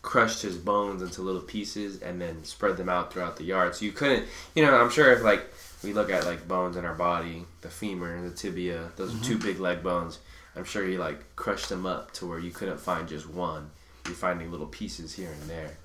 crushed 0.09 0.41
his 0.41 0.57
bones 0.57 1.03
into 1.03 1.21
little 1.21 1.39
pieces 1.39 2.01
and 2.01 2.19
then 2.19 2.43
spread 2.43 2.77
them 2.77 2.89
out 2.89 3.13
throughout 3.13 3.37
the 3.37 3.43
yard. 3.43 3.75
So 3.75 3.85
you 3.85 3.91
couldn't, 3.91 4.25
you 4.55 4.65
know, 4.65 4.75
I'm 4.75 4.89
sure 4.89 5.13
if 5.13 5.21
like 5.21 5.53
we 5.83 5.93
look 5.93 6.09
at 6.09 6.25
like 6.25 6.47
bones 6.47 6.77
in 6.77 6.83
our 6.83 6.95
body, 6.95 7.45
the 7.61 7.69
femur 7.69 8.15
and 8.15 8.25
the 8.25 8.35
tibia, 8.35 8.89
those 8.95 9.13
are 9.13 9.23
two 9.23 9.37
big 9.37 9.59
leg 9.59 9.83
bones. 9.83 10.17
I'm 10.55 10.63
sure 10.63 10.83
he 10.83 10.97
like 10.97 11.35
crushed 11.35 11.69
them 11.69 11.85
up 11.85 12.11
to 12.13 12.25
where 12.25 12.39
you 12.39 12.49
couldn't 12.49 12.79
find 12.79 13.07
just 13.07 13.29
one. 13.29 13.69
You're 14.05 14.15
finding 14.15 14.49
little 14.49 14.65
pieces 14.65 15.13
here 15.13 15.29
and 15.29 15.47
there. 15.47 15.77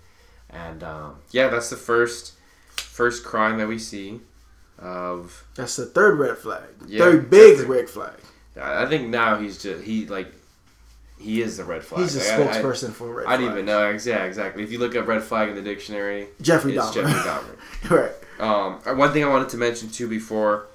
And 0.49 0.83
um, 0.83 1.17
yeah, 1.31 1.49
that's 1.49 1.69
the 1.69 1.77
first 1.77 2.33
first 2.77 3.25
crime 3.25 3.59
that 3.59 3.69
we 3.69 3.79
see 3.79 4.21
of 4.79 5.45
that's 5.55 5.77
the 5.77 5.85
third 5.85 6.19
red 6.19 6.39
flag. 6.39 6.71
Yeah, 6.87 7.01
third 7.01 7.29
big 7.29 7.69
red 7.69 7.91
flag. 7.91 8.17
I 8.59 8.87
think 8.87 9.11
now 9.11 9.37
he's 9.37 9.63
just 9.63 9.85
he 9.85 10.07
like 10.07 10.33
he 11.25 11.43
is 11.43 11.57
the 11.57 11.65
red 11.65 11.83
flag. 11.85 12.03
He's 12.03 12.15
the 12.15 12.21
Like, 12.39 12.49
I- 12.55 12.59
I- 12.59 12.63
spokesperson 12.63 12.93
for 12.93 13.09
red. 13.13 13.25
Flag. 13.25 13.35
I 13.35 13.37
didn't 13.41 13.53
even 13.55 13.67
know. 13.67 13.91
Yeah, 13.91 14.25
exactly. 14.25 14.63
If 14.63 14.71
you 14.71 14.79
look 14.79 14.95
up 14.97 15.07
red 15.07 15.23
flag 15.23 15.49
in 15.49 15.55
the 15.57 15.63
dictionary, 15.63 16.29
Jeffrey 16.41 16.77
it's 16.77 16.87
Dahmer. 16.87 16.95
Jeffrey 16.95 17.13
Dahmer. 17.91 17.91
right. 17.91 18.13
Um, 18.39 18.81
uh, 18.87 18.95
one 18.95 19.13
thing 19.13 19.25
I 19.25 19.29
wanted 19.29 19.49
to 19.51 19.57
mention 19.57 19.89
too 19.91 20.09
before, 20.09 20.67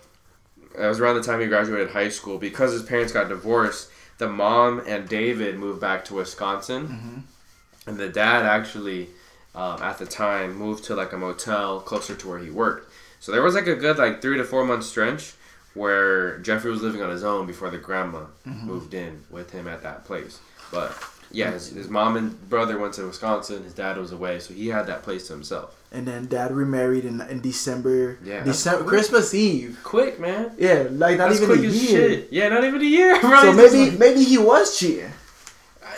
it 0.78 0.86
was 0.88 1.00
around 1.00 1.16
the 1.16 1.24
time 1.24 1.40
he 1.42 1.48
graduated 1.48 1.90
high 1.92 2.10
school 2.10 2.38
because 2.38 2.72
his 2.74 2.84
parents 2.84 3.12
got 3.14 3.30
divorced. 3.30 3.90
The 4.18 4.28
mom 4.30 4.82
and 4.88 5.08
David 5.08 5.58
moved 5.58 5.80
back 5.82 6.04
to 6.06 6.14
Wisconsin, 6.16 6.88
Mm-hmm. 6.88 7.90
and 7.90 7.98
the 7.98 8.10
dad 8.10 8.46
actually, 8.46 9.10
um, 9.56 9.82
at 9.82 9.98
the 9.98 10.06
time, 10.06 10.56
moved 10.56 10.84
to 10.86 10.96
like 10.96 11.14
a 11.14 11.18
motel 11.18 11.80
closer 11.82 12.16
to 12.16 12.28
where 12.28 12.40
he 12.40 12.50
worked. 12.50 12.92
So 13.22 13.32
there 13.32 13.42
was 13.42 13.56
like 13.56 13.68
a 13.68 13.76
good 13.76 13.98
like 13.98 14.22
three 14.22 14.38
to 14.38 14.44
four 14.44 14.66
month 14.66 14.84
stretch 14.86 15.34
where 15.74 16.38
Jeffrey 16.40 16.72
was 16.72 16.82
living 16.82 17.02
on 17.02 17.10
his 17.10 17.24
own 17.24 17.46
before 17.46 17.70
the 17.70 17.78
grandma 17.78 18.26
Mm-hmm. 18.48 18.66
moved 18.68 18.94
in 18.94 19.24
with 19.30 19.52
him 19.52 19.68
at 19.68 19.84
that 19.84 20.06
place. 20.06 20.40
But 20.72 20.92
yeah, 21.32 21.52
his, 21.52 21.68
his 21.70 21.88
mom 21.90 22.18
and 22.18 22.50
brother 22.50 22.78
went 22.80 22.94
to 22.96 23.06
Wisconsin. 23.06 23.64
His 23.64 23.74
dad 23.74 23.98
was 23.98 24.12
away, 24.12 24.40
so 24.40 24.54
he 24.54 24.68
had 24.70 24.88
that 24.88 25.04
place 25.04 25.28
to 25.28 25.34
himself. 25.34 25.76
And 25.92 26.08
then 26.08 26.26
dad 26.28 26.52
remarried 26.52 27.06
in 27.06 27.22
in 27.22 27.42
December. 27.42 28.18
Yeah, 28.24 28.44
December. 28.44 28.84
Christmas 28.86 29.34
Eve. 29.34 29.80
Quick, 29.84 30.20
man. 30.20 30.52
Yeah, 30.58 30.88
like 30.92 31.18
not 31.18 31.30
That's 31.30 31.42
even 31.42 31.60
a 31.60 31.62
year. 31.62 31.72
shit. 32.10 32.28
Yeah, 32.32 32.50
not 32.50 32.64
even 32.64 32.82
a 32.82 32.86
year, 32.86 33.20
bro. 33.22 33.42
So 33.42 33.54
maybe 33.54 33.90
like- 33.92 34.00
maybe 34.00 34.24
he 34.24 34.38
was 34.38 34.78
cheating. 34.80 35.12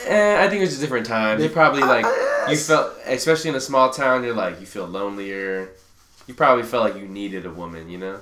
Eh, 0.08 0.44
I 0.44 0.50
think 0.50 0.60
it 0.62 0.66
was 0.66 0.78
a 0.78 0.82
different 0.82 1.06
time. 1.06 1.40
You 1.42 1.50
probably 1.50 1.82
like 1.82 2.06
I- 2.06 2.44
I- 2.48 2.52
you 2.52 2.58
felt, 2.58 2.94
especially 3.06 3.50
in 3.52 3.56
a 3.56 3.62
small 3.62 3.90
town, 3.92 4.24
you're 4.24 4.34
like 4.36 4.60
you 4.60 4.66
feel 4.66 4.86
lonelier. 4.88 5.70
You 6.28 6.34
probably 6.34 6.64
felt 6.64 6.84
like 6.84 7.02
you 7.02 7.08
needed 7.08 7.46
a 7.46 7.52
woman, 7.52 7.90
you 7.90 7.98
know, 7.98 8.20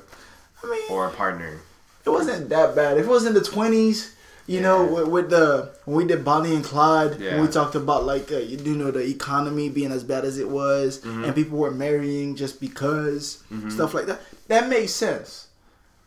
I 0.64 0.68
mean, 0.70 0.82
or 0.90 1.08
a 1.08 1.12
partner. 1.12 1.60
it 2.06 2.10
wasn't 2.10 2.50
that 2.50 2.76
bad. 2.76 2.98
If 2.98 3.06
it 3.06 3.10
was 3.10 3.26
in 3.26 3.34
the 3.34 3.42
twenties, 3.44 4.16
you 4.48 4.62
know, 4.62 4.86
with, 4.86 5.08
with 5.08 5.30
the 5.30 5.72
when 5.86 5.98
we 5.98 6.06
did 6.06 6.26
Bonnie 6.26 6.56
and 6.56 6.64
Clyde, 6.64 7.20
Yeah. 7.20 7.36
when 7.36 7.46
we 7.46 7.48
talked 7.52 7.76
about 7.76 8.06
like 8.06 8.32
uh, 8.32 8.38
you 8.38 8.58
do 8.58 8.76
know 8.76 8.92
the 8.92 9.06
economy 9.06 9.70
being 9.70 9.92
as 9.92 10.04
bad 10.04 10.26
as 10.26 10.38
it 10.38 10.50
was, 10.50 11.00
Mhm. 11.00 11.26
and 11.26 11.36
people 11.36 11.58
were 11.58 11.72
marrying 11.72 12.36
just 12.36 12.60
because 12.60 13.40
Mhm. 13.52 13.72
stuff 13.72 13.94
like 13.94 14.08
that. 14.08 14.22
That 14.48 14.68
makes 14.70 14.92
sense. 14.94 15.48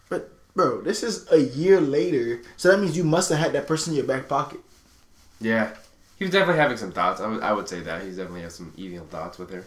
But 0.08 0.30
bro, 0.54 0.80
this 0.82 1.02
is 1.02 1.30
a 1.32 1.38
year 1.40 1.80
later, 1.80 2.42
so 2.56 2.70
that 2.70 2.78
means 2.80 2.96
you 2.96 3.04
must 3.04 3.30
have 3.30 3.38
had 3.38 3.52
that 3.54 3.66
person 3.66 3.92
in 3.92 3.96
your 3.98 4.06
back 4.06 4.28
pocket. 4.28 4.60
Yeah, 5.40 5.70
he 6.18 6.24
was 6.24 6.32
definitely 6.32 6.60
having 6.60 6.76
some 6.76 6.92
thoughts. 6.92 7.20
I 7.20 7.26
would, 7.26 7.42
I 7.42 7.52
would 7.52 7.68
say 7.68 7.80
that 7.80 8.02
he's 8.02 8.16
definitely 8.16 8.42
has 8.42 8.54
some 8.54 8.72
evil 8.76 9.06
thoughts 9.10 9.38
with 9.38 9.50
her. 9.50 9.64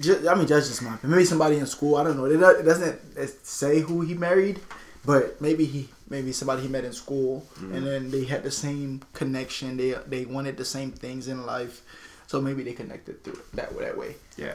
Just, 0.00 0.26
I 0.26 0.34
mean, 0.34 0.46
that's 0.46 0.68
just 0.68 0.82
my 0.82 0.96
maybe 1.02 1.24
somebody 1.24 1.58
in 1.58 1.66
school. 1.66 1.96
I 1.96 2.04
don't 2.04 2.16
know. 2.16 2.24
It, 2.24 2.32
it 2.60 2.62
doesn't 2.64 3.46
say 3.46 3.80
who 3.80 4.00
he 4.00 4.14
married, 4.14 4.58
but 5.04 5.40
maybe 5.40 5.64
he 5.66 5.88
maybe 6.08 6.32
somebody 6.32 6.62
he 6.62 6.68
met 6.68 6.84
in 6.84 6.92
school, 6.92 7.46
Mm-hmm. 7.56 7.74
and 7.74 7.86
then 7.86 8.10
they 8.10 8.24
had 8.24 8.42
the 8.42 8.50
same 8.50 9.02
connection. 9.12 9.76
They 9.76 9.94
they 10.06 10.24
wanted 10.24 10.56
the 10.56 10.64
same 10.64 10.92
things 10.92 11.28
in 11.28 11.44
life, 11.44 11.82
so 12.26 12.40
maybe 12.40 12.62
they 12.62 12.72
connected 12.72 13.22
through 13.22 13.34
it 13.34 13.52
that 13.56 13.78
that 13.78 13.98
way. 13.98 14.16
Yeah. 14.36 14.54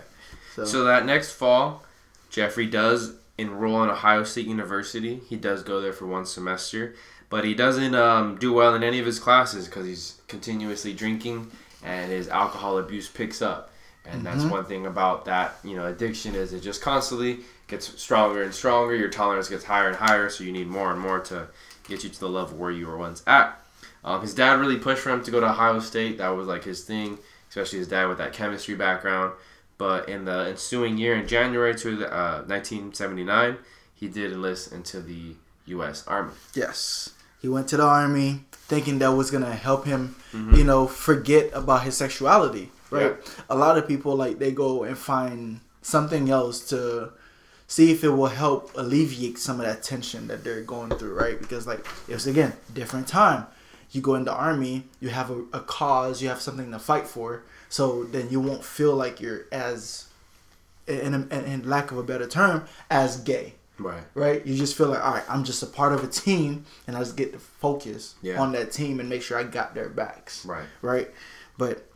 So, 0.55 0.65
So 0.65 0.83
that 0.85 1.05
next 1.05 1.33
fall, 1.33 1.83
Jeffrey 2.31 2.65
does 2.65 3.13
enroll 3.37 3.83
in 3.83 3.89
Ohio 3.89 4.23
State 4.23 4.47
University. 4.47 5.21
He 5.29 5.35
does 5.35 5.61
go 5.61 5.79
there 5.81 5.93
for 5.93 6.07
one 6.07 6.25
semester, 6.25 6.95
but 7.29 7.45
he 7.45 7.53
doesn't 7.53 7.93
um, 7.93 8.37
do 8.39 8.51
well 8.53 8.73
in 8.73 8.81
any 8.83 8.97
of 8.99 9.05
his 9.05 9.19
classes 9.19 9.65
because 9.67 9.85
he's 9.85 10.19
continuously 10.27 10.93
drinking 10.93 11.51
and 11.83 12.11
his 12.11 12.27
alcohol 12.27 12.79
abuse 12.79 13.07
picks 13.07 13.39
up. 13.39 13.69
And 14.09 14.25
that's 14.25 14.43
Mhm. 14.43 14.49
one 14.49 14.65
thing 14.65 14.85
about 14.85 15.25
that, 15.25 15.57
you 15.63 15.75
know, 15.75 15.85
addiction 15.85 16.33
is 16.35 16.53
it 16.53 16.61
just 16.61 16.81
constantly 16.81 17.41
gets 17.67 18.01
stronger 18.01 18.41
and 18.41 18.53
stronger. 18.53 18.95
Your 18.95 19.09
tolerance 19.09 19.49
gets 19.49 19.65
higher 19.65 19.87
and 19.89 19.97
higher, 19.97 20.29
so 20.29 20.43
you 20.43 20.51
need 20.51 20.67
more 20.67 20.91
and 20.91 20.99
more 20.99 21.19
to 21.19 21.47
get 21.87 22.03
you 22.03 22.09
to 22.09 22.19
the 22.19 22.29
level 22.29 22.57
where 22.57 22.71
you 22.71 22.87
were 22.87 22.97
once 22.97 23.21
at. 23.27 23.63
Um, 24.05 24.21
his 24.21 24.33
dad 24.33 24.59
really 24.59 24.77
pushed 24.77 25.01
for 25.01 25.09
him 25.09 25.21
to 25.23 25.31
go 25.31 25.39
to 25.41 25.47
Ohio 25.49 25.79
State. 25.79 26.17
That 26.19 26.29
was 26.29 26.47
like 26.47 26.63
his 26.63 26.83
thing, 26.83 27.19
especially 27.49 27.79
his 27.79 27.87
dad 27.89 28.07
with 28.07 28.17
that 28.19 28.31
chemistry 28.33 28.75
background. 28.75 29.33
But 29.77 30.07
in 30.07 30.25
the 30.25 30.47
ensuing 30.49 30.97
year, 30.97 31.15
in 31.15 31.27
January 31.27 31.75
to 31.75 32.05
uh, 32.07 32.43
1979, 32.47 33.57
he 33.93 34.07
did 34.07 34.31
enlist 34.31 34.71
into 34.71 35.01
the 35.01 35.35
U.S. 35.65 36.03
Army. 36.07 36.31
yes, 36.53 37.09
he 37.41 37.47
went 37.49 37.67
to 37.67 37.77
the 37.77 37.83
army 37.83 38.45
thinking 38.51 38.99
that 38.99 39.11
was 39.11 39.29
gonna 39.31 39.53
help 39.53 39.85
him, 39.85 40.15
Mhm. 40.33 40.57
you 40.57 40.63
know, 40.63 40.87
forget 40.87 41.49
about 41.53 41.83
his 41.83 41.95
sexuality. 41.97 42.71
Right. 42.89 43.15
A 43.49 43.55
lot 43.55 43.77
of 43.77 43.87
people 43.87 44.15
like 44.15 44.39
they 44.39 44.51
go 44.51 44.83
and 44.83 44.97
find 44.97 45.59
something 45.81 46.29
else 46.29 46.67
to 46.69 47.11
see 47.67 47.91
if 47.91 48.03
it 48.03 48.09
will 48.09 48.27
help 48.27 48.71
alleviate 48.75 49.37
some 49.37 49.59
of 49.59 49.65
that 49.65 49.83
tension 49.83 50.27
that 50.27 50.43
they're 50.43 50.61
going 50.61 50.89
through, 50.91 51.13
right? 51.13 51.37
Because 51.39 51.67
like 51.67 51.85
it's 52.07 52.25
again 52.25 52.53
different 52.73 53.07
time. 53.07 53.45
You 53.91 54.01
go 54.01 54.15
in 54.15 54.25
the 54.25 54.33
army, 54.33 54.83
you 54.99 55.09
have 55.09 55.29
a, 55.31 55.39
a 55.53 55.59
cause, 55.61 56.21
you 56.21 56.27
have 56.29 56.41
something 56.41 56.71
to 56.71 56.79
fight 56.79 57.07
for, 57.07 57.43
so 57.69 58.03
then 58.03 58.29
you 58.29 58.39
won't 58.41 58.63
feel 58.65 58.93
like 58.95 59.21
you're 59.21 59.45
as, 59.51 60.07
in, 60.87 61.13
in, 61.13 61.31
in 61.31 61.69
lack 61.69 61.91
of 61.91 61.97
a 61.97 62.03
better 62.03 62.27
term, 62.27 62.65
as 62.89 63.17
gay, 63.21 63.53
Right. 63.79 64.03
right? 64.13 64.45
You 64.45 64.55
just 64.57 64.75
feel 64.77 64.87
like, 64.87 65.03
all 65.03 65.13
right, 65.13 65.23
I'm 65.29 65.45
just 65.45 65.63
a 65.63 65.67
part 65.67 65.93
of 65.93 66.03
a 66.03 66.07
team, 66.07 66.65
and 66.85 66.97
I 66.97 66.99
just 66.99 67.15
get 67.15 67.31
to 67.31 67.39
focus 67.39 68.15
Yeah. 68.21 68.41
on 68.41 68.51
that 68.51 68.73
team 68.73 68.99
and 68.99 69.07
make 69.07 69.21
sure 69.21 69.37
I 69.39 69.43
got 69.43 69.73
their 69.73 69.87
backs, 69.87 70.45
Right. 70.45 70.65
right? 70.81 71.09
But 71.57 71.86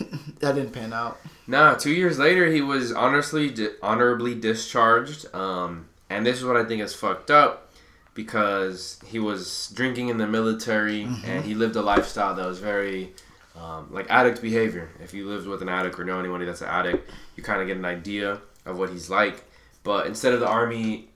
that 0.40 0.54
didn't 0.54 0.72
pan 0.72 0.92
out. 0.92 1.18
Nah, 1.46 1.74
two 1.74 1.92
years 1.92 2.18
later, 2.18 2.46
he 2.46 2.60
was 2.60 2.92
honestly 2.92 3.50
di- 3.50 3.70
honorably 3.82 4.34
discharged. 4.34 5.32
Um, 5.34 5.88
and 6.08 6.26
this 6.26 6.38
is 6.38 6.44
what 6.44 6.56
I 6.56 6.64
think 6.64 6.82
is 6.82 6.94
fucked 6.94 7.30
up 7.30 7.72
because 8.14 8.98
he 9.06 9.18
was 9.18 9.72
drinking 9.74 10.08
in 10.08 10.18
the 10.18 10.26
military 10.26 11.02
and 11.24 11.44
he 11.44 11.54
lived 11.54 11.76
a 11.76 11.82
lifestyle 11.82 12.34
that 12.34 12.46
was 12.46 12.58
very 12.58 13.12
um, 13.56 13.88
like 13.90 14.06
addict 14.10 14.42
behavior. 14.42 14.90
If 15.02 15.14
you 15.14 15.28
lived 15.28 15.46
with 15.46 15.62
an 15.62 15.68
addict 15.68 15.98
or 15.98 16.04
know 16.04 16.18
anybody 16.18 16.44
that's 16.44 16.60
an 16.60 16.68
addict, 16.68 17.10
you 17.36 17.42
kind 17.42 17.60
of 17.60 17.66
get 17.66 17.76
an 17.76 17.84
idea 17.84 18.40
of 18.66 18.78
what 18.78 18.90
he's 18.90 19.08
like. 19.08 19.44
But 19.82 20.06
instead 20.06 20.32
of 20.32 20.40
the 20.40 20.48
army, 20.48 21.08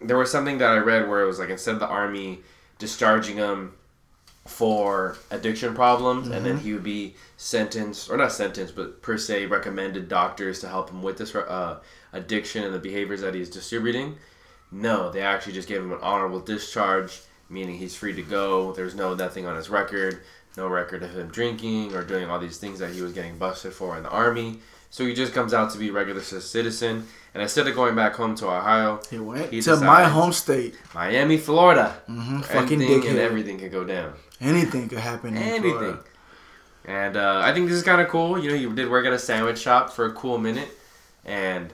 there 0.00 0.16
was 0.16 0.30
something 0.30 0.58
that 0.58 0.70
I 0.70 0.78
read 0.78 1.08
where 1.08 1.22
it 1.22 1.26
was 1.26 1.38
like 1.38 1.50
instead 1.50 1.74
of 1.74 1.80
the 1.80 1.88
army 1.88 2.40
discharging 2.78 3.36
him 3.36 3.74
for 4.46 5.16
addiction 5.30 5.74
problems, 5.74 6.28
and 6.28 6.44
then 6.44 6.58
he 6.58 6.72
would 6.74 6.82
be 6.82 7.14
sentenced 7.36 8.10
or 8.10 8.16
not 8.16 8.30
sentenced, 8.32 8.76
but 8.76 9.00
per 9.00 9.16
se 9.16 9.46
recommended 9.46 10.08
doctors 10.08 10.60
to 10.60 10.68
help 10.68 10.90
him 10.90 11.02
with 11.02 11.16
this 11.16 11.34
uh, 11.34 11.78
addiction 12.12 12.62
and 12.64 12.74
the 12.74 12.78
behaviors 12.78 13.22
that 13.22 13.34
he's 13.34 13.48
distributing. 13.48 14.16
No, 14.70 15.10
they 15.10 15.22
actually 15.22 15.54
just 15.54 15.68
gave 15.68 15.78
him 15.78 15.92
an 15.92 15.98
honorable 16.02 16.40
discharge, 16.40 17.20
meaning 17.48 17.76
he's 17.78 17.96
free 17.96 18.14
to 18.14 18.22
go. 18.22 18.72
There's 18.72 18.94
no 18.94 19.14
nothing 19.14 19.46
on 19.46 19.56
his 19.56 19.70
record, 19.70 20.20
no 20.56 20.68
record 20.68 21.02
of 21.02 21.14
him 21.16 21.28
drinking 21.28 21.94
or 21.94 22.02
doing 22.02 22.28
all 22.28 22.38
these 22.38 22.58
things 22.58 22.80
that 22.80 22.90
he 22.92 23.00
was 23.00 23.12
getting 23.12 23.38
busted 23.38 23.72
for 23.72 23.96
in 23.96 24.02
the 24.02 24.10
army. 24.10 24.58
So 24.90 25.04
he 25.04 25.12
just 25.12 25.32
comes 25.32 25.52
out 25.52 25.72
to 25.72 25.78
be 25.78 25.88
a 25.88 25.92
regular 25.92 26.20
citizen. 26.20 27.08
And 27.34 27.42
instead 27.42 27.66
of 27.66 27.74
going 27.74 27.96
back 27.96 28.14
home 28.14 28.36
to 28.36 28.46
Ohio, 28.46 29.00
He 29.10 29.18
went 29.18 29.52
He 29.52 29.60
to 29.62 29.76
my 29.80 30.04
home 30.04 30.32
state. 30.32 30.76
Miami, 30.94 31.36
Florida, 31.36 32.00
hmm 32.06 32.40
Fucking 32.42 32.80
anything 32.80 33.08
and 33.10 33.18
everything 33.18 33.58
could 33.58 33.72
go 33.72 33.82
down. 33.82 34.12
Anything 34.40 34.88
could 34.88 34.98
happen. 34.98 35.36
In 35.36 35.42
Anything. 35.42 35.98
And 36.84 37.16
uh, 37.16 37.40
I 37.42 37.54
think 37.54 37.68
this 37.68 37.78
is 37.78 37.82
kind 37.82 38.00
of 38.00 38.08
cool. 38.08 38.38
You 38.38 38.50
know, 38.50 38.56
you 38.56 38.74
did 38.74 38.90
work 38.90 39.06
at 39.06 39.12
a 39.12 39.18
sandwich 39.18 39.58
shop 39.58 39.90
for 39.90 40.04
a 40.04 40.12
cool 40.12 40.36
minute, 40.36 40.68
and 41.24 41.72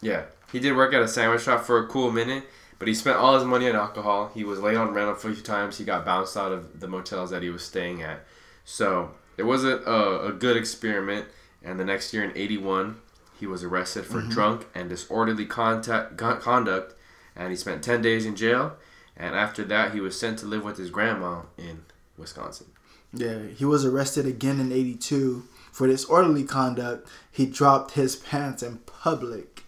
yeah, 0.00 0.24
he 0.52 0.60
did 0.60 0.76
work 0.76 0.94
at 0.94 1.02
a 1.02 1.08
sandwich 1.08 1.42
shop 1.42 1.64
for 1.64 1.78
a 1.78 1.86
cool 1.88 2.12
minute. 2.12 2.44
But 2.78 2.88
he 2.88 2.94
spent 2.94 3.16
all 3.16 3.34
his 3.34 3.44
money 3.44 3.68
on 3.68 3.74
alcohol. 3.74 4.30
He 4.34 4.44
was 4.44 4.60
late 4.60 4.76
on 4.76 4.92
rent 4.92 5.10
a 5.10 5.14
few 5.14 5.34
times. 5.34 5.78
He 5.78 5.84
got 5.84 6.04
bounced 6.04 6.36
out 6.36 6.52
of 6.52 6.78
the 6.78 6.86
motels 6.86 7.30
that 7.30 7.42
he 7.42 7.48
was 7.48 7.64
staying 7.64 8.02
at. 8.02 8.20
So 8.64 9.12
it 9.38 9.44
wasn't 9.44 9.82
a, 9.86 10.26
a 10.26 10.32
good 10.32 10.56
experiment. 10.56 11.26
And 11.64 11.80
the 11.80 11.84
next 11.84 12.12
year 12.12 12.22
in 12.22 12.36
'81, 12.36 13.00
he 13.40 13.46
was 13.46 13.64
arrested 13.64 14.04
for 14.04 14.20
drunk 14.22 14.66
and 14.74 14.88
disorderly 14.88 15.46
contact, 15.46 16.16
con- 16.16 16.40
conduct, 16.40 16.94
and 17.34 17.50
he 17.50 17.56
spent 17.56 17.82
10 17.82 18.02
days 18.02 18.24
in 18.24 18.36
jail. 18.36 18.76
And 19.16 19.34
after 19.34 19.64
that, 19.64 19.94
he 19.94 20.00
was 20.00 20.18
sent 20.18 20.38
to 20.40 20.46
live 20.46 20.64
with 20.64 20.76
his 20.76 20.90
grandma 20.90 21.42
in 21.56 21.84
Wisconsin. 22.18 22.66
Yeah, 23.12 23.38
he 23.56 23.64
was 23.64 23.84
arrested 23.84 24.26
again 24.26 24.60
in 24.60 24.72
'82 24.72 25.44
for 25.72 25.86
disorderly 25.86 26.44
conduct. 26.44 27.08
He 27.30 27.46
dropped 27.46 27.92
his 27.92 28.16
pants 28.16 28.62
in 28.62 28.78
public 28.78 29.62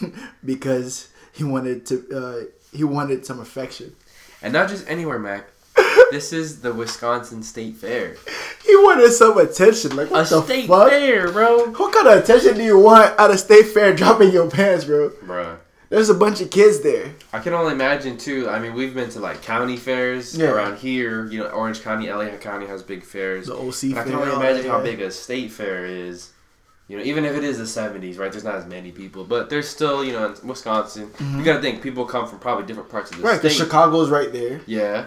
because 0.44 1.08
he 1.32 1.44
wanted 1.44 1.86
to. 1.86 2.06
Uh, 2.14 2.76
he 2.76 2.84
wanted 2.84 3.26
some 3.26 3.40
affection. 3.40 3.96
And 4.42 4.52
not 4.52 4.68
just 4.68 4.88
anywhere, 4.88 5.18
Mack. 5.18 5.50
This 6.10 6.32
is 6.32 6.60
the 6.60 6.72
Wisconsin 6.72 7.40
State 7.42 7.76
Fair. 7.76 8.16
He 8.66 8.74
wanted 8.76 9.12
some 9.12 9.38
attention. 9.38 9.94
Like 9.94 10.10
what 10.10 10.26
A 10.26 10.34
the 10.34 10.42
state 10.42 10.66
fuck? 10.66 10.88
fair, 10.88 11.30
bro. 11.30 11.66
What 11.70 11.94
kind 11.94 12.08
of 12.08 12.24
attention 12.24 12.56
do 12.56 12.64
you 12.64 12.78
want 12.80 13.18
at 13.18 13.30
a 13.30 13.38
state 13.38 13.66
fair 13.66 13.94
dropping 13.94 14.32
your 14.32 14.50
pants, 14.50 14.84
bro? 14.84 15.10
Bruh. 15.10 15.58
There's 15.90 16.08
a 16.08 16.14
bunch 16.14 16.40
of 16.40 16.50
kids 16.50 16.80
there. 16.80 17.14
I 17.32 17.40
can 17.40 17.52
only 17.52 17.72
imagine 17.72 18.16
too. 18.16 18.48
I 18.48 18.58
mean, 18.60 18.74
we've 18.74 18.94
been 18.94 19.10
to 19.10 19.20
like 19.20 19.42
county 19.42 19.76
fairs 19.76 20.36
Yeah. 20.36 20.50
around 20.50 20.78
here. 20.78 21.26
You 21.26 21.40
know, 21.40 21.48
Orange 21.48 21.82
County, 21.82 22.08
LA 22.08 22.28
County 22.38 22.66
has 22.66 22.82
big 22.82 23.04
fairs. 23.04 23.48
The 23.48 23.54
OC 23.56 23.98
I 23.98 24.04
can 24.04 24.14
only 24.14 24.32
imagine 24.34 24.70
how 24.70 24.80
big 24.80 25.00
a 25.02 25.10
state 25.10 25.50
fair 25.50 25.84
is. 25.84 26.30
You 26.86 26.96
know, 26.96 27.04
even 27.04 27.24
if 27.24 27.36
it 27.36 27.44
is 27.44 27.58
the 27.58 27.64
'70s, 27.66 28.18
right? 28.18 28.30
There's 28.32 28.44
not 28.44 28.54
as 28.56 28.66
many 28.66 28.90
people, 28.92 29.24
but 29.24 29.50
there's 29.50 29.68
still, 29.68 30.04
you 30.04 30.12
know, 30.12 30.26
in 30.32 30.48
Wisconsin. 30.48 31.10
You 31.36 31.44
gotta 31.44 31.60
think 31.60 31.82
people 31.82 32.04
come 32.04 32.26
from 32.28 32.38
probably 32.40 32.66
different 32.66 32.88
parts 32.88 33.10
of 33.10 33.16
the 33.16 33.22
Mm-hmm. 33.22 33.28
Right, 33.28 33.38
state. 33.40 33.52
Chicago's 33.52 34.10
right 34.10 34.32
there. 34.32 34.60
yeah, 34.66 35.06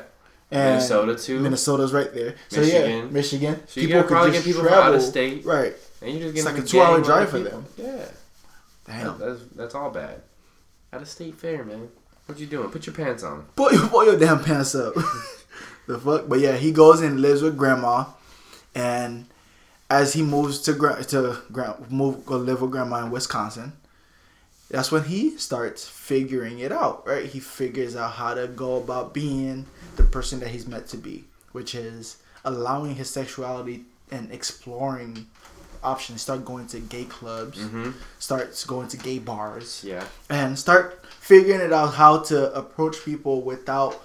And 0.52 0.76
Minnesota 0.76 1.16
too. 1.16 1.40
Minnesota's 1.40 1.92
right 1.94 2.14
there. 2.14 2.36
So 2.50 2.60
yeah, 2.62 2.80
Michigan. 2.80 3.14
Michigan. 3.14 3.64
So 3.68 3.80
you 3.82 3.88
gotta 3.90 4.08
probably 4.08 4.32
get 4.32 4.44
people 4.46 4.64
from 4.64 4.74
out 4.74 4.94
of 4.96 5.02
state. 5.02 5.46
Right. 5.46 5.76
and 6.02 6.12
you 6.12 6.20
just 6.20 6.36
It's 6.36 6.44
get 6.46 6.54
like 6.56 6.62
a 6.64 6.68
two-hour 6.68 7.02
drive 7.02 7.30
for 7.30 7.40
people. 7.42 7.64
Yeah, 7.78 8.06
Damn. 8.86 9.18
that's 9.20 9.40
that's 9.56 9.76
all 9.76 9.90
bad. 9.90 10.22
At 10.94 11.02
a 11.02 11.06
state 11.08 11.34
fair, 11.34 11.66
man. 11.66 11.90
What 12.28 12.38
you 12.38 12.46
doing? 12.46 12.70
Put 12.70 12.86
your 12.86 12.94
pants 12.94 13.24
on. 13.24 13.46
Pull 13.56 13.74
your, 13.74 14.06
your 14.06 14.20
damn 14.20 14.44
pants 14.44 14.76
up. 14.76 14.94
the 15.88 15.98
fuck? 15.98 16.30
But 16.30 16.40
yeah, 16.40 16.56
he 16.56 16.72
goes 16.72 17.02
and 17.02 17.20
lives 17.20 17.42
with 17.42 17.58
grandma, 17.58 18.06
and 18.76 19.26
as 19.90 20.14
he 20.14 20.22
moves 20.22 20.60
to 20.62 20.74
gra- 20.74 21.04
to 21.06 21.40
gra- 21.52 21.78
move 21.90 22.28
go 22.28 22.38
live 22.38 22.62
with 22.62 22.70
grandma 22.70 23.04
in 23.04 23.10
Wisconsin, 23.10 23.74
that's 24.70 24.92
when 24.92 25.06
he 25.06 25.36
starts 25.38 25.88
figuring 25.88 26.60
it 26.60 26.72
out. 26.72 27.08
Right? 27.08 27.26
He 27.26 27.40
figures 27.40 27.96
out 27.96 28.12
how 28.12 28.36
to 28.36 28.48
go 28.48 28.78
about 28.78 29.16
being 29.16 29.66
the 29.96 30.04
person 30.04 30.40
that 30.42 30.50
he's 30.50 30.68
meant 30.68 30.86
to 30.90 30.98
be, 30.98 31.24
which 31.54 31.74
is 31.74 32.18
allowing 32.46 32.96
his 32.96 33.10
sexuality 33.10 33.86
and 34.12 34.32
exploring 34.32 35.26
options. 35.84 36.22
Start 36.22 36.46
going 36.46 36.68
to 36.68 36.80
gay 36.80 37.06
clubs. 37.06 37.58
Mm-hmm. 37.60 37.92
Starts 38.20 38.66
going 38.66 38.88
to 38.90 38.98
gay 38.98 39.20
bars 39.20 39.84
Yeah. 39.86 40.06
and 40.30 40.58
start 40.58 41.06
figuring 41.20 41.62
it 41.62 41.72
out 41.74 41.94
how 41.96 42.20
to 42.24 42.54
approach 42.54 43.04
people 43.04 43.42
without 43.42 44.02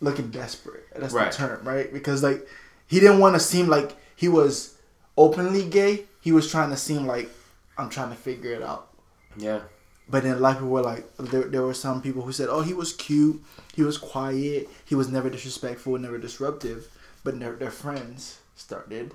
looking 0.00 0.30
desperate. 0.30 0.86
That's 0.94 1.12
Right. 1.14 1.30
the 1.30 1.36
term, 1.36 1.60
right? 1.64 1.92
Because 1.92 2.22
like 2.22 2.46
he 2.86 3.00
didn't 3.00 3.18
want 3.20 3.34
to 3.34 3.40
seem 3.40 3.68
like 3.68 3.96
he 4.16 4.28
was 4.28 4.76
openly 5.16 5.64
gay. 5.68 6.04
He 6.20 6.32
was 6.32 6.50
trying 6.50 6.70
to 6.70 6.76
seem 6.76 7.06
like 7.06 7.30
I'm 7.78 7.88
trying 7.90 8.10
to 8.10 8.16
figure 8.16 8.52
it 8.52 8.62
out. 8.62 8.88
Yeah. 9.36 9.60
But 10.08 10.22
then 10.24 10.34
a 10.36 10.38
lot 10.38 10.50
of 10.52 10.56
people 10.58 10.68
were 10.68 10.82
like, 10.82 11.04
there, 11.16 11.44
there 11.44 11.62
were 11.62 11.72
some 11.72 12.02
people 12.02 12.22
who 12.22 12.32
said, 12.32 12.48
oh, 12.50 12.60
he 12.60 12.74
was 12.74 12.92
cute, 12.92 13.42
he 13.74 13.82
was 13.82 13.96
quiet, 13.96 14.68
he 14.84 14.94
was 14.94 15.08
never 15.08 15.30
disrespectful, 15.30 15.96
never 15.98 16.18
disruptive. 16.18 16.88
But 17.24 17.40
their, 17.40 17.54
their 17.56 17.70
friends 17.70 18.38
started 18.54 19.12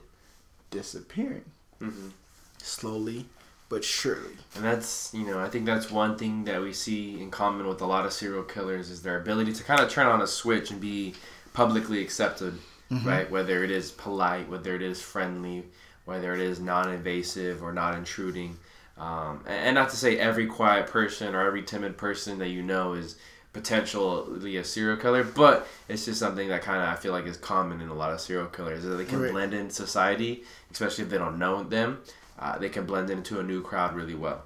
disappearing 0.71 1.45
Mm-hmm. 1.81 2.09
slowly 2.57 3.25
but 3.69 3.83
surely. 3.83 4.35
And 4.55 4.65
that's 4.65 5.13
you 5.13 5.25
know 5.25 5.39
I 5.39 5.47
think 5.47 5.65
that's 5.65 5.89
one 5.89 6.17
thing 6.17 6.43
that 6.45 6.61
we 6.61 6.73
see 6.73 7.21
in 7.21 7.31
common 7.31 7.67
with 7.67 7.81
a 7.81 7.85
lot 7.85 8.05
of 8.05 8.11
serial 8.11 8.43
killers 8.43 8.89
is 8.89 9.03
their 9.03 9.21
ability 9.21 9.53
to 9.53 9.63
kind 9.63 9.79
of 9.79 9.89
turn 9.89 10.07
on 10.07 10.21
a 10.21 10.27
switch 10.27 10.71
and 10.71 10.81
be 10.81 11.13
publicly 11.53 12.01
accepted, 12.01 12.57
right? 13.05 13.29
Whether 13.29 13.63
it 13.63 13.71
is 13.71 13.91
polite, 13.91 14.49
whether 14.49 14.75
it 14.75 14.81
is 14.81 15.01
friendly, 15.01 15.63
whether 16.05 16.33
it 16.33 16.41
is 16.41 16.59
non-invasive 16.59 17.61
or 17.61 17.71
not 17.71 17.95
intruding. 17.95 18.57
Um, 18.97 19.43
and, 19.45 19.67
and 19.67 19.75
not 19.75 19.89
to 19.91 19.95
say 19.95 20.17
every 20.17 20.47
quiet 20.47 20.87
person 20.87 21.33
or 21.33 21.45
every 21.45 21.63
timid 21.63 21.97
person 21.97 22.39
that 22.39 22.49
you 22.49 22.61
know 22.63 22.93
is 22.93 23.15
potentially 23.53 24.57
a 24.57 24.63
serial 24.63 24.97
killer, 24.97 25.23
but 25.23 25.67
it's 25.87 26.05
just 26.05 26.19
something 26.19 26.47
that 26.49 26.61
kind 26.61 26.81
of 26.81 26.87
I 26.89 26.95
feel 26.95 27.11
like 27.11 27.25
is 27.25 27.37
common 27.37 27.81
in 27.81 27.89
a 27.89 27.93
lot 27.93 28.11
of 28.11 28.21
serial 28.21 28.47
killers 28.47 28.83
is 28.83 28.89
that 28.91 28.95
they 28.97 29.05
can 29.05 29.21
Right. 29.21 29.31
blend 29.31 29.53
in 29.53 29.69
society, 29.69 30.43
especially 30.71 31.03
if 31.05 31.09
they 31.09 31.17
don't 31.17 31.39
know 31.39 31.63
them. 31.63 32.01
Uh, 32.37 32.57
they 32.57 32.69
can 32.69 32.85
blend 32.85 33.09
into 33.09 33.39
a 33.39 33.43
new 33.43 33.61
crowd 33.61 33.95
really 33.95 34.15
well. 34.15 34.43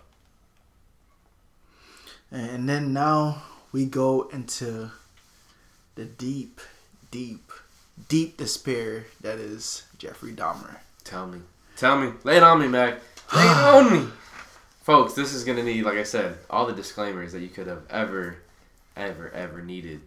And 2.31 2.67
then 2.67 2.93
now 2.93 3.43
we 3.71 3.85
go 3.85 4.23
into 4.33 4.91
the 5.95 6.05
deep, 6.05 6.59
deep, 7.11 7.51
deep 8.09 8.37
despair 8.37 9.05
that 9.21 9.37
is 9.37 9.83
Jeffrey 9.99 10.31
Dahmer. 10.33 10.77
Tell 11.03 11.27
me. 11.27 11.39
Tell 11.77 11.99
me. 11.99 12.13
Lay 12.23 12.37
it 12.37 12.43
on 12.43 12.59
me, 12.59 12.67
Mack. 12.67 12.95
Lay 13.35 13.43
it 13.43 13.57
on 13.57 13.93
me. 13.93 14.07
Folks, 14.81 15.13
this 15.13 15.33
is 15.33 15.43
going 15.43 15.57
to 15.57 15.63
need, 15.63 15.83
like 15.83 15.97
I 15.97 16.03
said, 16.03 16.37
all 16.49 16.65
the 16.65 16.73
disclaimers 16.73 17.31
that 17.33 17.41
you 17.41 17.47
could 17.49 17.67
have 17.67 17.83
ever, 17.89 18.37
ever, 18.95 19.31
ever 19.31 19.61
needed. 19.61 20.01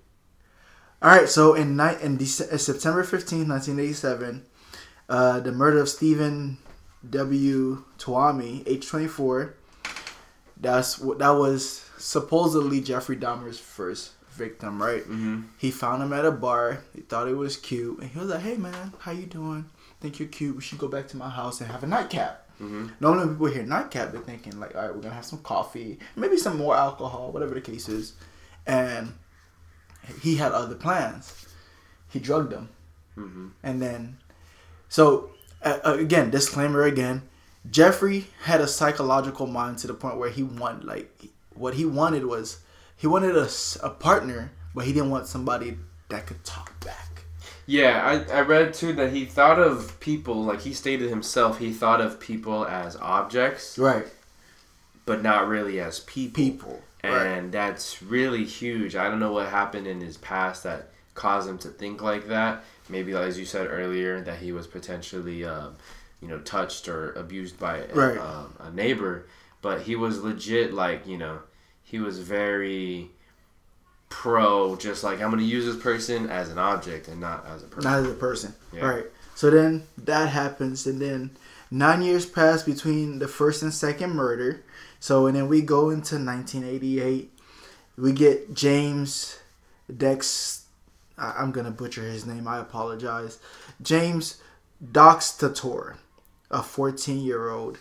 All 1.03 1.11
right, 1.11 1.29
so 1.29 1.55
in 1.55 1.77
night 1.77 2.01
in 2.01 2.17
Dece- 2.17 2.53
uh, 2.53 2.59
September 2.59 3.05
fifteenth, 3.05 3.49
1987, 3.49 4.45
uh, 5.09 5.41
the 5.41 5.53
murder 5.53 5.79
of 5.81 5.89
Steven 5.89 6.57
W. 7.09 7.85
Tuomi, 7.99 8.63
age 8.67 8.89
24, 8.89 9.55
that's 10.57 10.99
what 10.99 11.19
that 11.19 11.31
was 11.31 11.89
supposedly 11.99 12.81
Jeffrey 12.81 13.17
Dahmer's 13.17 13.59
first 13.59 14.13
victim, 14.31 14.83
right? 14.83 15.03
Mm-hmm. 15.03 15.43
He 15.59 15.71
found 15.71 16.03
him 16.03 16.13
at 16.13 16.25
a 16.25 16.31
bar. 16.31 16.83
He 16.95 17.03
thought 17.03 17.29
it 17.29 17.37
was 17.37 17.57
cute, 17.57 17.99
and 18.01 18.11
he 18.11 18.19
was 18.19 18.29
like, 18.29 18.41
"Hey 18.41 18.57
man, 18.57 18.93
how 19.01 19.13
you 19.13 19.27
doing? 19.27 19.67
Think 20.01 20.19
you're 20.19 20.29
cute? 20.29 20.57
We 20.57 20.63
should 20.63 20.79
go 20.79 20.89
back 20.89 21.09
to 21.09 21.17
my 21.17 21.29
house 21.29 21.61
and 21.61 21.71
have 21.71 21.83
a 21.83 21.87
nightcap." 21.87 22.43
Mm-hmm. 22.61 22.89
Normally, 23.01 23.29
people 23.29 23.47
hear 23.49 23.63
nightcap, 23.65 24.13
they're 24.13 24.21
thinking 24.23 24.59
like, 24.59 24.75
"All 24.75 24.83
right, 24.83 24.95
we're 24.95 25.03
gonna 25.03 25.15
have 25.15 25.27
some 25.27 25.41
coffee, 25.41 25.99
maybe 26.17 26.39
some 26.39 26.57
more 26.57 26.75
alcohol, 26.75 27.33
whatever 27.33 27.55
the 27.55 27.61
case 27.61 27.89
is." 27.89 28.15
And 28.67 29.15
he 30.23 30.37
had 30.37 30.53
other 30.53 30.75
plans. 30.75 31.47
He 32.09 32.19
drugged 32.19 32.53
them, 32.53 32.69
Mm-hmm. 33.17 33.49
and 33.63 33.81
then, 33.81 34.19
so 34.89 35.31
uh, 35.63 35.79
again, 35.85 36.31
disclaimer 36.31 36.83
again. 36.83 37.23
Jeffrey 37.71 38.27
had 38.45 38.61
a 38.61 38.69
psychological 38.69 39.47
mind 39.47 39.79
to 39.79 39.87
the 39.87 39.95
point 39.95 40.19
where 40.19 40.31
he 40.31 40.43
wanted 40.43 40.85
like 40.85 41.11
what 41.55 41.75
he 41.75 41.85
wanted 41.85 42.27
was 42.27 42.59
he 42.97 43.07
wanted 43.07 43.37
a, 43.37 43.49
a 43.83 43.91
partner, 43.91 44.53
but 44.75 44.85
he 44.85 44.93
didn't 44.93 45.11
want 45.11 45.27
somebody 45.27 45.79
that 46.09 46.27
could 46.27 46.45
talk 46.45 46.79
back. 46.85 47.25
Yeah, 47.67 48.25
I, 48.31 48.39
I 48.39 48.41
read 48.43 48.73
too 48.75 48.93
that 48.95 49.13
he 49.13 49.25
thought 49.25 49.59
of 49.59 49.99
people, 49.99 50.45
like 50.45 50.61
he 50.61 50.73
stated 50.73 51.11
himself, 51.11 51.59
he 51.59 51.73
thought 51.73 52.01
of 52.01 52.21
people 52.21 52.65
as 52.67 52.97
objects, 52.97 53.77
Right. 53.79 54.07
but 55.05 55.23
not 55.23 55.49
really 55.49 55.81
as 55.81 56.01
people. 56.01 56.43
People. 56.45 56.83
Right. 57.13 57.27
And 57.27 57.53
that's 57.53 58.03
really 58.03 58.45
huge. 58.45 58.97
I 58.97 59.09
don't 59.11 59.21
know 59.21 59.33
what 59.33 59.49
happened 59.49 59.87
in 59.87 60.01
his 60.01 60.17
past 60.17 60.63
that 60.65 60.91
caused 61.15 61.49
him 61.49 61.59
to 61.59 61.69
think 61.69 62.03
like 62.03 62.29
that. 62.29 62.65
Maybe, 62.89 63.13
as 63.15 63.39
you 63.39 63.45
said 63.45 63.67
earlier, 63.71 64.21
that 64.23 64.39
he 64.39 64.53
was 64.53 64.67
potentially, 64.67 65.45
um, 65.45 65.77
you 66.21 66.29
know, 66.29 66.39
touched 66.41 66.89
or 66.89 67.13
abused 67.15 67.59
by 67.59 67.79
a, 67.79 67.95
Right. 67.95 68.19
um, 68.19 68.55
a 68.61 68.71
neighbor. 68.71 69.27
But 69.63 69.83
he 69.83 69.97
was 69.97 70.21
legit, 70.23 70.73
like, 70.73 71.07
you 71.07 71.19
know, 71.19 71.41
he 71.83 71.99
was 71.99 72.19
very 72.21 73.11
pro, 74.09 74.77
just 74.77 75.03
like, 75.03 75.21
I'm 75.21 75.31
going 75.31 75.41
to 75.43 75.45
use 75.45 75.65
this 75.65 75.83
person 75.83 76.29
as 76.31 76.49
an 76.51 76.59
object 76.59 77.09
and 77.09 77.21
not 77.21 77.45
as 77.47 77.63
a 77.63 77.67
person. 77.67 77.91
not 77.91 77.99
as 78.01 78.07
a 78.11 78.15
person. 78.15 78.55
Yeah. 78.73 78.87
Right. 78.87 79.05
So 79.35 79.51
then 79.51 79.83
that 79.99 80.29
happens, 80.31 80.87
and 80.87 81.01
then 81.01 81.31
nine 81.71 82.03
years 82.03 82.27
pass 82.27 82.63
between 82.63 83.19
the 83.19 83.29
first 83.29 83.63
and 83.63 83.73
second 83.73 84.11
murder. 84.11 84.65
So 85.01 85.27
and 85.27 85.37
then 85.37 85.49
we 85.49 85.63
go 85.63 85.91
into 85.91 86.17
1988. 86.17 87.33
We 87.97 88.13
get 88.13 88.55
James 88.55 89.39
Dex. 89.95 90.65
I- 91.19 91.35
I'm 91.39 91.53
gonna 91.53 91.71
butcher 91.71 92.03
his 92.03 92.27
name. 92.27 92.47
I 92.47 92.59
apologize. 92.59 93.39
James 93.81 94.37
Doxtator, 94.85 95.97
a 96.51 96.63
14 96.63 97.21
year 97.21 97.49
old, 97.51 97.79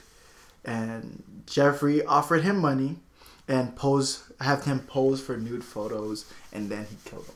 and 0.63 1.23
Jeffrey 1.45 2.03
offered 2.05 2.43
him 2.43 2.57
money 2.57 2.99
and 3.47 3.75
pose 3.75 4.23
have 4.41 4.65
him 4.65 4.79
pose 4.79 5.21
for 5.21 5.37
nude 5.37 5.63
photos, 5.63 6.25
and 6.51 6.69
then 6.69 6.87
he 6.89 6.97
killed 7.05 7.25
him. 7.25 7.35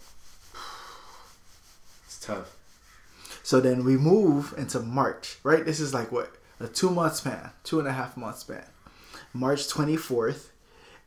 It's 2.05 2.19
tough. 2.19 2.55
So 3.43 3.59
then 3.59 3.83
we 3.83 3.97
move 3.97 4.53
into 4.57 4.79
March, 4.79 5.38
right? 5.43 5.65
This 5.65 5.79
is 5.79 5.93
like 5.93 6.12
what? 6.12 6.35
A 6.60 6.67
two 6.67 6.89
month 6.89 7.15
span, 7.15 7.52
two 7.63 7.80
and 7.80 7.88
a 7.88 7.93
half 7.93 8.17
month 8.17 8.39
span. 8.39 8.65
March 9.34 9.67
24th, 9.67 10.48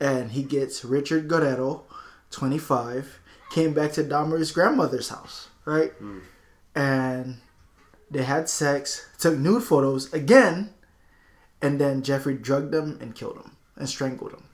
and 0.01 0.31
he 0.33 0.43
gets 0.43 0.85
Richard 0.85 1.29
Guerrero, 1.29 1.85
25, 2.31 3.21
came 3.51 3.75
back 3.75 3.93
to 3.93 4.05
Dahmer's 4.05 4.53
grandmother's 4.53 5.09
house, 5.11 5.49
right? 5.65 5.93
And 6.75 7.39
they 8.11 8.23
had 8.23 8.49
sex, 8.49 9.07
took 9.19 9.37
nude 9.37 9.63
photos 9.65 10.13
again, 10.13 10.73
and 11.61 11.81
then 11.81 12.03
Jeffrey 12.03 12.35
drugged 12.35 12.75
him 12.75 12.99
and 13.01 13.15
killed 13.15 13.37
him 13.37 13.57
and 13.77 13.89
strangled 13.89 14.33
him. 14.33 14.45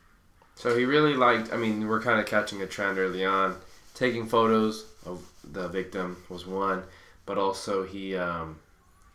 So 0.56 0.76
he 0.76 0.84
really 0.84 1.14
liked. 1.14 1.52
I 1.52 1.56
mean, 1.56 1.86
we're 1.86 2.02
kind 2.02 2.18
of 2.18 2.26
catching 2.26 2.62
a 2.62 2.66
trend 2.66 2.98
early 2.98 3.24
on. 3.24 3.56
Taking 3.94 4.26
photos 4.28 4.86
of 5.06 5.22
the 5.44 5.68
victim 5.68 6.22
was 6.28 6.46
one, 6.46 6.82
but 7.26 7.38
also 7.38 7.84
he 7.84 8.16
um, 8.16 8.58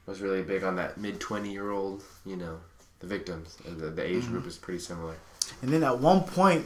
was 0.06 0.22
really 0.22 0.42
big 0.44 0.64
on 0.64 0.76
that 0.78 0.98
mid 0.98 1.20
twenty 1.20 1.52
year 1.52 1.72
old. 1.72 2.04
You 2.26 2.36
know, 2.38 2.60
the 3.00 3.08
victims. 3.08 3.58
Uh, 3.68 3.72
The, 3.80 3.90
the 3.92 4.04
age 4.06 4.26
group 4.28 4.46
is 4.48 4.58
pretty 4.58 4.80
similar. 4.80 5.16
And 5.62 5.72
then 5.72 5.84
at 5.84 6.00
one 6.00 6.22
point, 6.24 6.66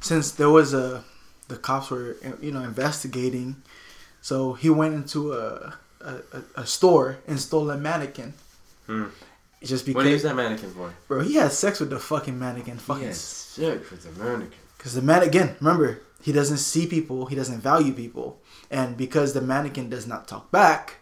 since 0.00 0.32
there 0.32 0.50
was 0.50 0.74
a, 0.74 1.04
the 1.48 1.56
cops 1.56 1.90
were 1.90 2.16
you 2.40 2.52
know 2.52 2.62
investigating, 2.62 3.56
so 4.20 4.54
he 4.54 4.70
went 4.70 4.94
into 4.94 5.32
a 5.32 5.74
a, 6.00 6.42
a- 6.56 6.66
store 6.66 7.18
and 7.26 7.38
stole 7.40 7.70
a 7.70 7.76
mannequin. 7.76 8.34
Hmm. 8.86 9.06
Just 9.62 9.86
because. 9.86 10.04
do 10.04 10.10
you 10.10 10.18
that 10.18 10.36
mannequin 10.36 10.70
for? 10.70 10.92
bro, 11.08 11.20
he 11.20 11.34
had 11.36 11.50
sex 11.50 11.80
with 11.80 11.90
the 11.90 11.98
fucking 11.98 12.38
mannequin. 12.38 12.76
Fucking, 12.78 13.12
sick 13.12 13.90
with 13.90 14.02
the 14.04 14.12
mannequin. 14.22 14.52
because 14.76 14.94
the 14.94 15.02
man 15.02 15.22
again, 15.22 15.56
remember, 15.60 16.02
he 16.22 16.30
doesn't 16.30 16.58
see 16.58 16.86
people, 16.86 17.26
he 17.26 17.34
doesn't 17.34 17.60
value 17.60 17.92
people, 17.92 18.38
and 18.70 18.96
because 18.96 19.32
the 19.32 19.40
mannequin 19.40 19.88
does 19.88 20.06
not 20.06 20.28
talk 20.28 20.50
back, 20.52 20.96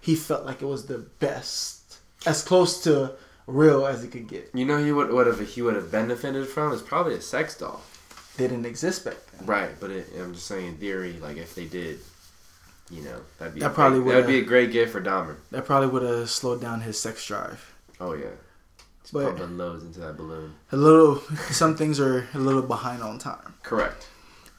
he 0.00 0.14
felt 0.16 0.44
like 0.46 0.62
it 0.62 0.66
was 0.66 0.86
the 0.86 0.98
best, 0.98 1.98
as 2.26 2.42
close 2.42 2.82
to 2.84 3.12
real 3.46 3.86
as 3.86 4.02
it 4.04 4.08
could 4.12 4.28
get. 4.28 4.50
You 4.54 4.64
know, 4.64 4.82
he 4.82 4.92
would 4.92 5.12
what 5.12 5.26
have 5.26 5.40
he 5.40 5.62
would 5.62 5.74
have 5.76 5.90
benefited 5.90 6.46
from 6.48 6.72
is 6.72 6.82
probably 6.82 7.14
a 7.14 7.20
sex 7.20 7.56
doll. 7.56 7.82
They 8.36 8.46
didn't 8.48 8.66
exist 8.66 9.04
back 9.04 9.16
then. 9.36 9.46
Right, 9.46 9.70
but 9.80 9.90
it, 9.90 10.06
I'm 10.18 10.34
just 10.34 10.46
saying 10.46 10.66
in 10.66 10.76
theory, 10.76 11.14
like 11.20 11.36
if 11.36 11.54
they 11.54 11.66
did, 11.66 11.98
you 12.90 13.02
know, 13.02 13.20
that'd 13.38 13.54
be 13.54 13.60
That 13.60 13.74
probably 13.74 14.00
great, 14.00 14.12
that 14.12 14.16
would 14.18 14.26
be 14.28 14.38
a 14.38 14.44
great 14.44 14.72
gift 14.72 14.92
for 14.92 15.00
Dahmer. 15.00 15.36
That 15.50 15.64
probably 15.66 15.88
would 15.88 16.02
have 16.02 16.30
slowed 16.30 16.60
down 16.60 16.80
his 16.80 16.98
sex 16.98 17.26
drive. 17.26 17.74
Oh 18.00 18.14
yeah, 18.14 18.28
just 19.02 19.12
But- 19.12 19.36
pumping 19.36 19.58
loads 19.58 19.84
into 19.84 20.00
that 20.00 20.16
balloon. 20.16 20.54
a 20.72 20.76
little 20.76 21.16
some 21.50 21.76
things 21.76 21.98
are 22.00 22.28
a 22.32 22.38
little 22.38 22.62
behind 22.62 23.02
on 23.02 23.18
time 23.18 23.54
Correct. 23.62 24.06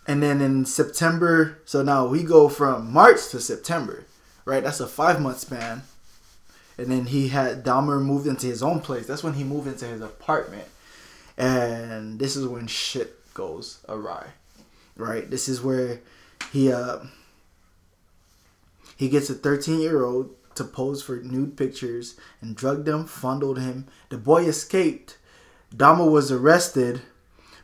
and 0.05 0.21
then 0.21 0.41
in 0.41 0.65
september 0.65 1.57
so 1.65 1.81
now 1.81 2.05
we 2.05 2.21
go 2.23 2.49
from 2.49 2.91
march 2.93 3.29
to 3.29 3.39
september 3.39 4.05
right? 4.45 4.63
That's 4.63 4.79
a 4.79 4.87
five 4.87 5.21
month 5.21 5.39
span. 5.39 5.83
And 6.77 6.87
then 6.87 7.07
he 7.07 7.27
had 7.27 7.63
Dahmer 7.63 8.01
moved 8.01 8.27
into 8.27 8.47
his 8.47 8.63
own 8.63 8.79
place. 8.79 9.05
That's 9.05 9.23
when 9.23 9.33
he 9.33 9.43
moved 9.43 9.67
into 9.67 9.85
his 9.85 10.01
apartment. 10.01 10.67
And 11.37 12.19
this 12.19 12.35
is 12.35 12.47
when 12.47 12.67
shit 12.67 13.33
goes 13.33 13.79
awry 13.87 14.27
right? 14.95 15.29
This 15.29 15.49
is 15.49 15.61
where 15.61 15.99
he 16.51 16.71
uh 16.71 16.99
he 18.95 19.09
gets 19.09 19.29
a 19.29 19.33
13 19.33 19.79
year 19.81 20.03
old 20.03 20.35
to 20.55 20.63
pose 20.63 21.01
for 21.01 21.17
nude 21.17 21.57
pictures 21.57 22.15
and 22.41 22.55
drugged 22.55 22.87
him, 22.87 23.05
fondled 23.05 23.59
him. 23.59 23.87
The 24.09 24.17
boy 24.17 24.43
escaped. 24.43 25.17
Dahmer 25.75 26.09
was 26.09 26.31
arrested, 26.31 27.01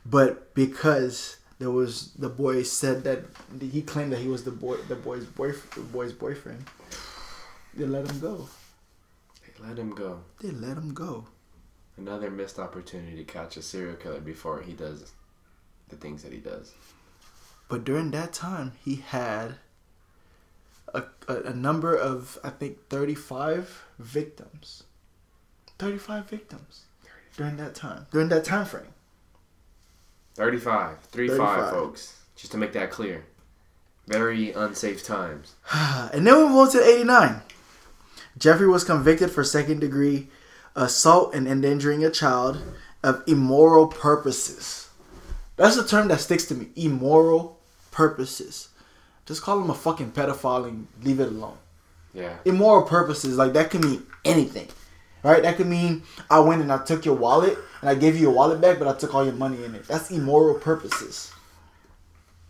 but 0.05 0.53
because 0.53 1.36
there 1.59 1.71
was 1.71 2.11
the 2.13 2.29
boy 2.29 2.63
said 2.63 3.03
that 3.03 3.23
he 3.59 3.81
claimed 3.81 4.11
that 4.11 4.19
he 4.19 4.27
was 4.27 4.43
the 4.43 4.51
boy 4.51 4.77
the 4.87 4.95
boy's 4.95 5.25
boy 5.25 5.53
the 5.75 5.81
boy's 5.81 6.13
boyfriend. 6.13 6.65
They 7.73 7.85
let 7.85 8.09
him 8.09 8.19
go. 8.19 8.47
They 9.41 9.67
let 9.67 9.77
him 9.77 9.91
go. 9.93 10.21
They 10.39 10.51
let 10.51 10.77
him 10.77 10.93
go. 10.93 11.25
Another 11.97 12.29
missed 12.29 12.59
opportunity 12.59 13.15
to 13.17 13.23
catch 13.23 13.57
a 13.57 13.61
serial 13.61 13.95
killer 13.95 14.19
before 14.19 14.61
he 14.61 14.73
does 14.73 15.11
the 15.89 15.95
things 15.95 16.23
that 16.23 16.31
he 16.31 16.37
does. 16.37 16.73
But 17.69 17.83
during 17.83 18.11
that 18.11 18.33
time, 18.33 18.73
he 18.83 18.97
had 18.97 19.55
a, 20.93 21.03
a, 21.27 21.35
a 21.43 21.53
number 21.53 21.95
of, 21.95 22.37
I 22.43 22.49
think, 22.49 22.87
35 22.89 23.83
victims. 23.99 24.83
35 25.79 26.29
victims 26.29 26.85
during 27.35 27.57
that 27.57 27.75
time. 27.75 28.07
During 28.11 28.29
that 28.29 28.45
time 28.45 28.65
frame. 28.65 28.93
35. 30.37 30.99
3 30.99 31.27
5, 31.29 31.37
35. 31.37 31.69
folks. 31.71 32.15
Just 32.35 32.51
to 32.51 32.57
make 32.59 32.71
that 32.73 32.91
clear. 32.91 33.25
Very 34.05 34.51
unsafe 34.53 35.03
times. 35.03 35.55
and 35.73 36.25
then 36.25 36.37
we 36.37 36.43
move 36.43 36.57
on 36.57 36.71
to 36.71 36.83
89. 36.83 37.41
Jeffrey 38.37 38.67
was 38.67 38.83
convicted 38.83 39.31
for 39.31 39.43
second 39.43 39.79
degree 39.79 40.27
assault 40.75 41.33
and 41.33 41.47
endangering 41.47 42.05
a 42.05 42.11
child 42.11 42.61
of 43.03 43.23
immoral 43.25 43.87
purposes. 43.87 44.89
That's 45.55 45.75
a 45.75 45.85
term 45.85 46.07
that 46.09 46.19
sticks 46.19 46.45
to 46.45 46.55
me. 46.55 46.67
Immoral 46.75 47.57
purposes. 47.89 48.69
Just 49.25 49.41
call 49.41 49.59
him 49.59 49.71
a 49.71 49.73
fucking 49.73 50.11
pedophile 50.11 50.67
and 50.67 50.87
leave 51.01 51.19
it 51.19 51.29
alone. 51.29 51.57
Yeah. 52.13 52.35
Immoral 52.45 52.83
purposes, 52.83 53.37
like 53.37 53.53
that 53.53 53.71
could 53.71 53.83
mean 53.83 54.05
anything. 54.23 54.67
Right? 55.27 55.43
That 55.43 55.57
could 55.57 55.67
mean 55.67 56.03
I 56.29 56.39
went 56.39 56.61
and 56.61 56.71
I 56.71 56.83
took 56.83 57.03
your 57.03 57.15
wallet 57.15 57.57
and 57.81 57.89
I 57.89 57.95
gave 57.95 58.15
you 58.15 58.21
your 58.21 58.31
wallet 58.31 58.61
back, 58.61 58.79
but 58.79 58.87
I 58.87 58.93
took 58.93 59.13
all 59.13 59.25
your 59.25 59.33
money 59.33 59.61
in 59.63 59.75
it. 59.75 59.85
That's 59.85 60.09
immoral 60.09 60.55
purposes. 60.55 61.33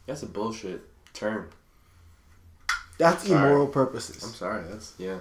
That's 0.06 0.22
a 0.22 0.28
bullshit 0.28 0.82
term. 1.13 1.50
That's 3.00 3.28
Sorry. 3.28 3.40
immoral 3.40 3.68
I'm 3.68 4.00
sorry. 4.00 4.63
That's, 4.70 4.94
yeah. 5.00 5.18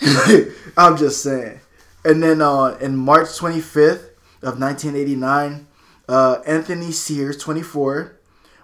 I'm 0.76 0.96
just 0.96 1.22
saying. 1.22 1.60
And 2.04 2.20
then 2.20 2.42
uh, 2.42 2.76
in 2.80 2.96
March 2.96 3.28
25th 3.28 4.10
of 4.42 4.58
1989, 4.60 5.66
uh, 6.08 6.40
Anthony 6.46 6.90
Sears, 6.90 7.36
24, 7.38 8.16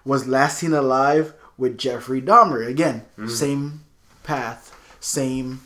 was 0.04 0.26
last 0.26 0.58
seen 0.58 0.72
alive 0.72 1.34
with 1.56 1.78
Jeffrey 1.78 2.20
Dahmer. 2.20 2.66
Again, 2.66 3.04
same 3.28 3.84
path, 4.24 4.76
same. 5.00 5.60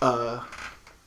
Uh, 0.00 0.44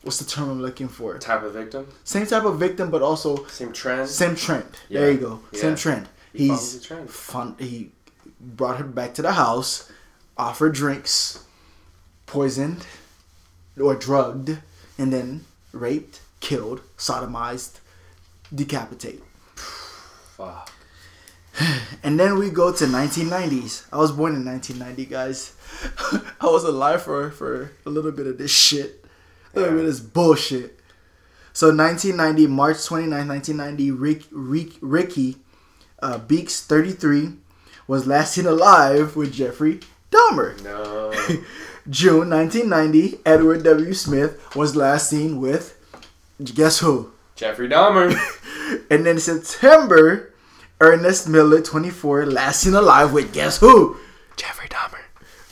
what's 0.03 0.17
the 0.19 0.25
term 0.25 0.49
I'm 0.49 0.61
looking 0.61 0.87
for? 0.87 1.17
Type 1.17 1.43
of 1.43 1.53
victim? 1.53 1.87
Same 2.03 2.25
type 2.25 2.43
of 2.45 2.59
victim, 2.59 2.89
but 2.91 3.01
also 3.01 3.45
Same 3.47 3.71
trend? 3.73 4.09
same 4.09 4.35
trend. 4.35 4.65
Yeah. 4.89 5.01
There 5.01 5.11
you 5.11 5.17
go. 5.17 5.39
Same 5.53 5.75
trend. 5.75 6.07
He 6.33 6.47
He's 6.49 6.81
trend. 6.81 7.09
fun. 7.09 7.55
He 7.59 7.91
brought 8.39 8.77
her 8.77 8.83
back 8.85 9.13
to 9.15 9.21
the 9.21 9.33
house, 9.33 9.91
offered 10.37 10.73
drinks, 10.73 11.43
poisoned 12.25 12.85
or 13.79 13.95
drugged, 13.95 14.57
and 14.97 15.11
then 15.13 15.45
raped, 15.71 16.21
killed, 16.39 16.81
sodomized, 16.97 17.79
decapitated. 18.53 19.23
Fuck. 19.55 20.71
And 22.03 22.19
then 22.19 22.39
we 22.39 22.49
go 22.49 22.71
to 22.71 22.85
1990s. 22.85 23.85
I 23.93 23.97
was 23.97 24.11
born 24.11 24.33
in 24.35 24.43
1990, 24.45 25.05
guys. 25.05 25.53
I 26.41 26.45
was 26.47 26.63
alive 26.63 27.03
for 27.03 27.29
for 27.29 27.71
a 27.85 27.89
little 27.89 28.11
bit 28.11 28.25
of 28.25 28.37
this 28.39 28.49
shit, 28.51 29.00
a 29.53 29.59
little 29.59 29.73
Yeah. 29.73 29.77
bit 29.81 29.85
of 29.89 29.91
this 29.91 29.99
bullshit. 29.99 30.79
So 31.53 31.67
1990, 31.73 32.47
March 32.47 32.85
29, 32.85 33.27
1990, 33.27 33.91
Rick, 33.91 34.23
Rick, 34.31 34.69
Ricky 34.81 35.37
uh, 36.01 36.17
Beeks, 36.17 36.61
33, 36.61 37.33
was 37.87 38.07
last 38.07 38.33
seen 38.33 38.45
alive 38.45 39.15
with 39.15 39.33
Jeffrey 39.33 39.79
Dahmer. 40.11 40.61
No. 40.63 41.11
June 41.89 42.29
1990, 42.29 43.19
Edward 43.25 43.63
W. 43.63 43.93
Smith 43.93 44.55
was 44.55 44.75
last 44.75 45.09
seen 45.09 45.39
with 45.41 45.77
guess 46.43 46.79
who? 46.79 47.11
Jeffrey 47.35 47.67
Dahmer. 47.69 48.15
And 48.89 49.05
then 49.05 49.19
September, 49.19 50.33
Ernest 50.79 51.27
Miller, 51.27 51.61
24, 51.61 52.25
last 52.27 52.61
seen 52.61 52.73
alive 52.73 53.11
with 53.11 53.33
guess 53.33 53.57
who? 53.57 53.97
Jeffrey 54.37 54.69
Dahmer. 54.69 55.01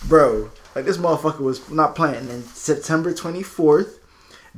bro, 0.08 0.52
like 0.76 0.86
this 0.86 0.98
motherfucker 0.98 1.40
was 1.40 1.70
not 1.70 1.96
playing. 1.96 2.30
And 2.30 2.44
September 2.46 3.14
24th, 3.14 3.98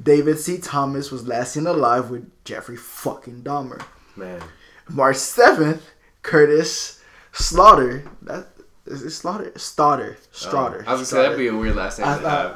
David 0.01 0.39
C. 0.39 0.57
Thomas 0.57 1.11
was 1.11 1.27
last 1.27 1.53
seen 1.53 1.67
alive 1.67 2.09
with 2.09 2.29
Jeffrey 2.43 2.77
fucking 2.77 3.43
Dahmer. 3.43 3.83
Man. 4.15 4.41
March 4.89 5.17
7th, 5.17 5.81
Curtis 6.21 7.01
Slaughter. 7.31 8.03
That 8.23 8.47
is 8.85 9.03
it 9.03 9.11
Slaughter? 9.11 9.53
Staughter. 9.57 10.17
Staughter. 10.31 10.83
Oh, 10.87 10.91
I 10.91 10.95
was 10.95 11.07
say 11.07 11.21
that'd 11.21 11.37
be 11.37 11.47
a 11.47 11.55
weird 11.55 11.75
last 11.75 11.99
name 11.99 12.07
I, 12.07 12.17
to 12.17 12.29
have. 12.29 12.55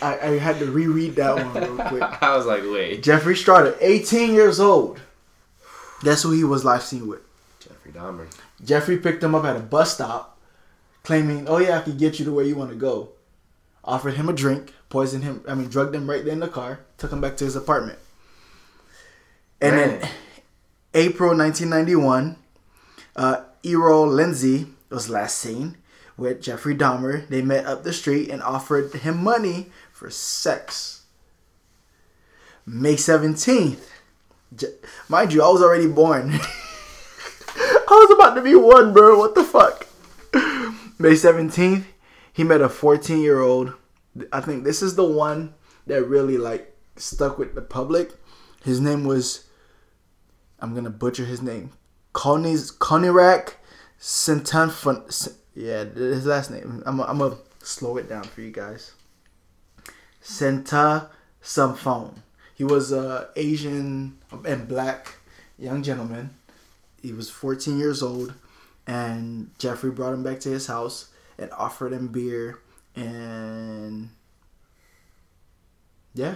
I, 0.00 0.06
I, 0.06 0.14
I, 0.14 0.28
I 0.28 0.38
had 0.38 0.58
to 0.60 0.70
reread 0.70 1.16
that 1.16 1.34
one 1.34 1.52
real 1.52 1.76
quick. 1.88 2.02
I 2.22 2.36
was 2.36 2.46
like, 2.46 2.62
wait. 2.62 3.02
Jeffrey 3.02 3.36
Straughter, 3.36 3.76
18 3.80 4.32
years 4.32 4.60
old. 4.60 5.00
That's 6.02 6.22
who 6.22 6.30
he 6.30 6.44
was 6.44 6.64
last 6.64 6.88
seen 6.88 7.06
with. 7.08 7.20
Jeffrey 7.58 7.92
Dahmer. 7.92 8.26
Jeffrey 8.64 8.96
picked 8.96 9.22
him 9.22 9.34
up 9.34 9.44
at 9.44 9.56
a 9.56 9.60
bus 9.60 9.94
stop, 9.94 10.38
claiming, 11.02 11.48
"Oh 11.48 11.58
yeah, 11.58 11.78
I 11.78 11.82
can 11.82 11.96
get 11.96 12.18
you 12.18 12.24
to 12.24 12.32
where 12.32 12.44
you 12.44 12.56
want 12.56 12.70
to 12.70 12.76
go." 12.76 13.10
Offered 13.84 14.14
him 14.14 14.28
a 14.28 14.32
drink, 14.32 14.74
poisoned 14.88 15.24
him. 15.24 15.42
I 15.48 15.54
mean, 15.54 15.68
drugged 15.68 15.94
him 15.94 16.08
right 16.08 16.24
there 16.24 16.32
in 16.32 16.40
the 16.40 16.48
car. 16.48 16.80
Took 16.98 17.12
him 17.12 17.20
back 17.20 17.36
to 17.38 17.44
his 17.44 17.56
apartment. 17.56 17.98
And 19.60 19.76
Man. 19.76 20.00
then 20.00 20.10
April 20.94 21.36
1991, 21.36 22.36
uh, 23.16 23.42
Errol 23.64 24.06
Lindsey 24.06 24.66
was 24.88 25.08
last 25.08 25.36
seen 25.38 25.76
with 26.16 26.42
Jeffrey 26.42 26.74
Dahmer. 26.74 27.26
They 27.28 27.42
met 27.42 27.66
up 27.66 27.82
the 27.82 27.92
street 27.92 28.28
and 28.28 28.42
offered 28.42 28.92
him 28.92 29.22
money 29.22 29.70
for 29.92 30.10
sex. 30.10 31.02
May 32.66 32.94
17th, 32.94 33.86
Je- 34.54 34.66
mind 35.08 35.32
you, 35.32 35.42
I 35.42 35.48
was 35.48 35.62
already 35.62 35.88
born. 35.88 36.30
I 37.56 37.84
was 37.88 38.10
about 38.12 38.34
to 38.34 38.42
be 38.42 38.54
one, 38.54 38.92
bro. 38.92 39.18
What 39.18 39.34
the 39.34 39.44
fuck? 39.44 39.86
May 41.00 41.12
17th, 41.12 41.84
he 42.30 42.44
met 42.44 42.60
a 42.60 42.68
14 42.68 43.20
year 43.20 43.40
old. 43.40 43.72
I 44.34 44.42
think 44.42 44.64
this 44.64 44.82
is 44.82 44.96
the 44.96 45.04
one 45.04 45.54
that 45.86 46.04
really 46.04 46.36
like 46.36 46.76
stuck 46.96 47.38
with 47.38 47.54
the 47.54 47.62
public. 47.62 48.12
His 48.64 48.82
name 48.82 49.04
was, 49.04 49.46
I'm 50.58 50.74
gonna 50.74 50.90
butcher 50.90 51.24
his 51.24 51.40
name, 51.40 51.70
Conis 52.12 52.76
Konerak 52.76 53.54
Centanfon. 53.98 55.32
Yeah, 55.54 55.84
his 55.84 56.26
last 56.26 56.50
name. 56.50 56.82
I'm 56.84 57.00
I'm 57.00 57.16
gonna 57.16 57.38
slow 57.62 57.96
it 57.96 58.06
down 58.06 58.24
for 58.24 58.42
you 58.42 58.50
guys. 58.50 58.92
Senta 60.20 61.08
Samphone. 61.40 62.22
He 62.54 62.62
was 62.62 62.92
a 62.92 63.30
Asian 63.36 64.18
and 64.44 64.68
black 64.68 65.14
young 65.58 65.82
gentleman. 65.82 66.34
He 67.00 67.14
was 67.14 67.30
14 67.30 67.78
years 67.78 68.02
old, 68.02 68.34
and 68.90 69.50
Jeffrey 69.56 69.92
brought 69.92 70.12
him 70.12 70.24
back 70.24 70.40
to 70.40 70.48
his 70.48 70.66
house 70.66 71.10
and 71.38 71.48
offered 71.52 71.92
him 71.92 72.08
beer 72.08 72.58
and 72.96 74.10
yeah, 76.12 76.34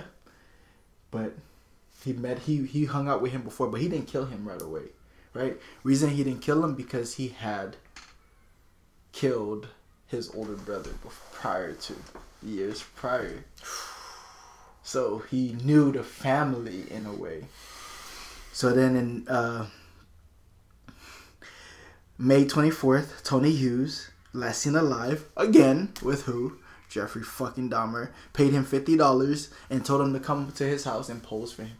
but 1.11 1.35
he 2.05 2.13
met 2.13 2.39
he 2.41 2.65
he 2.65 2.85
hung 2.85 3.09
out 3.09 3.21
with 3.21 3.33
him 3.33 3.43
before, 3.43 3.67
but 3.67 3.81
he 3.81 3.89
didn't 3.89 4.07
kill 4.07 4.27
him 4.27 4.47
right 4.47 4.63
away, 4.63 4.85
right? 5.33 5.61
Reason 5.83 6.11
he 6.11 6.23
didn't 6.23 6.43
kill 6.43 6.65
him 6.65 6.77
because 6.77 7.15
he 7.15 7.29
had 7.29 7.77
killed 9.11 9.67
his 10.07 10.31
older 10.31 10.55
brother 10.55 10.91
bef- 11.05 11.33
prior 11.33 11.73
to 11.73 11.95
years 12.41 12.85
prior. 12.95 13.45
So 14.85 15.25
he 15.29 15.57
knew 15.65 15.91
the 15.91 16.05
family 16.05 16.85
in 16.89 17.05
a 17.05 17.13
way. 17.13 17.47
So 18.53 18.71
then 18.71 18.95
in 18.95 19.27
uh, 19.27 19.67
May 22.17 22.45
24th, 22.45 23.25
Tony 23.25 23.51
Hughes, 23.51 24.11
last 24.33 24.63
seen 24.63 24.77
alive, 24.77 25.29
again 25.37 25.93
with 26.01 26.27
who? 26.27 26.59
Jeffrey 26.89 27.25
fucking 27.25 27.71
Dahmer, 27.71 28.11
paid 28.33 28.53
him 28.53 28.65
$50 28.65 29.49
and 29.69 29.85
told 29.85 30.01
him 30.01 30.13
to 30.13 30.21
come 30.21 30.53
to 30.53 30.65
his 30.65 30.85
house 30.85 31.09
and 31.09 31.21
pose 31.21 31.53
for 31.53 31.65
him. 31.65 31.77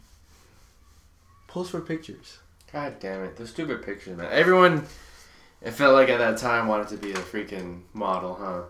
Pose 1.47 1.69
for 1.69 1.79
pictures. 1.79 2.39
God 2.73 2.99
damn 2.99 3.23
it. 3.23 3.37
Those 3.37 3.51
stupid 3.51 3.81
pictures, 3.81 4.17
man. 4.17 4.27
Everyone, 4.29 4.85
it 5.61 5.71
felt 5.71 5.93
like 5.93 6.09
at 6.09 6.17
that 6.17 6.37
time, 6.37 6.67
wanted 6.67 6.89
to 6.89 6.97
be 6.97 7.13
a 7.13 7.15
freaking 7.15 7.83
model, 7.93 8.35
huh? 8.35 8.63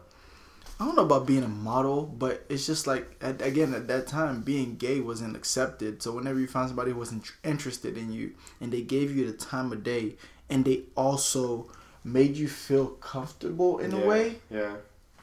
I 0.79 0.85
don't 0.85 0.95
know 0.95 1.05
about 1.05 1.25
being 1.25 1.43
a 1.43 1.47
model, 1.47 2.03
but 2.03 2.45
it's 2.49 2.67
just 2.67 2.85
like 2.85 3.15
at, 3.21 3.41
again 3.41 3.73
at 3.73 3.87
that 3.87 4.07
time 4.07 4.41
being 4.41 4.75
gay 4.75 4.99
wasn't 4.99 5.37
accepted. 5.37 6.03
So 6.03 6.11
whenever 6.11 6.37
you 6.37 6.47
found 6.47 6.67
somebody 6.67 6.91
who 6.91 6.97
wasn't 6.97 7.31
interested 7.45 7.97
in 7.97 8.11
you 8.11 8.33
and 8.59 8.73
they 8.73 8.81
gave 8.81 9.15
you 9.15 9.25
the 9.25 9.37
time 9.37 9.71
of 9.71 9.83
day 9.83 10.17
and 10.49 10.63
they 10.65 10.83
also 10.95 11.69
made 12.03 12.35
you 12.37 12.47
feel 12.47 12.87
comfortable 12.87 13.79
in 13.79 13.91
Yeah, 13.91 13.97
a 13.97 14.07
way, 14.07 14.39
Yeah. 14.49 14.75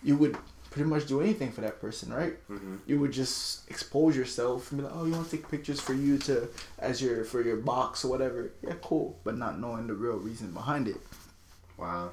you 0.03 0.17
would 0.17 0.37
pretty 0.71 0.89
much 0.89 1.07
do 1.07 1.21
anything 1.21 1.53
for 1.53 1.61
that 1.61 1.81
person, 1.81 2.13
right? 2.13 2.37
Mm-hmm. 2.49 2.77
You 2.87 2.99
would 3.01 3.13
just 3.13 3.69
expose 3.71 4.17
yourself 4.17 4.71
and 4.73 4.81
be 4.81 4.87
like, 4.87 4.97
"Oh, 4.97 5.05
you 5.05 5.13
want 5.13 5.29
to 5.31 5.37
take 5.37 5.49
pictures 5.51 5.81
for 5.81 5.93
you 5.95 6.17
to 6.19 6.49
as 6.79 7.01
your 7.03 7.25
for 7.25 7.43
your 7.43 7.57
box 7.59 8.05
or 8.05 8.09
whatever." 8.09 8.51
Yeah, 8.63 8.75
cool, 8.83 9.19
but 9.23 9.37
not 9.37 9.61
knowing 9.61 9.87
the 9.87 9.95
real 9.95 10.17
reason 10.17 10.53
behind 10.53 10.89
it. 10.89 10.97
Wow. 11.77 12.11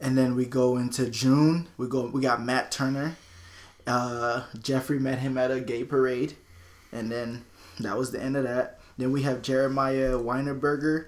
And 0.00 0.16
then 0.16 0.34
we 0.34 0.44
go 0.46 0.76
into 0.76 1.10
June. 1.10 1.66
We 1.76 1.88
go. 1.88 2.06
We 2.06 2.20
got 2.22 2.42
Matt 2.42 2.70
Turner. 2.72 3.16
Uh, 3.86 4.44
Jeffrey 4.62 4.98
met 4.98 5.18
him 5.18 5.36
at 5.38 5.50
a 5.50 5.60
gay 5.60 5.82
parade, 5.84 6.36
and 6.92 7.10
then 7.12 7.44
that 7.80 7.96
was 7.98 8.10
the 8.12 8.22
end 8.22 8.36
of 8.36 8.44
that. 8.44 8.80
Then 8.96 9.12
we 9.12 9.22
have 9.22 9.42
Jeremiah 9.42 10.12
Weinerberger, 10.18 11.06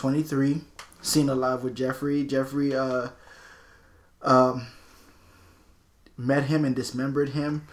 twenty 0.00 0.22
three, 0.22 0.62
seen 1.02 1.28
alive 1.28 1.62
with 1.62 1.76
Jeffrey. 1.76 2.24
Jeffrey 2.24 2.74
uh, 2.74 3.08
um, 4.22 4.66
met 6.16 6.44
him 6.44 6.64
and 6.64 6.74
dismembered 6.74 7.28
him, 7.30 7.68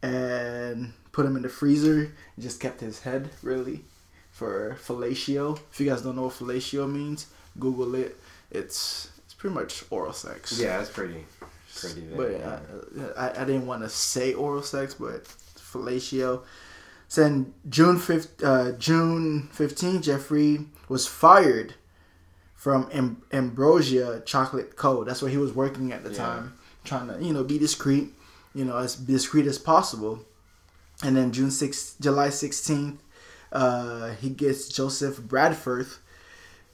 and 0.00 0.94
put 1.12 1.26
him 1.26 1.36
in 1.36 1.42
the 1.42 1.50
freezer. 1.50 2.12
Just 2.38 2.60
kept 2.60 2.80
his 2.80 3.00
head 3.02 3.28
really 3.42 3.84
for 4.32 4.78
fellatio. 4.82 5.58
If 5.70 5.78
you 5.78 5.90
guys 5.90 6.00
don't 6.00 6.16
know 6.16 6.22
what 6.22 6.32
fellatio 6.32 6.90
means, 6.90 7.26
Google 7.58 7.94
it. 7.94 8.16
It's 8.50 9.10
it's 9.26 9.34
pretty 9.34 9.54
much 9.54 9.84
oral 9.90 10.14
sex. 10.14 10.58
Yeah, 10.58 10.78
that's 10.78 10.88
pretty, 10.88 11.26
pretty. 11.74 12.00
But 12.16 12.30
yeah. 12.30 12.58
uh, 13.02 13.12
I, 13.18 13.42
I 13.42 13.44
didn't 13.44 13.66
want 13.66 13.82
to 13.82 13.90
say 13.90 14.32
oral 14.32 14.62
sex, 14.62 14.94
but 14.94 15.24
fellatio. 15.24 16.40
Then 17.14 17.54
June 17.68 17.98
fifth, 17.98 18.42
uh, 18.42 18.72
June 18.72 19.48
15, 19.52 20.02
Jeffrey 20.02 20.66
was 20.88 21.06
fired 21.06 21.74
from 22.54 22.88
Am- 22.92 23.22
Ambrosia 23.32 24.22
Chocolate 24.26 24.76
Co. 24.76 25.04
That's 25.04 25.22
where 25.22 25.30
he 25.30 25.36
was 25.38 25.52
working 25.52 25.92
at 25.92 26.04
the 26.04 26.10
Yeah. 26.10 26.16
time, 26.16 26.52
trying 26.84 27.08
to 27.08 27.22
you 27.24 27.32
know 27.32 27.44
be 27.44 27.58
discreet, 27.58 28.12
you 28.54 28.64
know 28.64 28.76
as 28.76 28.96
discreet 28.96 29.46
as 29.46 29.58
possible. 29.58 30.24
And 31.02 31.16
then 31.16 31.30
June 31.32 31.50
6, 31.50 31.94
July 32.00 32.28
16th, 32.30 32.98
uh, 33.52 34.10
he 34.20 34.28
gets 34.30 34.66
Joseph 34.68 35.20
Bradford, 35.20 35.86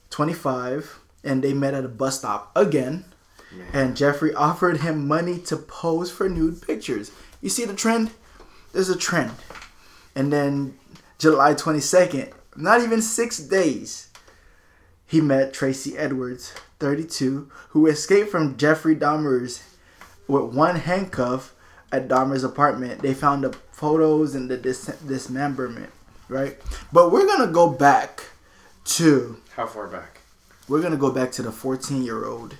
25, 0.09 0.99
and 1.23 1.43
they 1.43 1.53
met 1.53 1.73
at 1.73 1.85
a 1.85 1.89
bus 1.89 2.19
stop 2.19 2.51
again 2.55 3.05
Man. 3.51 3.67
and 3.73 3.95
Jeffrey 3.97 4.33
offered 4.33 4.77
him 4.77 5.07
money 5.07 5.37
to 5.39 5.57
pose 5.57 6.09
for 6.11 6.27
nude 6.27 6.61
pictures. 6.61 7.11
You 7.41 7.49
see 7.49 7.65
the 7.65 7.73
trend? 7.73 8.11
There's 8.71 8.89
a 8.89 8.95
trend. 8.97 9.31
And 10.15 10.31
then 10.31 10.77
July 11.17 11.53
22nd, 11.53 12.31
not 12.55 12.81
even 12.81 13.01
six 13.01 13.37
days, 13.39 14.09
he 15.05 15.21
met 15.21 15.53
Tracy 15.53 15.97
Edwards, 15.97 16.53
32, 16.79 17.49
who 17.69 17.87
escaped 17.87 18.29
from 18.29 18.57
Jeffrey 18.57 18.95
Dahmer's 18.95 19.63
with 20.27 20.53
one 20.53 20.75
handcuff 20.77 21.53
at 21.91 22.07
Dahmer's 22.07 22.43
apartment. 22.43 23.01
They 23.01 23.13
found 23.13 23.43
the 23.43 23.53
photos 23.71 24.35
and 24.35 24.49
the 24.49 24.57
dis- 24.57 24.85
dismemberment, 25.05 25.91
right? 26.29 26.57
But 26.91 27.11
we're 27.11 27.27
gonna 27.27 27.51
go 27.51 27.69
back 27.69 28.23
to 28.85 29.37
How 29.55 29.67
far 29.67 29.87
back? 29.87 30.19
we're 30.67 30.81
gonna 30.81 30.97
go 30.97 31.11
back 31.11 31.31
to 31.33 31.41
the 31.41 31.51
14 31.51 32.03
year 32.03 32.25
old 32.25 32.55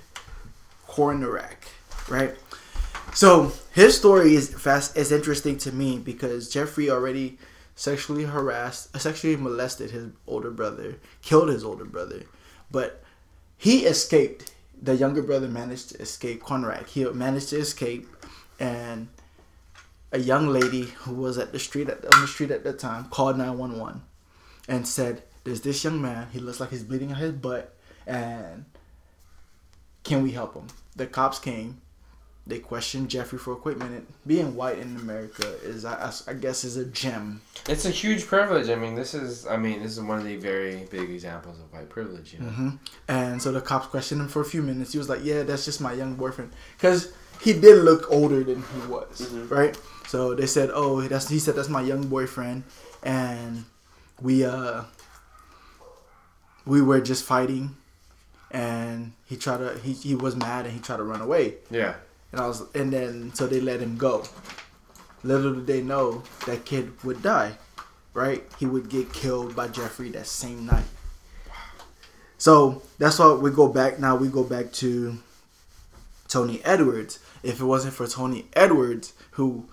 Hornarak, 0.90 1.56
right? 2.08 2.34
So 3.14 3.52
his 3.72 3.96
story 3.96 4.34
is 4.34 4.52
fast 4.52 4.96
is 4.96 5.12
interesting 5.12 5.56
to 5.58 5.72
me 5.72 5.98
because 5.98 6.50
Jeffrey 6.50 6.90
already 6.90 7.38
sexually 7.76 8.24
harassed, 8.24 8.94
uh, 8.94 8.98
sexually 8.98 9.36
molested 9.36 9.92
his 9.92 10.08
older 10.26 10.50
brother, 10.50 10.96
killed 11.22 11.48
his 11.48 11.62
older 11.62 11.84
brother, 11.84 12.22
but 12.72 13.04
he 13.56 13.86
escaped. 13.86 14.52
The 14.82 14.96
younger 14.96 15.22
brother 15.22 15.46
managed 15.46 15.90
to 15.90 16.02
escape 16.02 16.42
Conrad. 16.42 16.88
He 16.88 17.04
managed 17.04 17.50
to 17.50 17.58
escape, 17.58 18.08
and 18.58 19.06
a 20.10 20.18
young 20.18 20.48
lady 20.48 20.82
who 20.82 21.14
was 21.14 21.38
at 21.38 21.52
the 21.52 21.60
street 21.60 21.88
at, 21.88 22.04
on 22.12 22.20
the 22.20 22.26
street 22.26 22.50
at 22.50 22.64
the 22.64 22.72
time 22.72 23.04
called 23.04 23.38
911 23.38 24.02
and 24.66 24.88
said, 24.88 25.22
"There's 25.44 25.60
this 25.60 25.84
young 25.84 26.02
man. 26.02 26.30
He 26.32 26.40
looks 26.40 26.58
like 26.58 26.70
he's 26.70 26.82
bleeding 26.82 27.12
on 27.12 27.18
his 27.18 27.32
butt, 27.32 27.76
and 28.08 28.64
can 30.02 30.24
we 30.24 30.32
help 30.32 30.54
him?" 30.54 30.66
The 30.96 31.06
cops 31.06 31.38
came, 31.38 31.80
they 32.46 32.58
questioned 32.58 33.08
Jeffrey 33.08 33.38
for 33.38 33.52
a 33.54 33.56
quick 33.56 33.78
minute. 33.78 34.06
Being 34.26 34.54
white 34.54 34.78
in 34.78 34.96
America 34.96 35.46
is, 35.62 35.84
I, 35.84 35.94
I- 36.08 36.30
I 36.30 36.34
guess, 36.34 36.62
is 36.64 36.76
a 36.76 36.84
gem. 36.84 37.40
It's 37.68 37.84
a 37.86 37.90
huge 37.90 38.26
privilege. 38.26 38.68
I 38.68 38.74
mean, 38.74 38.94
this 38.94 39.14
is. 39.14 39.46
I 39.46 39.56
mean, 39.56 39.82
this 39.82 39.92
is 39.92 40.00
one 40.00 40.18
of 40.18 40.24
the 40.24 40.36
very 40.36 40.86
big 40.90 41.08
examples 41.10 41.58
of 41.58 41.72
white 41.72 41.88
privilege. 41.88 42.34
You 42.34 42.40
know. 42.40 42.46
hmm 42.50 42.68
And 43.08 43.40
so 43.40 43.50
the 43.52 43.60
cops 43.62 43.86
questioned 43.86 44.20
him 44.20 44.28
for 44.28 44.42
a 44.42 44.44
few 44.44 44.60
minutes. 44.62 44.92
He 44.92 44.98
was 44.98 45.08
like, 45.08 45.20
"Yeah, 45.24 45.42
that's 45.42 45.64
just 45.64 45.80
my 45.80 45.92
young 45.94 46.14
boyfriend," 46.16 46.52
because 46.76 47.12
he 47.40 47.52
did 47.54 47.82
look 47.82 48.10
older 48.10 48.44
than 48.44 48.62
he 48.62 48.86
was, 48.88 49.20
Mhm. 49.22 49.50
right? 49.50 49.76
So 50.08 50.34
they 50.34 50.46
said, 50.46 50.70
"Oh, 50.72 51.00
that's," 51.00 51.28
he 51.28 51.38
said, 51.38 51.54
"That's 51.56 51.70
my 51.70 51.80
young 51.82 52.06
boyfriend," 52.08 52.64
and 53.02 53.64
we 54.20 54.44
uh 54.44 54.82
we 56.66 56.80
were 56.82 57.00
just 57.00 57.24
fighting, 57.24 57.76
and 58.50 59.12
he 59.24 59.36
tried 59.36 59.58
to 59.58 59.78
he 59.78 59.92
he 59.92 60.14
was 60.14 60.36
mad 60.36 60.66
and 60.66 60.74
he 60.74 60.80
tried 60.80 60.98
to 60.98 61.04
run 61.04 61.20
away. 61.20 61.54
Yeah. 61.70 61.94
And 62.34 62.42
I 62.42 62.48
was, 62.48 62.64
and 62.74 62.92
then 62.92 63.32
so 63.32 63.46
they 63.46 63.60
let 63.60 63.78
him 63.78 63.96
go. 63.96 64.24
Little 65.22 65.54
did 65.54 65.68
they 65.68 65.82
know 65.82 66.24
that 66.46 66.64
kid 66.64 66.92
would 67.04 67.22
die, 67.22 67.58
right? 68.12 68.42
He 68.58 68.66
would 68.66 68.88
get 68.88 69.12
killed 69.12 69.54
by 69.54 69.68
Jeffrey 69.68 70.10
that 70.10 70.26
same 70.26 70.66
night. 70.66 70.86
So 72.36 72.82
that's 72.98 73.20
why 73.20 73.34
we 73.34 73.52
go 73.52 73.68
back 73.68 74.00
now. 74.00 74.16
We 74.16 74.26
go 74.26 74.42
back 74.42 74.72
to 74.72 75.16
Tony 76.26 76.60
Edwards. 76.64 77.20
If 77.44 77.60
it 77.60 77.64
wasn't 77.64 77.94
for 77.94 78.08
Tony 78.08 78.46
Edwards, 78.54 79.12
who 79.30 79.68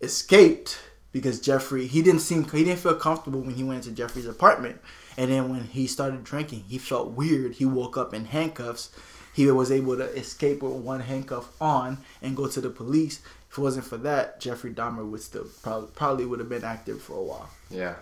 escaped 0.00 0.78
because 1.10 1.40
Jeffrey, 1.40 1.88
he 1.88 2.00
didn't 2.00 2.20
seem, 2.20 2.44
he 2.44 2.62
didn't 2.62 2.78
feel 2.78 2.94
comfortable 2.94 3.40
when 3.40 3.56
he 3.56 3.64
went 3.64 3.84
into 3.84 3.96
Jeffrey's 3.96 4.26
apartment, 4.26 4.80
and 5.18 5.32
then 5.32 5.50
when 5.50 5.64
he 5.64 5.88
started 5.88 6.22
drinking, 6.22 6.62
he 6.68 6.78
felt 6.78 7.10
weird. 7.10 7.54
He 7.54 7.64
woke 7.64 7.96
up 7.96 8.14
in 8.14 8.26
handcuffs. 8.26 8.90
He 9.34 9.50
was 9.50 9.72
able 9.72 9.96
to 9.96 10.04
escape 10.16 10.62
with 10.62 10.72
one 10.72 11.00
handcuff 11.00 11.50
on 11.60 11.98
and 12.22 12.36
go 12.36 12.46
to 12.46 12.60
the 12.60 12.70
police. 12.70 13.20
If 13.50 13.58
it 13.58 13.60
wasn't 13.60 13.84
for 13.84 13.96
that, 13.98 14.40
Jeffrey 14.40 14.72
Dahmer 14.72 15.08
would 15.08 15.22
still 15.22 15.46
probably 15.62 15.88
probably 15.94 16.24
would 16.24 16.38
have 16.38 16.48
been 16.48 16.64
active 16.64 17.02
for 17.02 17.14
a 17.14 17.22
while. 17.22 17.50
Yeah. 17.70 17.96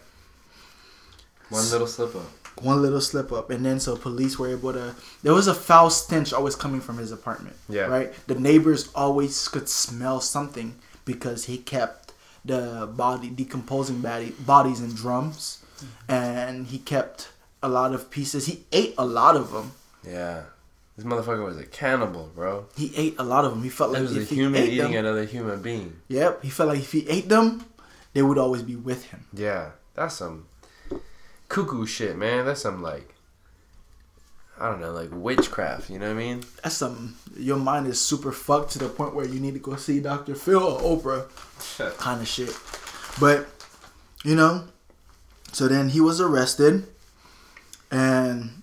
One 1.49 1.68
little 1.70 1.87
slip 1.87 2.14
up. 2.14 2.26
One 2.62 2.83
little 2.83 3.01
slip 3.01 3.33
up, 3.33 3.51
and 3.51 3.64
then 3.64 3.80
so 3.80 3.97
police 3.97 4.39
were 4.39 4.51
able 4.51 4.74
to. 4.74 4.95
There 5.22 5.33
was 5.35 5.49
a 5.49 5.55
foul 5.55 5.91
stench 5.91 6.33
always 6.33 6.55
coming 6.55 6.80
from 6.80 6.99
his 6.99 7.12
apartment. 7.12 7.57
Yeah. 7.68 7.87
Right. 7.87 8.12
The 8.26 8.35
neighbors 8.35 8.91
always 8.95 9.49
could 9.49 9.68
smell 9.68 10.20
something 10.20 10.74
because 11.05 11.47
he 11.47 11.59
kept 11.59 12.12
the 12.45 12.91
body 12.95 13.30
decomposing 13.30 14.01
body, 14.01 14.30
bodies 14.30 14.80
in 14.80 14.95
drums, 14.95 15.64
mm-hmm. 15.76 16.12
and 16.12 16.66
he 16.66 16.78
kept 16.78 17.30
a 17.62 17.68
lot 17.68 17.95
of 17.95 18.11
pieces. 18.11 18.47
He 18.47 18.64
ate 18.72 18.95
a 18.99 19.07
lot 19.07 19.37
of 19.37 19.53
them. 19.53 19.72
Yeah. 20.07 20.43
This 20.97 21.07
motherfucker 21.07 21.45
was 21.45 21.57
a 21.59 21.64
cannibal, 21.64 22.30
bro. 22.34 22.66
He 22.76 22.93
ate 22.97 23.14
a 23.18 23.22
lot 23.22 23.45
of 23.45 23.53
them. 23.53 23.62
He 23.62 23.70
felt 23.70 23.90
It 23.90 23.95
like 23.95 24.03
was 24.03 24.16
a 24.16 24.20
if 24.22 24.28
he 24.28 24.36
human 24.36 24.62
eating 24.64 24.93
them, 24.93 24.95
another 25.07 25.24
human 25.24 25.62
being. 25.62 25.97
Yep. 26.09 26.43
He 26.43 26.51
felt 26.51 26.68
like 26.68 26.80
if 26.80 26.93
he 26.93 27.09
ate 27.09 27.28
them, 27.28 27.64
they 28.12 28.22
would 28.22 28.36
always 28.38 28.62
be 28.62 28.76
with 28.76 29.07
him. 29.07 29.24
Yeah. 29.32 29.70
That's 29.95 30.14
some 30.16 30.47
cuckoo 31.49 31.86
shit, 31.86 32.16
man. 32.16 32.45
That's 32.45 32.61
some 32.62 32.82
like 32.82 33.14
I 34.59 34.70
don't 34.70 34.80
know, 34.80 34.93
like 34.93 35.09
witchcraft, 35.11 35.90
you 35.90 35.99
know 35.99 36.07
what 36.07 36.16
I 36.16 36.18
mean? 36.18 36.45
That's 36.62 36.76
some. 36.76 37.16
Your 37.36 37.57
mind 37.57 37.86
is 37.88 38.01
super 38.01 38.30
fucked 38.30 38.70
to 38.72 38.78
the 38.78 38.88
point 38.88 39.14
where 39.14 39.26
you 39.26 39.40
need 39.40 39.55
to 39.55 39.61
go 39.61 39.74
see 39.76 39.99
Dr. 39.99 40.34
Phil 40.34 40.62
or 40.62 40.80
Oprah. 40.80 41.97
kind 41.99 42.20
of 42.20 42.28
shit. 42.28 42.57
But 43.18 43.49
you 44.24 44.36
know, 44.36 44.64
so 45.53 45.66
then 45.68 45.88
he 45.88 46.01
was 46.01 46.20
arrested, 46.20 46.86
and 47.90 48.61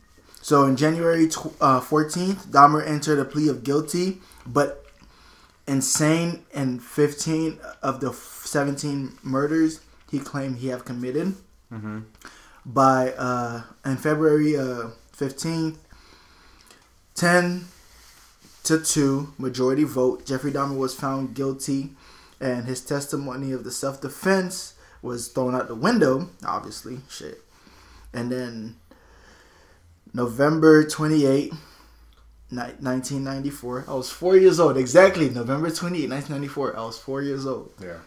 so 0.49 0.65
in 0.65 0.77
January 0.77 1.27
tw- 1.27 1.53
uh, 1.61 1.79
14th, 1.79 2.47
Dahmer 2.47 2.83
entered 2.83 3.19
a 3.19 3.23
plea 3.23 3.49
of 3.49 3.63
guilty, 3.63 4.17
but 4.47 4.83
insane 5.67 6.43
in 6.51 6.79
15 6.79 7.59
of 7.83 7.99
the 7.99 8.11
17 8.11 9.19
murders 9.21 9.81
he 10.09 10.17
claimed 10.17 10.57
he 10.57 10.69
have 10.69 10.85
committed. 10.85 11.35
Mm-hmm. 11.71 11.99
By 12.65 13.11
uh, 13.11 13.61
in 13.85 13.97
February 13.97 14.57
uh, 14.57 14.89
15th, 15.15 15.77
10 17.13 17.65
to 18.63 18.79
2 18.79 19.33
majority 19.37 19.83
vote, 19.83 20.25
Jeffrey 20.25 20.51
Dahmer 20.51 20.75
was 20.75 20.95
found 20.95 21.35
guilty, 21.35 21.91
and 22.41 22.65
his 22.65 22.81
testimony 22.81 23.51
of 23.51 23.63
the 23.63 23.71
self 23.71 24.01
defense 24.01 24.73
was 25.03 25.27
thrown 25.27 25.53
out 25.53 25.67
the 25.67 25.75
window, 25.75 26.31
obviously. 26.43 27.01
Shit. 27.07 27.43
And 28.11 28.31
then 28.31 28.77
November 30.13 30.83
28, 30.87 31.51
ni- 31.51 32.57
1994, 32.57 33.85
I 33.87 33.93
was 33.93 34.09
four 34.09 34.35
years 34.37 34.59
old. 34.59 34.77
Exactly, 34.77 35.29
November 35.29 35.69
28, 35.69 36.09
1994, 36.09 36.77
I 36.77 36.81
was 36.85 36.97
four 36.99 37.21
years 37.21 37.45
old. 37.45 37.71
Yeah. 37.81 37.97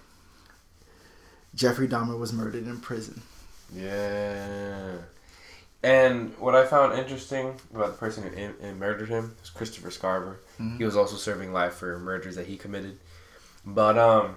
Jeffrey 1.55 1.87
Dahmer 1.87 2.19
was 2.19 2.33
murdered 2.33 2.67
in 2.67 2.81
prison. 2.81 3.23
Yeah. 3.75 4.93
And 5.83 6.37
what 6.39 6.55
I 6.55 6.65
found 6.65 6.99
interesting 6.99 7.55
about 7.75 7.89
the 7.93 7.99
person 7.99 8.23
who 8.23 8.31
in, 8.31 8.55
in 8.61 8.79
murdered 8.79 9.09
him 9.09 9.35
was 9.41 9.51
Christopher 9.51 9.91
Scarver. 9.91 10.37
Mhm. 10.61 10.79
He 10.79 10.85
was 10.85 10.97
also 10.97 11.17
serving 11.17 11.53
life 11.53 11.75
for 11.75 11.99
murders 11.99 12.37
that 12.37 12.47
he 12.47 12.57
committed. 12.57 12.99
But 13.67 13.99
um 13.99 14.37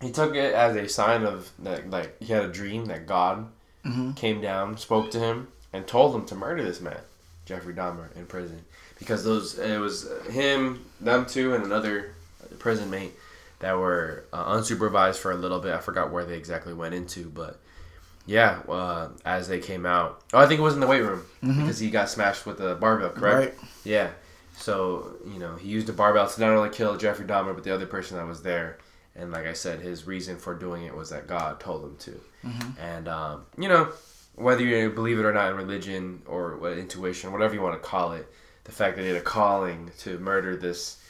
he 0.00 0.10
took 0.12 0.34
it 0.34 0.54
as 0.54 0.76
a 0.76 0.88
sign 0.88 1.24
of 1.24 1.50
that 1.60 1.90
like 1.90 2.20
he 2.22 2.32
had 2.32 2.44
a 2.44 2.52
dream 2.52 2.84
that 2.86 3.06
God 3.06 3.48
hmm 3.84 4.12
came 4.12 4.40
down, 4.40 4.78
spoke 4.78 5.10
to 5.10 5.18
him, 5.18 5.48
and 5.74 5.86
told 5.86 6.14
him 6.14 6.24
to 6.26 6.34
murder 6.34 6.62
this 6.62 6.80
man, 6.80 6.96
Jeffrey 7.44 7.74
Dahmer, 7.74 8.14
in 8.16 8.24
prison. 8.26 8.64
Because 8.98 9.24
those 9.24 9.58
it 9.58 9.78
was 9.78 10.08
him, 10.30 10.84
them 11.00 11.26
two, 11.26 11.54
and 11.54 11.64
another 11.64 12.14
prison 12.58 12.88
mate 12.90 13.12
that 13.58 13.76
were 13.76 14.24
uh, 14.32 14.54
unsupervised 14.54 15.16
for 15.16 15.32
a 15.32 15.36
little 15.36 15.58
bit. 15.60 15.74
I 15.74 15.78
forgot 15.78 16.10
where 16.12 16.24
they 16.24 16.36
exactly 16.36 16.72
went 16.72 16.94
into, 16.94 17.24
but 17.28 17.58
yeah, 18.26 18.60
uh, 18.68 19.08
as 19.24 19.48
they 19.48 19.58
came 19.58 19.84
out, 19.84 20.22
oh, 20.32 20.38
I 20.38 20.46
think 20.46 20.60
it 20.60 20.62
was 20.62 20.74
in 20.74 20.80
the 20.80 20.86
weight 20.86 21.00
room 21.02 21.24
Mhm. 21.42 21.60
because 21.60 21.78
he 21.78 21.90
got 21.90 22.08
smashed 22.08 22.46
with 22.46 22.60
a 22.60 22.74
barbell, 22.76 23.10
correct? 23.10 23.58
Right. 23.60 23.68
Yeah. 23.84 24.10
So 24.56 25.16
you 25.26 25.38
know 25.40 25.56
he 25.56 25.68
used 25.68 25.88
a 25.88 25.92
barbell 25.92 26.28
to 26.28 26.40
not 26.40 26.50
only 26.50 26.70
kill 26.70 26.96
Jeffrey 26.96 27.26
Dahmer, 27.26 27.54
but 27.54 27.64
the 27.64 27.74
other 27.74 27.86
person 27.86 28.16
that 28.16 28.26
was 28.26 28.42
there. 28.42 28.78
And 29.16 29.30
like 29.32 29.46
I 29.46 29.52
said, 29.52 29.80
his 29.80 30.06
reason 30.06 30.36
for 30.38 30.54
doing 30.54 30.84
it 30.84 30.94
was 30.96 31.10
that 31.10 31.26
God 31.26 31.58
told 31.60 31.84
him 31.84 31.96
to. 31.98 32.20
Mhm. 32.46 32.78
And 32.80 33.08
um, 33.08 33.46
you 33.58 33.68
know, 33.68 33.88
whether 34.36 34.62
you 34.62 34.90
believe 34.90 35.18
it 35.18 35.24
or 35.24 35.32
not 35.32 35.50
in 35.50 35.56
religion 35.56 36.22
or 36.26 36.56
what 36.56 36.76
intuition, 36.78 37.32
whatever 37.32 37.54
you 37.54 37.62
want 37.62 37.80
to 37.80 37.88
call 37.88 38.12
it, 38.12 38.30
the 38.64 38.72
fact 38.72 38.96
that 38.96 39.02
he 39.02 39.08
had 39.08 39.16
a 39.16 39.20
calling 39.20 39.90
to 39.98 40.18
murder 40.18 40.56
this 40.56 41.00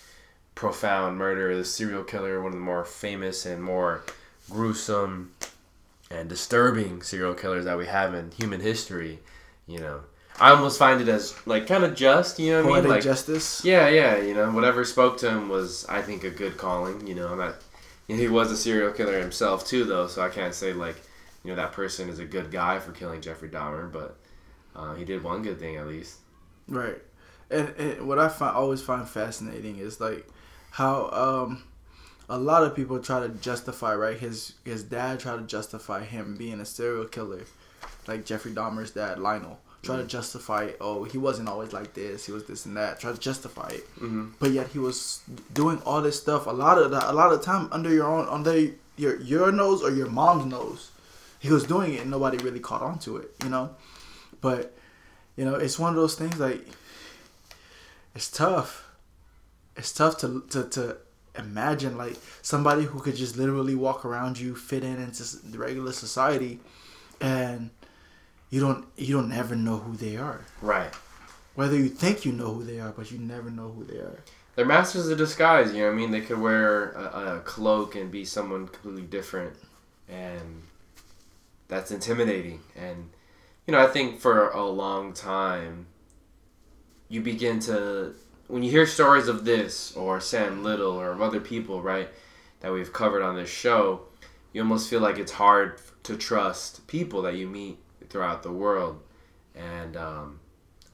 profound 0.55 1.19
murder, 1.19 1.57
this 1.57 1.73
serial 1.73 2.05
killer, 2.05 2.43
one 2.43 2.53
of 2.53 2.59
the 2.59 2.65
more 2.65 2.85
famous 2.85 3.47
and 3.47 3.63
more 3.63 4.03
gruesome 4.51 5.33
and 6.11 6.29
disturbing 6.29 7.03
serial 7.03 7.35
killers 7.35 7.65
that 7.65 7.79
we 7.79 7.87
have 7.87 8.15
in 8.15 8.31
human 8.33 8.61
history, 8.61 9.19
you 9.67 9.79
know. 9.79 10.01
I 10.41 10.51
almost 10.51 10.79
find 10.79 11.01
it 11.01 11.09
as 11.09 11.35
like 11.47 11.67
kind 11.67 11.85
of 11.85 11.95
just, 11.95 12.39
you 12.39 12.53
know 12.53 12.65
what 12.67 12.79
I 12.79 12.81
mean? 12.81 12.91
Like 12.91 13.03
justice. 13.03 13.65
yeah, 13.65 13.89
yeah, 13.89 14.19
you 14.19 14.35
know, 14.35 14.51
whatever 14.51 14.85
spoke 14.85 15.17
to 15.19 15.31
him 15.31 15.49
was, 15.49 15.87
I 15.89 16.03
think, 16.03 16.25
a 16.25 16.31
good 16.31 16.57
calling. 16.57 17.07
You 17.07 17.15
know, 17.15 17.29
I'm 17.29 17.39
not. 17.39 17.57
You 18.09 18.17
know, 18.17 18.21
he 18.21 18.29
was 18.29 18.51
a 18.51 18.57
serial 18.57 18.93
killer 18.93 19.19
himself 19.19 19.67
too, 19.67 19.85
though, 19.85 20.09
so 20.09 20.23
I 20.23 20.29
can't 20.29 20.55
say 20.55 20.73
like, 20.73 20.97
you 21.45 21.51
know, 21.51 21.57
that 21.57 21.73
person 21.73 22.09
is 22.09 22.19
a 22.19 22.25
good 22.25 22.51
guy 22.51 22.79
for 22.81 22.91
killing 22.93 23.21
Jeffrey 23.21 23.49
Dahmer, 23.49 23.93
but 23.93 24.17
uh, 24.75 24.95
he 24.95 25.05
did 25.05 25.23
one 25.23 25.43
good 25.43 25.59
thing 25.61 25.77
at 25.77 25.87
least. 25.87 26.17
Right. 26.69 27.01
And, 27.51 27.69
and 27.79 28.09
what 28.09 28.19
I 28.19 28.29
find 28.29 28.57
always 28.57 28.81
find 28.83 29.07
fascinating 29.09 29.77
is 29.79 30.01
like 30.01 30.27
how 30.73 31.11
um 31.11 31.63
a 32.29 32.39
lot 32.39 32.63
of 32.65 32.75
people 32.75 32.99
try 32.99 33.21
to 33.21 33.29
justify 33.29 33.95
right 33.95 34.17
his 34.19 34.55
his 34.65 34.83
dad 34.83 35.21
tried 35.21 35.37
to 35.37 35.43
justify 35.43 36.03
him 36.03 36.37
being 36.37 36.59
a 36.61 36.65
serial 36.65 37.05
killer 37.05 37.43
like 38.09 38.25
Jeffrey 38.25 38.53
Dahmer's 38.53 38.91
dad 38.93 39.19
Lionel 39.19 39.61
try 39.83 39.97
to 39.97 40.05
justify 40.05 40.71
oh 40.81 41.05
he 41.05 41.19
wasn't 41.19 41.47
always 41.49 41.75
like 41.75 41.93
this 41.93 42.25
he 42.25 42.33
was 42.33 42.47
this 42.47 42.65
and 42.65 42.77
that 42.79 42.99
try 42.99 43.13
to 43.13 43.19
justify 43.19 43.69
it 43.69 43.87
Mm-hmm. 43.97 44.29
but 44.41 44.51
yet 44.53 44.69
he 44.69 44.79
was 44.79 45.21
doing 45.53 45.81
all 45.85 46.01
this 46.01 46.19
stuff 46.19 46.47
a 46.47 46.51
lot 46.51 46.79
of 46.79 46.91
the, 46.91 47.11
a 47.11 47.13
lot 47.13 47.31
of 47.35 47.43
time 47.43 47.69
under 47.71 47.93
your 47.93 48.07
own 48.07 48.27
under 48.31 48.71
your 48.97 49.21
your 49.21 49.53
nose 49.53 49.83
or 49.83 49.91
your 49.91 50.09
mom's 50.09 50.47
nose 50.47 50.91
he 51.45 51.51
was 51.57 51.65
doing 51.75 51.91
it 51.95 52.01
and 52.03 52.11
nobody 52.17 52.39
really 52.47 52.61
caught 52.69 52.83
on 52.91 52.97
to 53.07 53.11
it 53.23 53.29
you 53.45 53.51
know 53.55 53.67
but 54.41 54.63
you 55.37 55.45
know 55.47 55.55
it's 55.65 55.79
one 55.85 55.91
of 55.95 55.97
those 56.03 56.15
things 56.21 56.37
like 56.47 56.63
it's 58.15 58.31
tough 58.31 58.71
it's 59.77 59.93
tough 59.93 60.17
to 60.19 60.29
to, 60.51 60.65
to 60.77 60.97
imagine 61.39 61.93
like 62.05 62.17
somebody 62.43 62.85
who 62.85 62.99
could 63.05 63.17
just 63.17 63.37
literally 63.37 63.75
walk 63.75 64.05
around 64.05 64.39
you 64.39 64.55
fit 64.55 64.83
in 64.85 64.97
into 65.07 65.23
the 65.53 65.59
regular 65.59 65.93
society 65.93 66.61
and 67.21 67.71
you 68.51 68.61
don't 68.61 68.87
you 68.97 69.13
don't 69.19 69.33
ever 69.33 69.57
know 69.67 69.79
who 69.79 69.97
they 69.97 70.17
are 70.17 70.41
Right. 70.63 70.93
whether 71.57 71.77
you 71.77 71.89
think 72.03 72.25
you 72.25 72.33
know 72.33 72.51
who 72.55 72.65
they 72.65 72.79
are 72.81 72.93
but 72.99 73.11
you 73.13 73.19
never 73.19 73.51
know 73.51 73.69
who 73.77 73.85
they 73.85 73.99
are 73.99 74.19
They're 74.55 74.65
masters 74.79 75.09
of 75.09 75.19
disguise. 75.19 75.69
You 75.75 75.81
know 75.81 75.87
what 75.89 75.95
I 75.95 76.01
mean? 76.01 76.11
They 76.13 76.21
could 76.29 76.41
wear 76.49 76.93
a, 76.93 77.37
a 77.37 77.41
cloak 77.53 77.97
and 77.99 78.07
be 78.19 78.25
someone 78.25 78.69
completely 78.69 79.03
different, 79.19 79.55
and 80.09 80.63
that's 81.69 81.91
intimidating. 81.91 82.61
And 82.77 83.11
you 83.67 83.73
know, 83.73 83.81
I 83.81 83.87
think 83.87 84.21
for 84.21 84.51
a 84.51 84.65
long 84.67 85.13
time, 85.13 85.87
you 87.09 87.21
begin 87.21 87.61
to 87.61 88.15
when 88.49 88.63
you 88.63 88.71
hear 88.71 88.87
stories 88.87 89.29
of 89.29 89.45
this 89.45 89.97
or 89.97 90.21
Sam 90.21 90.63
Little 90.63 90.93
or 90.93 91.13
of 91.13 91.23
other 91.23 91.41
people, 91.41 91.83
right, 91.83 92.09
that 92.61 92.73
we've 92.73 92.93
covered 92.93 93.23
on 93.23 93.37
this 93.37 93.51
show, 93.51 94.03
you 94.53 94.63
almost 94.63 94.89
feel 94.89 95.01
like 95.01 95.19
it's 95.19 95.33
hard 95.33 95.81
to 96.05 96.17
trust 96.17 96.87
people 96.87 97.23
that 97.23 97.37
you 97.37 97.49
meet 97.49 97.79
throughout 98.09 98.43
the 98.43 98.53
world. 98.53 99.03
And 99.55 99.97
um, 99.97 100.41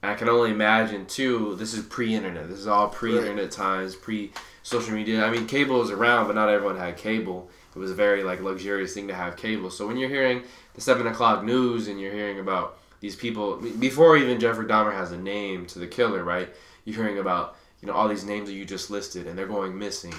I 0.02 0.14
can 0.14 0.28
only 0.28 0.50
imagine 0.50 1.06
too. 1.06 1.56
This 1.56 1.74
is 1.74 1.84
pre-internet. 1.84 2.48
This 2.48 2.58
is 2.60 2.66
all 2.66 2.88
pre-internet 2.88 3.50
times, 3.50 3.96
pre-social 3.96 4.94
media. 4.94 5.24
I 5.24 5.30
mean, 5.30 5.46
cable 5.46 5.78
was 5.78 5.90
around, 5.90 6.26
but 6.26 6.36
not 6.36 6.48
everyone 6.48 6.76
had 6.76 6.96
cable. 6.96 7.50
It 7.74 7.78
was 7.78 7.90
a 7.90 7.94
very 7.94 8.22
like 8.22 8.40
luxurious 8.40 8.94
thing 8.94 9.08
to 9.08 9.14
have 9.14 9.36
cable. 9.36 9.70
So 9.70 9.86
when 9.86 9.96
you're 9.96 10.08
hearing 10.08 10.42
the 10.74 10.80
seven 10.80 11.06
o'clock 11.06 11.44
news 11.44 11.88
and 11.88 12.00
you're 12.00 12.12
hearing 12.12 12.40
about 12.40 12.78
these 13.00 13.16
people 13.16 13.56
before 13.56 14.16
even 14.16 14.40
Jeffrey 14.40 14.66
Dahmer 14.66 14.92
has 14.92 15.12
a 15.12 15.18
name 15.18 15.66
to 15.66 15.78
the 15.78 15.86
killer, 15.86 16.22
right? 16.22 16.48
You're 16.84 16.96
hearing 16.96 17.18
about 17.18 17.56
you 17.80 17.86
know 17.86 17.94
all 17.94 18.08
these 18.08 18.24
names 18.24 18.48
that 18.48 18.54
you 18.54 18.64
just 18.64 18.90
listed, 18.90 19.26
and 19.26 19.38
they're 19.38 19.46
going 19.46 19.78
missing, 19.78 20.14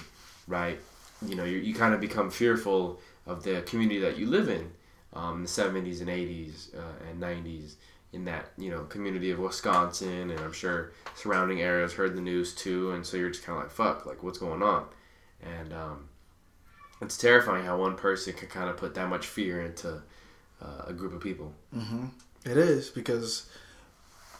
right? 0.47 0.79
You 1.25 1.35
know, 1.35 1.43
you 1.43 1.57
you 1.57 1.73
kind 1.73 1.93
of 1.93 2.01
become 2.01 2.31
fearful 2.31 2.99
of 3.27 3.43
the 3.43 3.61
community 3.61 3.99
that 3.99 4.17
you 4.17 4.25
live 4.25 4.49
in, 4.49 4.71
um, 5.13 5.43
the 5.43 5.47
70s 5.47 6.01
and 6.01 6.09
80s 6.09 6.75
uh, 6.75 7.09
and 7.09 7.21
90s 7.21 7.75
in 8.13 8.25
that 8.25 8.49
you 8.57 8.69
know 8.69 8.83
community 8.85 9.31
of 9.31 9.39
Wisconsin, 9.39 10.31
and 10.31 10.39
I'm 10.39 10.53
sure 10.53 10.91
surrounding 11.15 11.61
areas 11.61 11.93
heard 11.93 12.15
the 12.15 12.21
news 12.21 12.53
too, 12.53 12.91
and 12.91 13.05
so 13.05 13.17
you're 13.17 13.29
just 13.29 13.43
kind 13.43 13.57
of 13.57 13.65
like, 13.65 13.71
fuck, 13.71 14.05
like 14.05 14.23
what's 14.23 14.39
going 14.39 14.63
on, 14.63 14.85
and 15.41 15.73
um, 15.73 16.09
it's 17.01 17.17
terrifying 17.17 17.65
how 17.65 17.77
one 17.77 17.95
person 17.95 18.33
can 18.33 18.47
kind 18.47 18.69
of 18.69 18.77
put 18.77 18.95
that 18.95 19.09
much 19.09 19.27
fear 19.27 19.61
into 19.61 20.01
uh, 20.61 20.83
a 20.87 20.93
group 20.93 21.13
of 21.13 21.21
people. 21.21 21.53
Mm-hmm. 21.75 22.05
It 22.45 22.57
is 22.57 22.89
because 22.89 23.49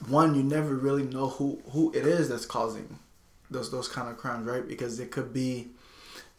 one, 0.07 0.35
you 0.35 0.43
never 0.43 0.75
really 0.75 1.03
know 1.03 1.27
who 1.27 1.61
who 1.71 1.91
it 1.93 2.05
is 2.05 2.29
that's 2.29 2.45
causing 2.45 2.99
those 3.49 3.71
those 3.71 3.87
kind 3.87 4.09
of 4.09 4.17
crimes, 4.17 4.45
right? 4.45 4.67
Because 4.67 4.99
it 4.99 5.11
could 5.11 5.33
be 5.33 5.67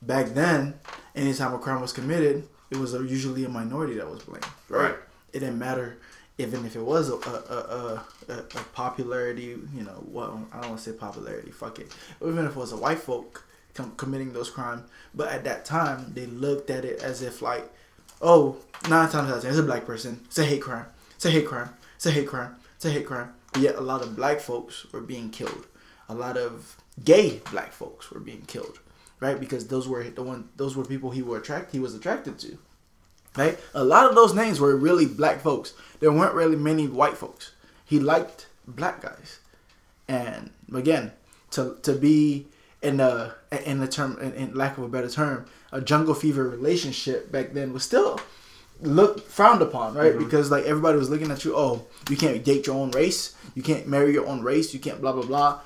back 0.01 0.29
then, 0.29 0.75
anytime 1.15 1.55
a 1.55 1.59
crime 1.59 1.81
was 1.81 1.93
committed, 1.93 2.49
it 2.71 2.77
was 2.77 2.93
usually 2.93 3.45
a 3.45 3.49
minority 3.49 3.95
that 3.95 4.09
was 4.09 4.23
blamed, 4.23 4.47
right? 4.69 4.83
right. 4.91 4.97
It 5.33 5.41
didn't 5.41 5.59
matter 5.59 5.99
even 6.39 6.65
if 6.65 6.77
it 6.77 6.83
was 6.83 7.09
a 7.11 7.15
a, 7.15 8.05
a, 8.29 8.35
a, 8.35 8.43
popularity, 8.73 9.59
you 9.75 9.83
know, 9.85 10.03
well, 10.07 10.47
I 10.53 10.61
don't 10.61 10.71
want 10.71 10.83
to 10.83 10.91
say 10.91 10.97
popularity, 10.97 11.51
fuck 11.51 11.79
it. 11.79 11.93
Even 12.25 12.45
if 12.47 12.53
it 12.53 12.57
was 12.57 12.73
a 12.73 12.77
white 12.77 12.99
folk 12.99 13.45
com- 13.75 13.95
committing 13.97 14.33
those 14.33 14.51
crimes, 14.51 14.83
but 15.15 15.29
at 15.29 15.45
that 15.45 15.65
time 15.65 16.13
they 16.15 16.27
looked 16.27 16.71
at 16.71 16.85
it 16.85 17.03
as 17.03 17.23
if 17.23 17.43
like, 17.43 17.71
oh, 18.21 18.57
nine 18.89 19.09
times 19.09 19.31
out 19.31 19.37
of 19.37 19.43
ten, 19.43 19.51
it's 19.51 19.59
a 19.59 19.63
black 19.63 19.85
person, 19.85 20.21
it's 20.25 20.39
a 20.39 20.45
hate 20.45 20.63
crime, 20.63 20.87
it's 21.15 21.25
a 21.25 21.31
hate 21.31 21.47
crime, 21.47 21.71
it's 21.97 22.07
a 22.07 22.11
hate 22.11 22.27
crime, 22.27 22.55
it's 22.77 22.85
a 22.85 22.91
hate 22.91 23.07
crime. 23.07 23.33
But 23.53 23.63
yet 23.63 23.77
a 23.77 23.81
lot 23.81 24.03
of 24.03 24.17
black 24.17 24.41
folks 24.41 24.87
were 24.93 25.01
being 25.01 25.31
killed, 25.31 25.67
a 26.09 26.15
lot 26.15 26.37
of 26.37 26.77
gay 27.05 27.41
black 27.51 27.73
folks 27.73 28.11
were 28.11 28.21
being 28.21 28.43
killed, 28.47 28.79
right? 29.21 29.39
Because 29.39 29.67
those 29.69 29.89
were 29.89 30.05
the 30.05 30.23
one, 30.23 30.49
those 30.57 30.77
were 30.77 30.85
people 30.85 31.11
he 31.11 31.23
were 31.23 31.39
attract, 31.39 31.73
he 31.73 31.81
was 31.81 31.95
attracted 31.95 32.39
to. 32.41 32.59
Right? 33.35 33.59
A 33.73 33.83
lot 33.83 34.07
of 34.07 34.15
those 34.15 34.35
names 34.35 34.61
were 34.61 34.77
really 34.77 35.07
black 35.07 35.41
folks. 35.41 35.73
There 36.01 36.13
weren't 36.13 36.35
really 36.35 36.55
many 36.57 36.87
white 36.87 37.17
folks. 37.17 37.53
He 37.83 37.99
liked 37.99 38.47
black 38.67 39.01
guys. 39.01 39.41
And 40.07 40.51
again, 40.75 41.13
to 41.53 41.79
to 41.83 41.95
be 41.95 42.49
in 42.83 43.01
a 43.01 43.35
in 43.65 43.81
the 43.81 43.89
term 43.89 44.19
in, 44.21 44.33
in 44.35 44.55
lack 44.55 44.77
of 44.79 44.85
a 44.85 44.89
better 44.89 45.09
term, 45.09 45.47
a 45.71 45.81
jungle 45.81 46.15
fever 46.15 46.49
relationship 46.49 47.31
back 47.31 47.53
then 47.53 47.73
was 47.73 47.83
still 47.83 48.21
looked 48.81 49.21
frowned 49.21 49.63
upon, 49.63 49.95
right? 49.95 50.13
Mm-hmm. 50.13 50.25
Because 50.25 50.51
like 50.51 50.65
everybody 50.65 50.99
was 50.99 51.09
looking 51.09 51.31
at 51.31 51.45
you, 51.45 51.57
oh, 51.57 51.87
you 52.11 52.17
can't 52.17 52.43
date 52.45 52.67
your 52.67 52.77
own 52.77 52.91
race, 52.91 53.37
you 53.55 53.63
can't 53.63 53.87
marry 53.87 54.13
your 54.13 54.27
own 54.27 54.43
race, 54.43 54.75
you 54.75 54.81
can't 54.81 55.01
blah 55.01 55.13
blah 55.13 55.25
blah. 55.25 55.61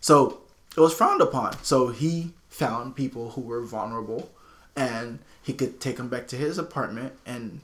So 0.00 0.40
it 0.76 0.80
was 0.80 0.92
frowned 0.92 1.22
upon. 1.22 1.62
So 1.62 1.88
he 1.88 2.32
found 2.48 2.96
people 2.96 3.30
who 3.30 3.40
were 3.42 3.62
vulnerable 3.62 4.30
and 4.74 5.20
he 5.42 5.52
could 5.52 5.80
take 5.80 5.96
them 5.96 6.08
back 6.08 6.26
to 6.28 6.36
his 6.36 6.58
apartment 6.58 7.12
and 7.24 7.60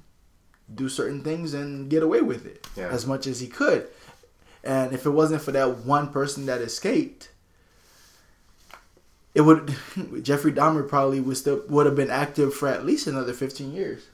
do 0.73 0.89
certain 0.89 1.23
things 1.23 1.53
and 1.53 1.91
get 1.91 2.03
away 2.03 2.21
with 2.21 2.47
it 2.47 2.67
yeah. 2.77 2.89
as 2.89 3.07
much 3.07 3.27
as 3.27 3.41
he 3.41 3.49
could. 3.49 3.89
And 4.65 4.93
if 4.93 5.05
it 5.05 5.11
wasn't 5.11 5.43
for 5.43 5.51
that 5.53 5.79
one 5.79 6.13
person 6.13 6.47
that 6.47 6.61
escaped, 6.61 7.31
it 9.35 9.43
would 9.43 9.75
Jeffrey 10.23 10.53
Dahmer 10.53 10.89
probably 10.89 11.21
would 11.21 11.37
still 11.37 11.63
would 11.69 11.87
have 11.87 11.97
been 11.97 12.11
active 12.11 12.55
for 12.55 12.69
at 12.69 12.85
least 12.85 13.07
another 13.07 13.33
fifteen 13.33 13.73
years. 13.73 14.05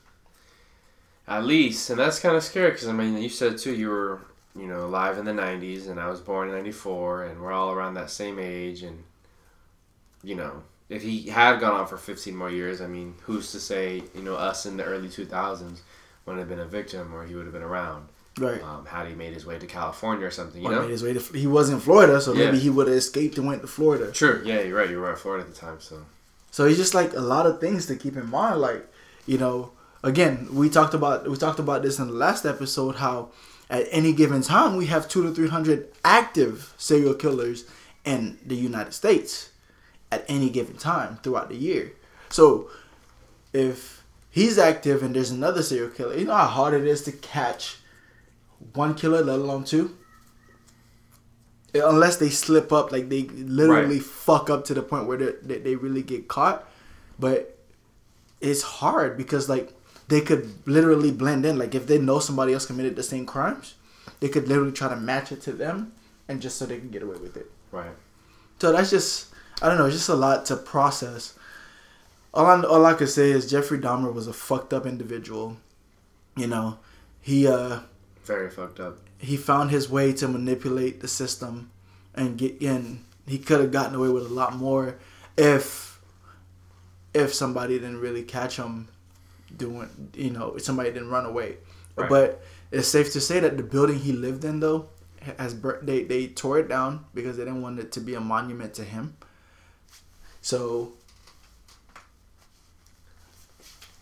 At 1.26 1.44
least, 1.44 1.90
and 1.90 1.98
that's 1.98 2.20
kind 2.20 2.36
of 2.36 2.42
scary 2.42 2.70
because 2.70 2.88
I 2.88 2.92
mean, 2.92 3.18
you 3.18 3.28
said 3.28 3.58
too 3.58 3.74
you 3.74 3.90
were 3.90 4.20
you 4.56 4.66
know 4.66 4.86
alive 4.86 5.18
in 5.18 5.24
the 5.24 5.32
'90s, 5.32 5.88
and 5.88 6.00
I 6.00 6.08
was 6.08 6.20
born 6.20 6.48
in 6.48 6.54
'94, 6.54 7.24
and 7.24 7.42
we're 7.42 7.52
all 7.52 7.72
around 7.72 7.94
that 7.94 8.10
same 8.10 8.38
age, 8.38 8.82
and 8.82 9.04
you 10.22 10.34
know 10.34 10.62
if 10.88 11.02
he 11.02 11.28
had 11.28 11.60
gone 11.60 11.78
on 11.78 11.86
for 11.86 11.98
15 11.98 12.34
more 12.34 12.50
years, 12.50 12.80
I 12.80 12.86
mean, 12.86 13.14
who's 13.22 13.52
to 13.52 13.60
say, 13.60 14.02
you 14.14 14.22
know, 14.22 14.34
us 14.34 14.64
in 14.64 14.76
the 14.76 14.84
early 14.84 15.08
2000s 15.08 15.80
wouldn't 16.24 16.38
have 16.40 16.48
been 16.48 16.60
a 16.60 16.68
victim 16.68 17.14
or 17.14 17.26
he 17.26 17.34
would 17.34 17.44
have 17.44 17.52
been 17.52 17.62
around. 17.62 18.08
Right. 18.39 18.62
Um, 18.62 18.86
had 18.86 19.09
he 19.09 19.14
made 19.14 19.34
his 19.34 19.45
way 19.45 19.59
to 19.59 19.66
California 19.66 20.26
or 20.26 20.30
something, 20.30 20.62
you 20.62 20.68
or 20.68 20.72
know? 20.72 20.82
Made 20.82 20.91
his 20.91 21.03
way 21.03 21.12
to, 21.12 21.20
he 21.36 21.47
was 21.47 21.70
in 21.70 21.80
Florida, 21.80 22.20
so 22.20 22.32
yeah. 22.32 22.47
maybe 22.47 22.59
he 22.59 22.70
would 22.70 22.86
have 22.86 22.97
escaped 22.97 23.36
and 23.39 23.47
went 23.47 23.62
to 23.62 23.68
Florida. 23.68 24.12
True. 24.12 24.43
Yeah, 24.45 24.61
you're 24.61 24.78
right. 24.78 24.89
You 24.89 25.01
were 25.01 25.11
in 25.11 25.16
Florida 25.16 25.45
at 25.45 25.53
the 25.53 25.59
time, 25.59 25.80
so. 25.80 26.05
So 26.51 26.64
it's 26.64 26.78
just 26.78 26.95
like 26.95 27.12
a 27.14 27.20
lot 27.20 27.47
of 27.47 27.61
things 27.61 27.86
to 27.86 27.97
keep 27.97 28.16
in 28.16 28.30
mind. 28.30 28.61
Like, 28.61 28.86
you 29.26 29.39
know, 29.39 29.72
again, 30.03 30.49
we 30.53 30.70
talked 30.70 30.95
about 30.95 31.28
we 31.28 31.36
talked 31.36 31.59
about 31.59 31.82
this 31.82 31.99
in 31.99 32.09
the 32.09 32.14
last 32.14 32.45
episode. 32.45 32.97
How 32.97 33.30
at 33.68 33.86
any 33.91 34.12
given 34.12 34.43
time 34.43 34.76
we 34.76 34.86
have 34.86 35.09
two 35.09 35.22
to 35.22 35.34
three 35.34 35.49
hundred 35.49 35.93
active 36.05 36.74
serial 36.78 37.14
killers 37.14 37.64
in 38.05 38.39
the 38.45 38.57
United 38.57 38.95
States 38.95 39.51
at 40.11 40.24
any 40.28 40.49
given 40.49 40.76
time 40.76 41.18
throughout 41.22 41.51
the 41.51 41.57
year. 41.57 41.93
So 42.30 42.70
if 43.53 44.03
he's 44.30 44.59
active 44.59 45.03
and 45.03 45.14
there's 45.14 45.30
another 45.30 45.62
serial 45.62 45.91
killer, 45.91 46.16
you 46.16 46.24
know 46.24 46.34
how 46.34 46.47
hard 46.47 46.74
it 46.74 46.86
is 46.86 47.03
to 47.03 47.12
catch 47.12 47.76
one 48.74 48.94
killer, 48.94 49.22
let 49.22 49.38
alone 49.38 49.64
two? 49.64 49.96
Unless 51.74 52.16
they 52.16 52.30
slip 52.30 52.72
up, 52.72 52.92
like 52.92 53.09
they 53.09 53.22
literally 53.22 53.96
right. 53.96 54.04
fuck 54.04 54.50
up 54.50 54.64
to 54.66 54.74
the 54.74 54.82
point 54.82 55.06
where 55.06 55.18
they, 55.18 55.59
they 55.59 55.76
really 55.76 56.02
get 56.02 56.28
caught. 56.28 56.68
But 57.18 57.59
it's 58.40 58.62
hard 58.62 59.16
because, 59.16 59.48
like, 59.48 59.74
they 60.09 60.20
could 60.20 60.66
literally 60.66 61.11
blend 61.11 61.44
in. 61.44 61.59
Like, 61.59 61.74
if 61.74 61.86
they 61.86 61.98
know 61.98 62.20
somebody 62.20 62.54
else 62.54 62.66
committed 62.66 62.96
the 62.96 63.02
same 63.02 63.26
crimes, 63.26 63.74
they 64.20 64.28
could 64.28 64.48
literally 64.48 64.72
try 64.72 64.88
to 64.88 64.96
match 64.96 65.30
it 65.30 65.42
to 65.42 65.52
them 65.52 65.92
and 66.28 66.40
just 66.40 66.56
so 66.56 66.66
they 66.66 66.78
can 66.78 66.90
get 66.90 67.02
away 67.02 67.16
with 67.16 67.36
it. 67.36 67.50
Right. 67.70 67.90
So 68.61 68.72
that's 68.72 68.90
just 68.90 69.28
I 69.62 69.68
don't 69.68 69.78
know, 69.78 69.86
it's 69.86 69.96
just 69.96 70.09
a 70.09 70.14
lot 70.14 70.46
to 70.46 70.56
process. 70.56 71.34
All 72.34 72.46
I 72.46 72.62
all 72.62 72.86
I 72.86 72.94
could 72.94 73.09
say 73.09 73.30
is 73.30 73.50
Jeffrey 73.50 73.78
Dahmer 73.78 74.12
was 74.12 74.26
a 74.26 74.32
fucked 74.32 74.72
up 74.72 74.86
individual. 74.86 75.56
You 76.36 76.46
know, 76.46 76.78
he 77.20 77.46
uh 77.46 77.80
very 78.29 78.51
fucked 78.51 78.79
up. 78.79 78.99
He 79.18 79.37
found 79.37 79.70
his 79.70 79.91
way 79.91 80.12
to 80.12 80.29
manipulate 80.29 81.01
the 81.01 81.09
system 81.09 81.72
and 82.14 82.39
get 82.39 82.62
in. 82.62 83.05
He 83.26 83.39
could 83.39 83.61
have 83.61 83.72
gotten 83.72 83.97
away 83.97 84.11
with 84.11 84.26
a 84.26 84.33
lot 84.33 84.55
more 84.55 84.99
if 85.37 86.01
if 87.14 87.35
somebody 87.35 87.79
didn't 87.79 88.01
really 88.01 88.22
catch 88.22 88.57
him 88.57 88.89
doing, 89.57 89.89
you 90.14 90.31
know, 90.31 90.55
if 90.57 90.62
somebody 90.62 90.93
didn't 90.93 91.11
run 91.11 91.26
away. 91.26 91.57
Right. 91.97 92.09
But 92.09 92.43
it's 92.70 92.87
safe 92.87 93.12
to 93.14 93.20
say 93.20 93.41
that 93.41 93.57
the 93.57 93.62
building 93.62 93.99
he 93.99 94.12
lived 94.12 94.45
in 94.45 94.61
though 94.61 94.91
has 95.39 95.61
they 95.83 96.05
they 96.05 96.29
tore 96.29 96.59
it 96.59 96.68
down 96.68 97.07
because 97.14 97.37
they 97.37 97.45
didn't 97.45 97.62
want 97.62 97.81
it 97.81 97.91
to 97.93 98.01
be 98.01 98.14
a 98.14 98.20
monument 98.20 98.74
to 98.74 98.85
him. 98.85 99.16
So 100.43 100.93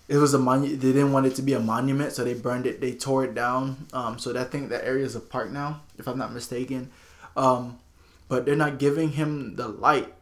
it 0.08 0.16
was 0.16 0.34
a 0.34 0.38
monument. 0.38 0.80
They 0.80 0.92
didn't 0.92 1.12
want 1.12 1.26
it 1.26 1.34
to 1.36 1.42
be 1.42 1.54
a 1.54 1.60
monument, 1.60 2.12
so 2.12 2.24
they 2.24 2.34
burned 2.34 2.66
it. 2.66 2.80
They 2.80 2.92
tore 2.92 3.24
it 3.24 3.34
down. 3.34 3.86
Um, 3.92 4.18
so 4.18 4.32
that 4.32 4.52
thing, 4.52 4.68
that 4.68 4.84
area 4.84 5.04
is 5.04 5.16
a 5.16 5.20
park 5.20 5.50
now, 5.50 5.80
if 5.98 6.06
I'm 6.06 6.18
not 6.18 6.32
mistaken. 6.32 6.90
Um, 7.36 7.78
but 8.28 8.44
they're 8.44 8.56
not 8.56 8.78
giving 8.78 9.10
him 9.10 9.56
the 9.56 9.68
light. 9.68 10.12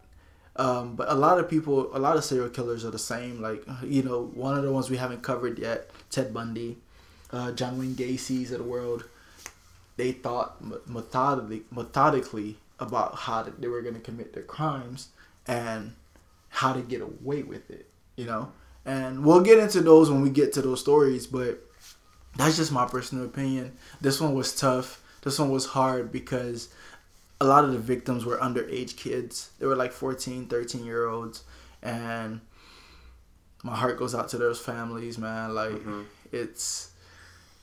Um, 0.57 0.95
but 0.95 1.11
a 1.11 1.14
lot 1.14 1.39
of 1.39 1.51
people, 1.51 1.95
a 1.97 1.99
lot 1.99 2.16
of 2.16 2.24
serial 2.24 2.49
killers 2.49 2.85
are 2.85 2.91
the 2.91 2.99
same. 2.99 3.43
Like 3.43 3.64
you 3.82 4.03
know, 4.03 4.26
one 4.35 4.57
of 4.57 4.64
the 4.64 4.72
ones 4.72 4.89
we 4.89 4.97
haven't 4.97 5.22
covered 5.22 5.59
yet, 5.59 5.91
Ted 6.11 6.32
Bundy, 6.32 6.78
uh, 7.32 7.53
John 7.53 7.78
Wayne 7.78 7.95
Gacy's 7.95 8.53
of 8.53 8.59
the 8.59 8.64
world. 8.64 9.05
They 9.97 10.12
thought 10.12 10.57
methodically, 10.89 11.62
methodically 11.70 12.57
about 12.80 13.14
how 13.14 13.43
they 13.43 13.68
were 13.68 13.82
going 13.82 13.95
to 13.95 14.01
commit 14.01 14.32
their 14.32 14.43
crimes, 14.43 15.09
and 15.47 15.95
how 16.49 16.72
to 16.72 16.80
get 16.80 17.01
away 17.01 17.43
with 17.43 17.70
it, 17.70 17.89
you 18.16 18.24
know? 18.24 18.53
And 18.87 19.24
we'll 19.24 19.41
get 19.41 19.59
into 19.59 19.80
those 19.80 20.11
when 20.11 20.20
we 20.20 20.30
get 20.30 20.53
to 20.55 20.62
those 20.62 20.80
stories, 20.80 21.26
but 21.26 21.59
that's 22.37 22.57
just 22.57 22.72
my 22.72 22.87
personal 22.87 23.24
opinion. 23.24 23.76
This 24.01 24.20
one 24.20 24.35
was 24.35 24.55
tough. 24.55 25.03
This 25.22 25.39
one 25.39 25.51
was 25.51 25.66
hard 25.66 26.12
because 26.12 26.68
a 27.41 27.47
lot 27.47 27.64
of 27.64 27.72
the 27.72 27.78
victims 27.78 28.24
were 28.24 28.37
underage 28.39 28.97
kids. 28.97 29.51
They 29.59 29.66
were 29.66 29.76
like 29.76 29.93
14, 29.93 30.47
13 30.47 30.85
year 30.85 31.07
olds. 31.07 31.45
And 31.82 32.41
my 33.62 33.74
heart 33.74 33.99
goes 33.99 34.14
out 34.14 34.28
to 34.28 34.39
those 34.39 34.61
families, 34.61 35.18
man. 35.18 35.55
Like 35.55 35.72
mm-hmm. 35.72 36.03
it's 36.32 36.91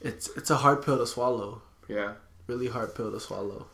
it's 0.01 0.29
it's 0.35 0.49
a 0.49 0.57
hard 0.57 0.83
pill 0.83 0.97
to 0.97 1.07
swallow. 1.07 1.61
Yeah. 1.87 2.13
Really 2.47 2.67
hard 2.67 2.95
pill 2.95 3.11
to 3.11 3.19
swallow. 3.19 3.67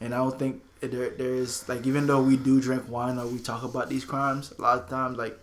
And 0.00 0.12
I 0.12 0.18
don't 0.18 0.38
think 0.38 0.62
there 0.80 1.10
there 1.10 1.34
is 1.34 1.68
like 1.68 1.86
even 1.86 2.06
though 2.06 2.22
we 2.22 2.36
do 2.36 2.60
drink 2.60 2.88
wine 2.88 3.18
or 3.18 3.26
we 3.26 3.38
talk 3.38 3.62
about 3.62 3.88
these 3.88 4.04
crimes, 4.04 4.52
a 4.58 4.62
lot 4.62 4.78
of 4.78 4.88
times 4.88 5.16
like 5.16 5.38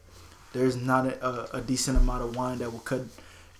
there's 0.53 0.75
not 0.75 1.05
a, 1.05 1.57
a 1.57 1.61
decent 1.61 1.97
amount 1.97 2.23
of 2.23 2.35
wine 2.35 2.57
that 2.59 2.71
will, 2.71 2.79
could 2.79 3.09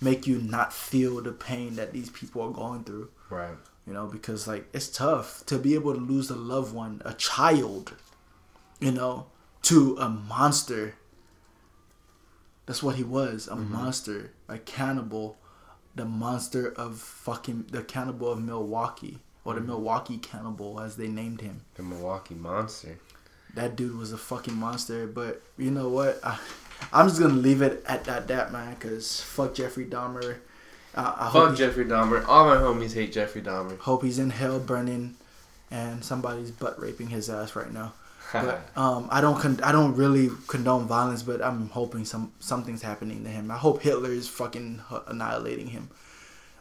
make 0.00 0.26
you 0.26 0.38
not 0.38 0.72
feel 0.72 1.20
the 1.22 1.32
pain 1.32 1.76
that 1.76 1.92
these 1.92 2.10
people 2.10 2.42
are 2.42 2.50
going 2.50 2.84
through. 2.84 3.08
Right. 3.30 3.54
You 3.86 3.92
know, 3.92 4.06
because 4.06 4.46
like 4.46 4.66
it's 4.72 4.88
tough 4.88 5.44
to 5.46 5.58
be 5.58 5.74
able 5.74 5.94
to 5.94 6.00
lose 6.00 6.30
a 6.30 6.36
loved 6.36 6.74
one, 6.74 7.02
a 7.04 7.14
child, 7.14 7.94
you 8.80 8.92
know, 8.92 9.26
to 9.62 9.96
a 9.98 10.08
monster. 10.08 10.94
That's 12.66 12.82
what 12.82 12.96
he 12.96 13.02
was, 13.04 13.48
a 13.48 13.52
Mm-hmm. 13.52 13.72
monster, 13.72 14.32
a 14.48 14.58
cannibal, 14.58 15.36
the 15.94 16.04
monster 16.04 16.72
of 16.72 16.98
fucking 16.98 17.66
the 17.70 17.82
cannibal 17.82 18.32
of 18.32 18.40
Milwaukee 18.42 19.18
or 19.44 19.54
the 19.54 19.60
Mm-hmm. 19.60 19.68
Milwaukee 19.70 20.18
cannibal 20.18 20.80
as 20.80 20.96
they 20.96 21.08
named 21.08 21.40
him. 21.40 21.62
The 21.74 21.82
Milwaukee 21.82 22.34
Monster. 22.34 22.98
That 23.54 23.76
dude 23.76 23.98
was 23.98 24.12
a 24.12 24.16
fucking 24.18 24.54
monster, 24.54 25.06
but 25.06 25.42
you 25.58 25.70
know 25.70 25.88
what? 25.88 26.20
I, 26.24 26.38
I'm 26.92 27.08
just 27.08 27.20
gonna 27.20 27.34
leave 27.34 27.62
it 27.62 27.82
at 27.86 28.04
that, 28.04 28.28
that 28.28 28.52
man, 28.52 28.76
cause 28.76 29.20
fuck 29.20 29.54
Jeffrey 29.54 29.84
Dahmer. 29.84 30.36
Uh, 30.94 31.14
I 31.16 31.24
hope 31.28 31.48
Fuck 31.48 31.58
Jeffrey 31.58 31.86
Dahmer. 31.86 32.26
All 32.28 32.44
my 32.46 32.56
homies 32.56 32.92
hate 32.94 33.12
Jeffrey 33.12 33.40
Dahmer. 33.40 33.78
Hope 33.78 34.02
he's 34.02 34.18
in 34.18 34.28
hell 34.28 34.58
burning, 34.60 35.16
and 35.70 36.04
somebody's 36.04 36.50
butt 36.50 36.78
raping 36.78 37.08
his 37.08 37.30
ass 37.30 37.56
right 37.56 37.72
now. 37.72 37.94
But 38.32 38.66
um, 38.76 39.08
I 39.10 39.20
don't 39.20 39.38
con- 39.38 39.60
I 39.62 39.72
don't 39.72 39.94
really 39.94 40.30
condone 40.48 40.86
violence, 40.86 41.22
but 41.22 41.42
I'm 41.42 41.68
hoping 41.68 42.06
some 42.06 42.32
something's 42.40 42.80
happening 42.80 43.24
to 43.24 43.30
him. 43.30 43.50
I 43.50 43.58
hope 43.58 43.82
Hitler 43.82 44.10
is 44.10 44.26
fucking 44.26 44.80
h- 44.90 45.02
annihilating 45.06 45.66
him. 45.66 45.90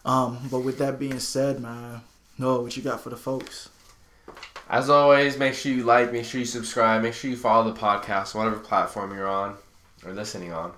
Um, 0.03 0.39
but 0.51 0.59
with 0.59 0.79
that 0.79 0.99
being 0.99 1.19
said, 1.19 1.61
man, 1.61 2.01
no, 2.37 2.59
what 2.61 2.75
you 2.75 2.83
got 2.83 2.99
for 2.99 3.09
the 3.09 3.15
folks? 3.15 3.69
As 4.69 4.89
always, 4.89 5.37
make 5.37 5.53
sure 5.53 5.71
you 5.71 5.83
like, 5.83 6.11
make 6.11 6.25
sure 6.25 6.39
you 6.39 6.45
subscribe, 6.45 7.03
make 7.03 7.13
sure 7.13 7.29
you 7.31 7.37
follow 7.37 7.71
the 7.71 7.79
podcast, 7.79 8.35
whatever 8.35 8.59
platform 8.59 9.13
you're 9.13 9.29
on 9.29 9.55
or 10.05 10.13
listening 10.13 10.53
on. 10.53 10.73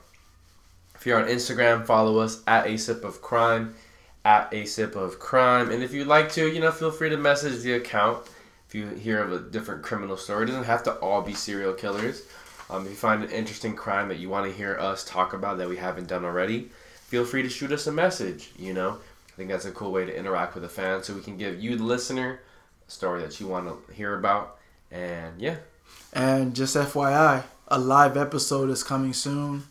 If 0.96 1.06
you're 1.06 1.22
on 1.22 1.28
Instagram, 1.28 1.86
follow 1.86 2.20
us 2.20 2.42
at 2.48 2.68
a 2.68 2.78
sip 2.78 3.04
of 3.04 3.22
crime, 3.22 3.76
at 4.24 4.54
a 4.54 4.66
sip 4.66 4.96
of 4.96 5.20
crime, 5.20 5.70
and 5.72 5.84
if 5.84 5.94
you'd 5.94 6.08
like 6.08 6.32
to, 6.34 6.48
you 6.48 6.62
know, 6.62 6.72
feel 6.72 6.92
free 6.92 7.10
to 7.10 7.18
message 7.18 7.62
the 7.62 7.74
account. 7.74 8.26
If 8.68 8.76
you 8.76 8.88
hear 8.88 9.22
of 9.22 9.32
a 9.32 9.40
different 9.40 9.84
criminal 9.84 10.18
story, 10.18 10.44
it 10.44 10.48
doesn't 10.48 10.64
have 10.64 10.84
to 10.84 10.94
all 10.96 11.22
be 11.22 11.34
serial 11.34 11.74
killers. 11.74 12.24
Um, 12.70 12.86
if 12.86 12.92
you 12.92 12.96
find 12.96 13.24
an 13.24 13.30
interesting 13.30 13.76
crime 13.76 14.08
that 14.08 14.18
you 14.18 14.30
want 14.30 14.50
to 14.50 14.58
hear 14.58 14.78
us 14.80 15.04
talk 15.04 15.34
about 15.34 15.58
that 15.58 15.70
we 15.70 15.78
haven't 15.78 16.08
done 16.08 16.26
already, 16.26 16.70
feel 17.08 17.26
free 17.26 17.44
to 17.44 17.50
shoot 17.50 17.72
us 17.72 17.86
a 17.88 17.92
message. 17.92 18.52
You 18.58 18.74
know, 18.74 18.98
I 19.30 19.36
think 19.36 19.50
that's 19.50 19.66
a 19.66 19.72
cool 19.72 19.92
way 19.92 20.06
to 20.06 20.18
interact 20.18 20.56
with 20.56 20.64
a 20.64 20.70
fan, 20.70 21.04
so 21.04 21.14
we 21.14 21.22
can 21.22 21.38
give 21.38 21.62
you, 21.62 21.76
the 21.76 21.84
listener, 21.84 22.40
a 22.88 22.92
story 22.92 23.22
that 23.22 23.40
you 23.40 23.48
want 23.48 23.68
to 23.68 23.94
hear 23.94 24.18
about. 24.18 24.58
And 24.92 25.40
yeah, 25.42 25.58
And 26.14 26.56
just 26.56 26.76
FYI, 26.76 27.44
a 27.68 27.80
live 27.80 28.18
episode 28.18 28.70
is 28.70 28.84
coming 28.84 29.14
soon. 29.14 29.64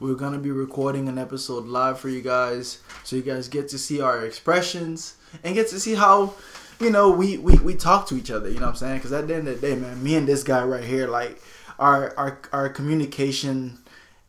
We're 0.00 0.14
gonna 0.14 0.38
be 0.38 0.50
recording 0.50 1.08
an 1.08 1.18
episode 1.18 1.66
live 1.66 1.98
for 2.00 2.08
you 2.08 2.20
guys, 2.20 2.80
so 3.04 3.14
you 3.16 3.22
guys 3.22 3.48
get 3.48 3.68
to 3.68 3.78
see 3.78 4.00
our 4.00 4.24
expressions 4.26 5.14
and 5.44 5.54
get 5.54 5.68
to 5.68 5.78
see 5.78 5.94
how, 5.94 6.34
you 6.80 6.90
know, 6.90 7.10
we 7.10 7.38
we, 7.38 7.56
we 7.58 7.74
talk 7.74 8.08
to 8.08 8.16
each 8.16 8.30
other. 8.30 8.48
You 8.48 8.56
know 8.56 8.66
what 8.66 8.70
I'm 8.70 8.76
saying? 8.76 8.98
Because 8.98 9.12
at 9.12 9.28
the 9.28 9.36
end 9.36 9.48
of 9.48 9.60
the 9.60 9.66
day, 9.68 9.76
man, 9.76 10.02
me 10.02 10.16
and 10.16 10.26
this 10.26 10.42
guy 10.42 10.64
right 10.64 10.82
here, 10.82 11.06
like, 11.06 11.40
our 11.78 12.12
our 12.18 12.40
our 12.52 12.68
communication 12.68 13.78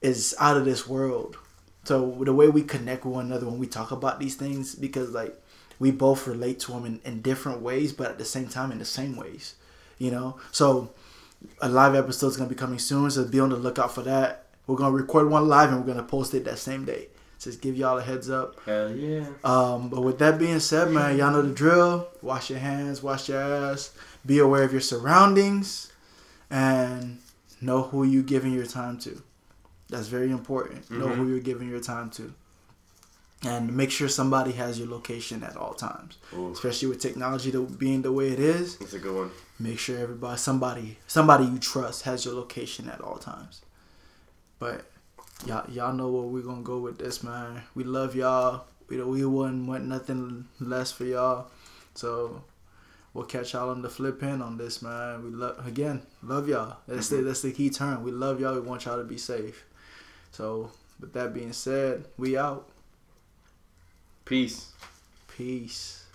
is 0.01 0.35
out 0.39 0.57
of 0.57 0.65
this 0.65 0.87
world. 0.87 1.37
So 1.85 2.17
the 2.21 2.33
way 2.33 2.49
we 2.49 2.61
connect 2.61 3.05
with 3.05 3.15
one 3.15 3.25
another 3.25 3.47
when 3.47 3.57
we 3.57 3.67
talk 3.67 3.91
about 3.91 4.19
these 4.19 4.35
things, 4.35 4.75
because 4.75 5.11
like 5.11 5.41
we 5.79 5.89
both 5.89 6.27
relate 6.27 6.59
to 6.61 6.73
them 6.73 6.85
in, 6.85 7.01
in 7.03 7.21
different 7.21 7.61
ways, 7.61 7.93
but 7.93 8.11
at 8.11 8.17
the 8.19 8.25
same 8.25 8.47
time 8.47 8.71
in 8.71 8.77
the 8.77 8.85
same 8.85 9.15
ways. 9.15 9.55
You 9.97 10.11
know, 10.11 10.37
so 10.51 10.91
a 11.61 11.69
live 11.69 11.95
episode 11.95 12.27
is 12.27 12.37
gonna 12.37 12.49
be 12.49 12.55
coming 12.55 12.79
soon, 12.79 13.09
so 13.11 13.25
be 13.25 13.39
on 13.39 13.49
the 13.49 13.55
lookout 13.57 13.93
for 13.93 14.01
that. 14.03 14.45
We're 14.65 14.75
gonna 14.75 14.95
record 14.95 15.29
one 15.29 15.47
live 15.47 15.71
and 15.71 15.79
we're 15.79 15.87
gonna 15.93 16.07
post 16.07 16.33
it 16.33 16.45
that 16.45 16.59
same 16.59 16.85
day. 16.85 17.07
Just 17.39 17.61
give 17.61 17.77
y'all 17.77 17.99
a 17.99 18.01
heads 18.01 18.29
up. 18.29 18.55
hell 18.65 18.91
yeah. 18.91 19.25
Um, 19.43 19.89
but 19.89 20.01
with 20.01 20.17
that 20.19 20.39
being 20.39 20.59
said, 20.59 20.89
man, 20.91 21.17
y'all 21.17 21.31
know 21.31 21.43
the 21.43 21.53
drill. 21.53 22.07
Wash 22.21 22.49
your 22.49 22.59
hands, 22.59 23.03
wash 23.03 23.29
your 23.29 23.39
ass. 23.41 23.91
Be 24.25 24.39
aware 24.39 24.63
of 24.63 24.71
your 24.71 24.81
surroundings, 24.81 25.91
and 26.49 27.19
know 27.61 27.83
who 27.83 28.03
you're 28.03 28.23
giving 28.23 28.53
your 28.53 28.65
time 28.65 28.97
to. 28.99 29.21
That's 29.89 30.07
very 30.07 30.31
important. 30.31 30.89
Know 30.91 31.07
Mhm. 31.07 31.15
who 31.15 31.27
you're 31.29 31.39
giving 31.39 31.69
your 31.69 31.79
time 31.79 32.09
to, 32.11 32.33
and 33.47 33.75
make 33.75 33.91
sure 33.91 34.09
somebody 34.09 34.51
has 34.51 34.77
your 34.77 34.89
location 34.89 35.43
at 35.43 35.55
all 35.55 35.73
times. 35.73 36.17
Ooh, 36.33 36.51
Especially 36.51 36.89
with 36.89 36.99
technology 36.99 37.51
to 37.51 37.65
being 37.65 38.01
the 38.01 38.11
way 38.11 38.29
it 38.29 38.39
is, 38.39 38.77
that's 38.77 38.93
a 38.93 38.99
good 38.99 39.15
one. 39.15 39.31
make 39.59 39.79
sure 39.79 39.97
everybody 39.97 40.37
somebody 40.37 40.97
somebody 41.07 41.45
you 41.45 41.57
trust 41.57 42.03
has 42.03 42.25
your 42.25 42.33
location 42.33 42.89
at 42.89 42.99
all 43.01 43.17
times. 43.17 43.61
But 44.59 44.85
y'all 45.45 45.69
y'all 45.69 45.93
know 45.93 46.09
where 46.09 46.23
we're 46.23 46.43
gonna 46.43 46.61
go 46.61 46.79
with 46.79 46.97
this 46.99 47.23
man. 47.23 47.63
We 47.73 47.83
love 47.83 48.15
y'all. 48.15 48.65
We 48.89 49.01
we 49.01 49.25
wouldn't 49.25 49.67
want 49.67 49.85
nothing 49.85 50.45
less 50.59 50.91
for 50.91 51.05
y'all. 51.05 51.47
So 51.95 52.43
we'll 53.13 53.25
catch 53.25 53.53
y'all 53.53 53.69
on 53.69 53.81
the 53.81 53.89
flip 53.89 54.21
end 54.23 54.43
on 54.43 54.57
this 54.57 54.81
man. 54.81 55.23
We 55.23 55.29
love 55.29 55.65
again 55.65 56.01
love 56.21 56.49
y'all. 56.49 56.77
That's 56.87 57.09
the 57.09 57.17
mm-hmm. 57.17 57.27
that's 57.27 57.41
the 57.41 57.51
key 57.51 57.69
term. 57.69 58.03
We 58.03 58.11
love 58.11 58.41
y'all. 58.41 58.55
We 58.55 58.61
want 58.61 58.85
y'all 58.85 58.97
to 58.97 59.03
be 59.03 59.17
safe. 59.17 59.63
So 60.31 60.71
with 60.99 61.13
that 61.13 61.33
being 61.33 61.53
said 61.53 62.05
we 62.17 62.37
out 62.37 62.67
Peace. 64.27 64.73
peace 65.37 66.06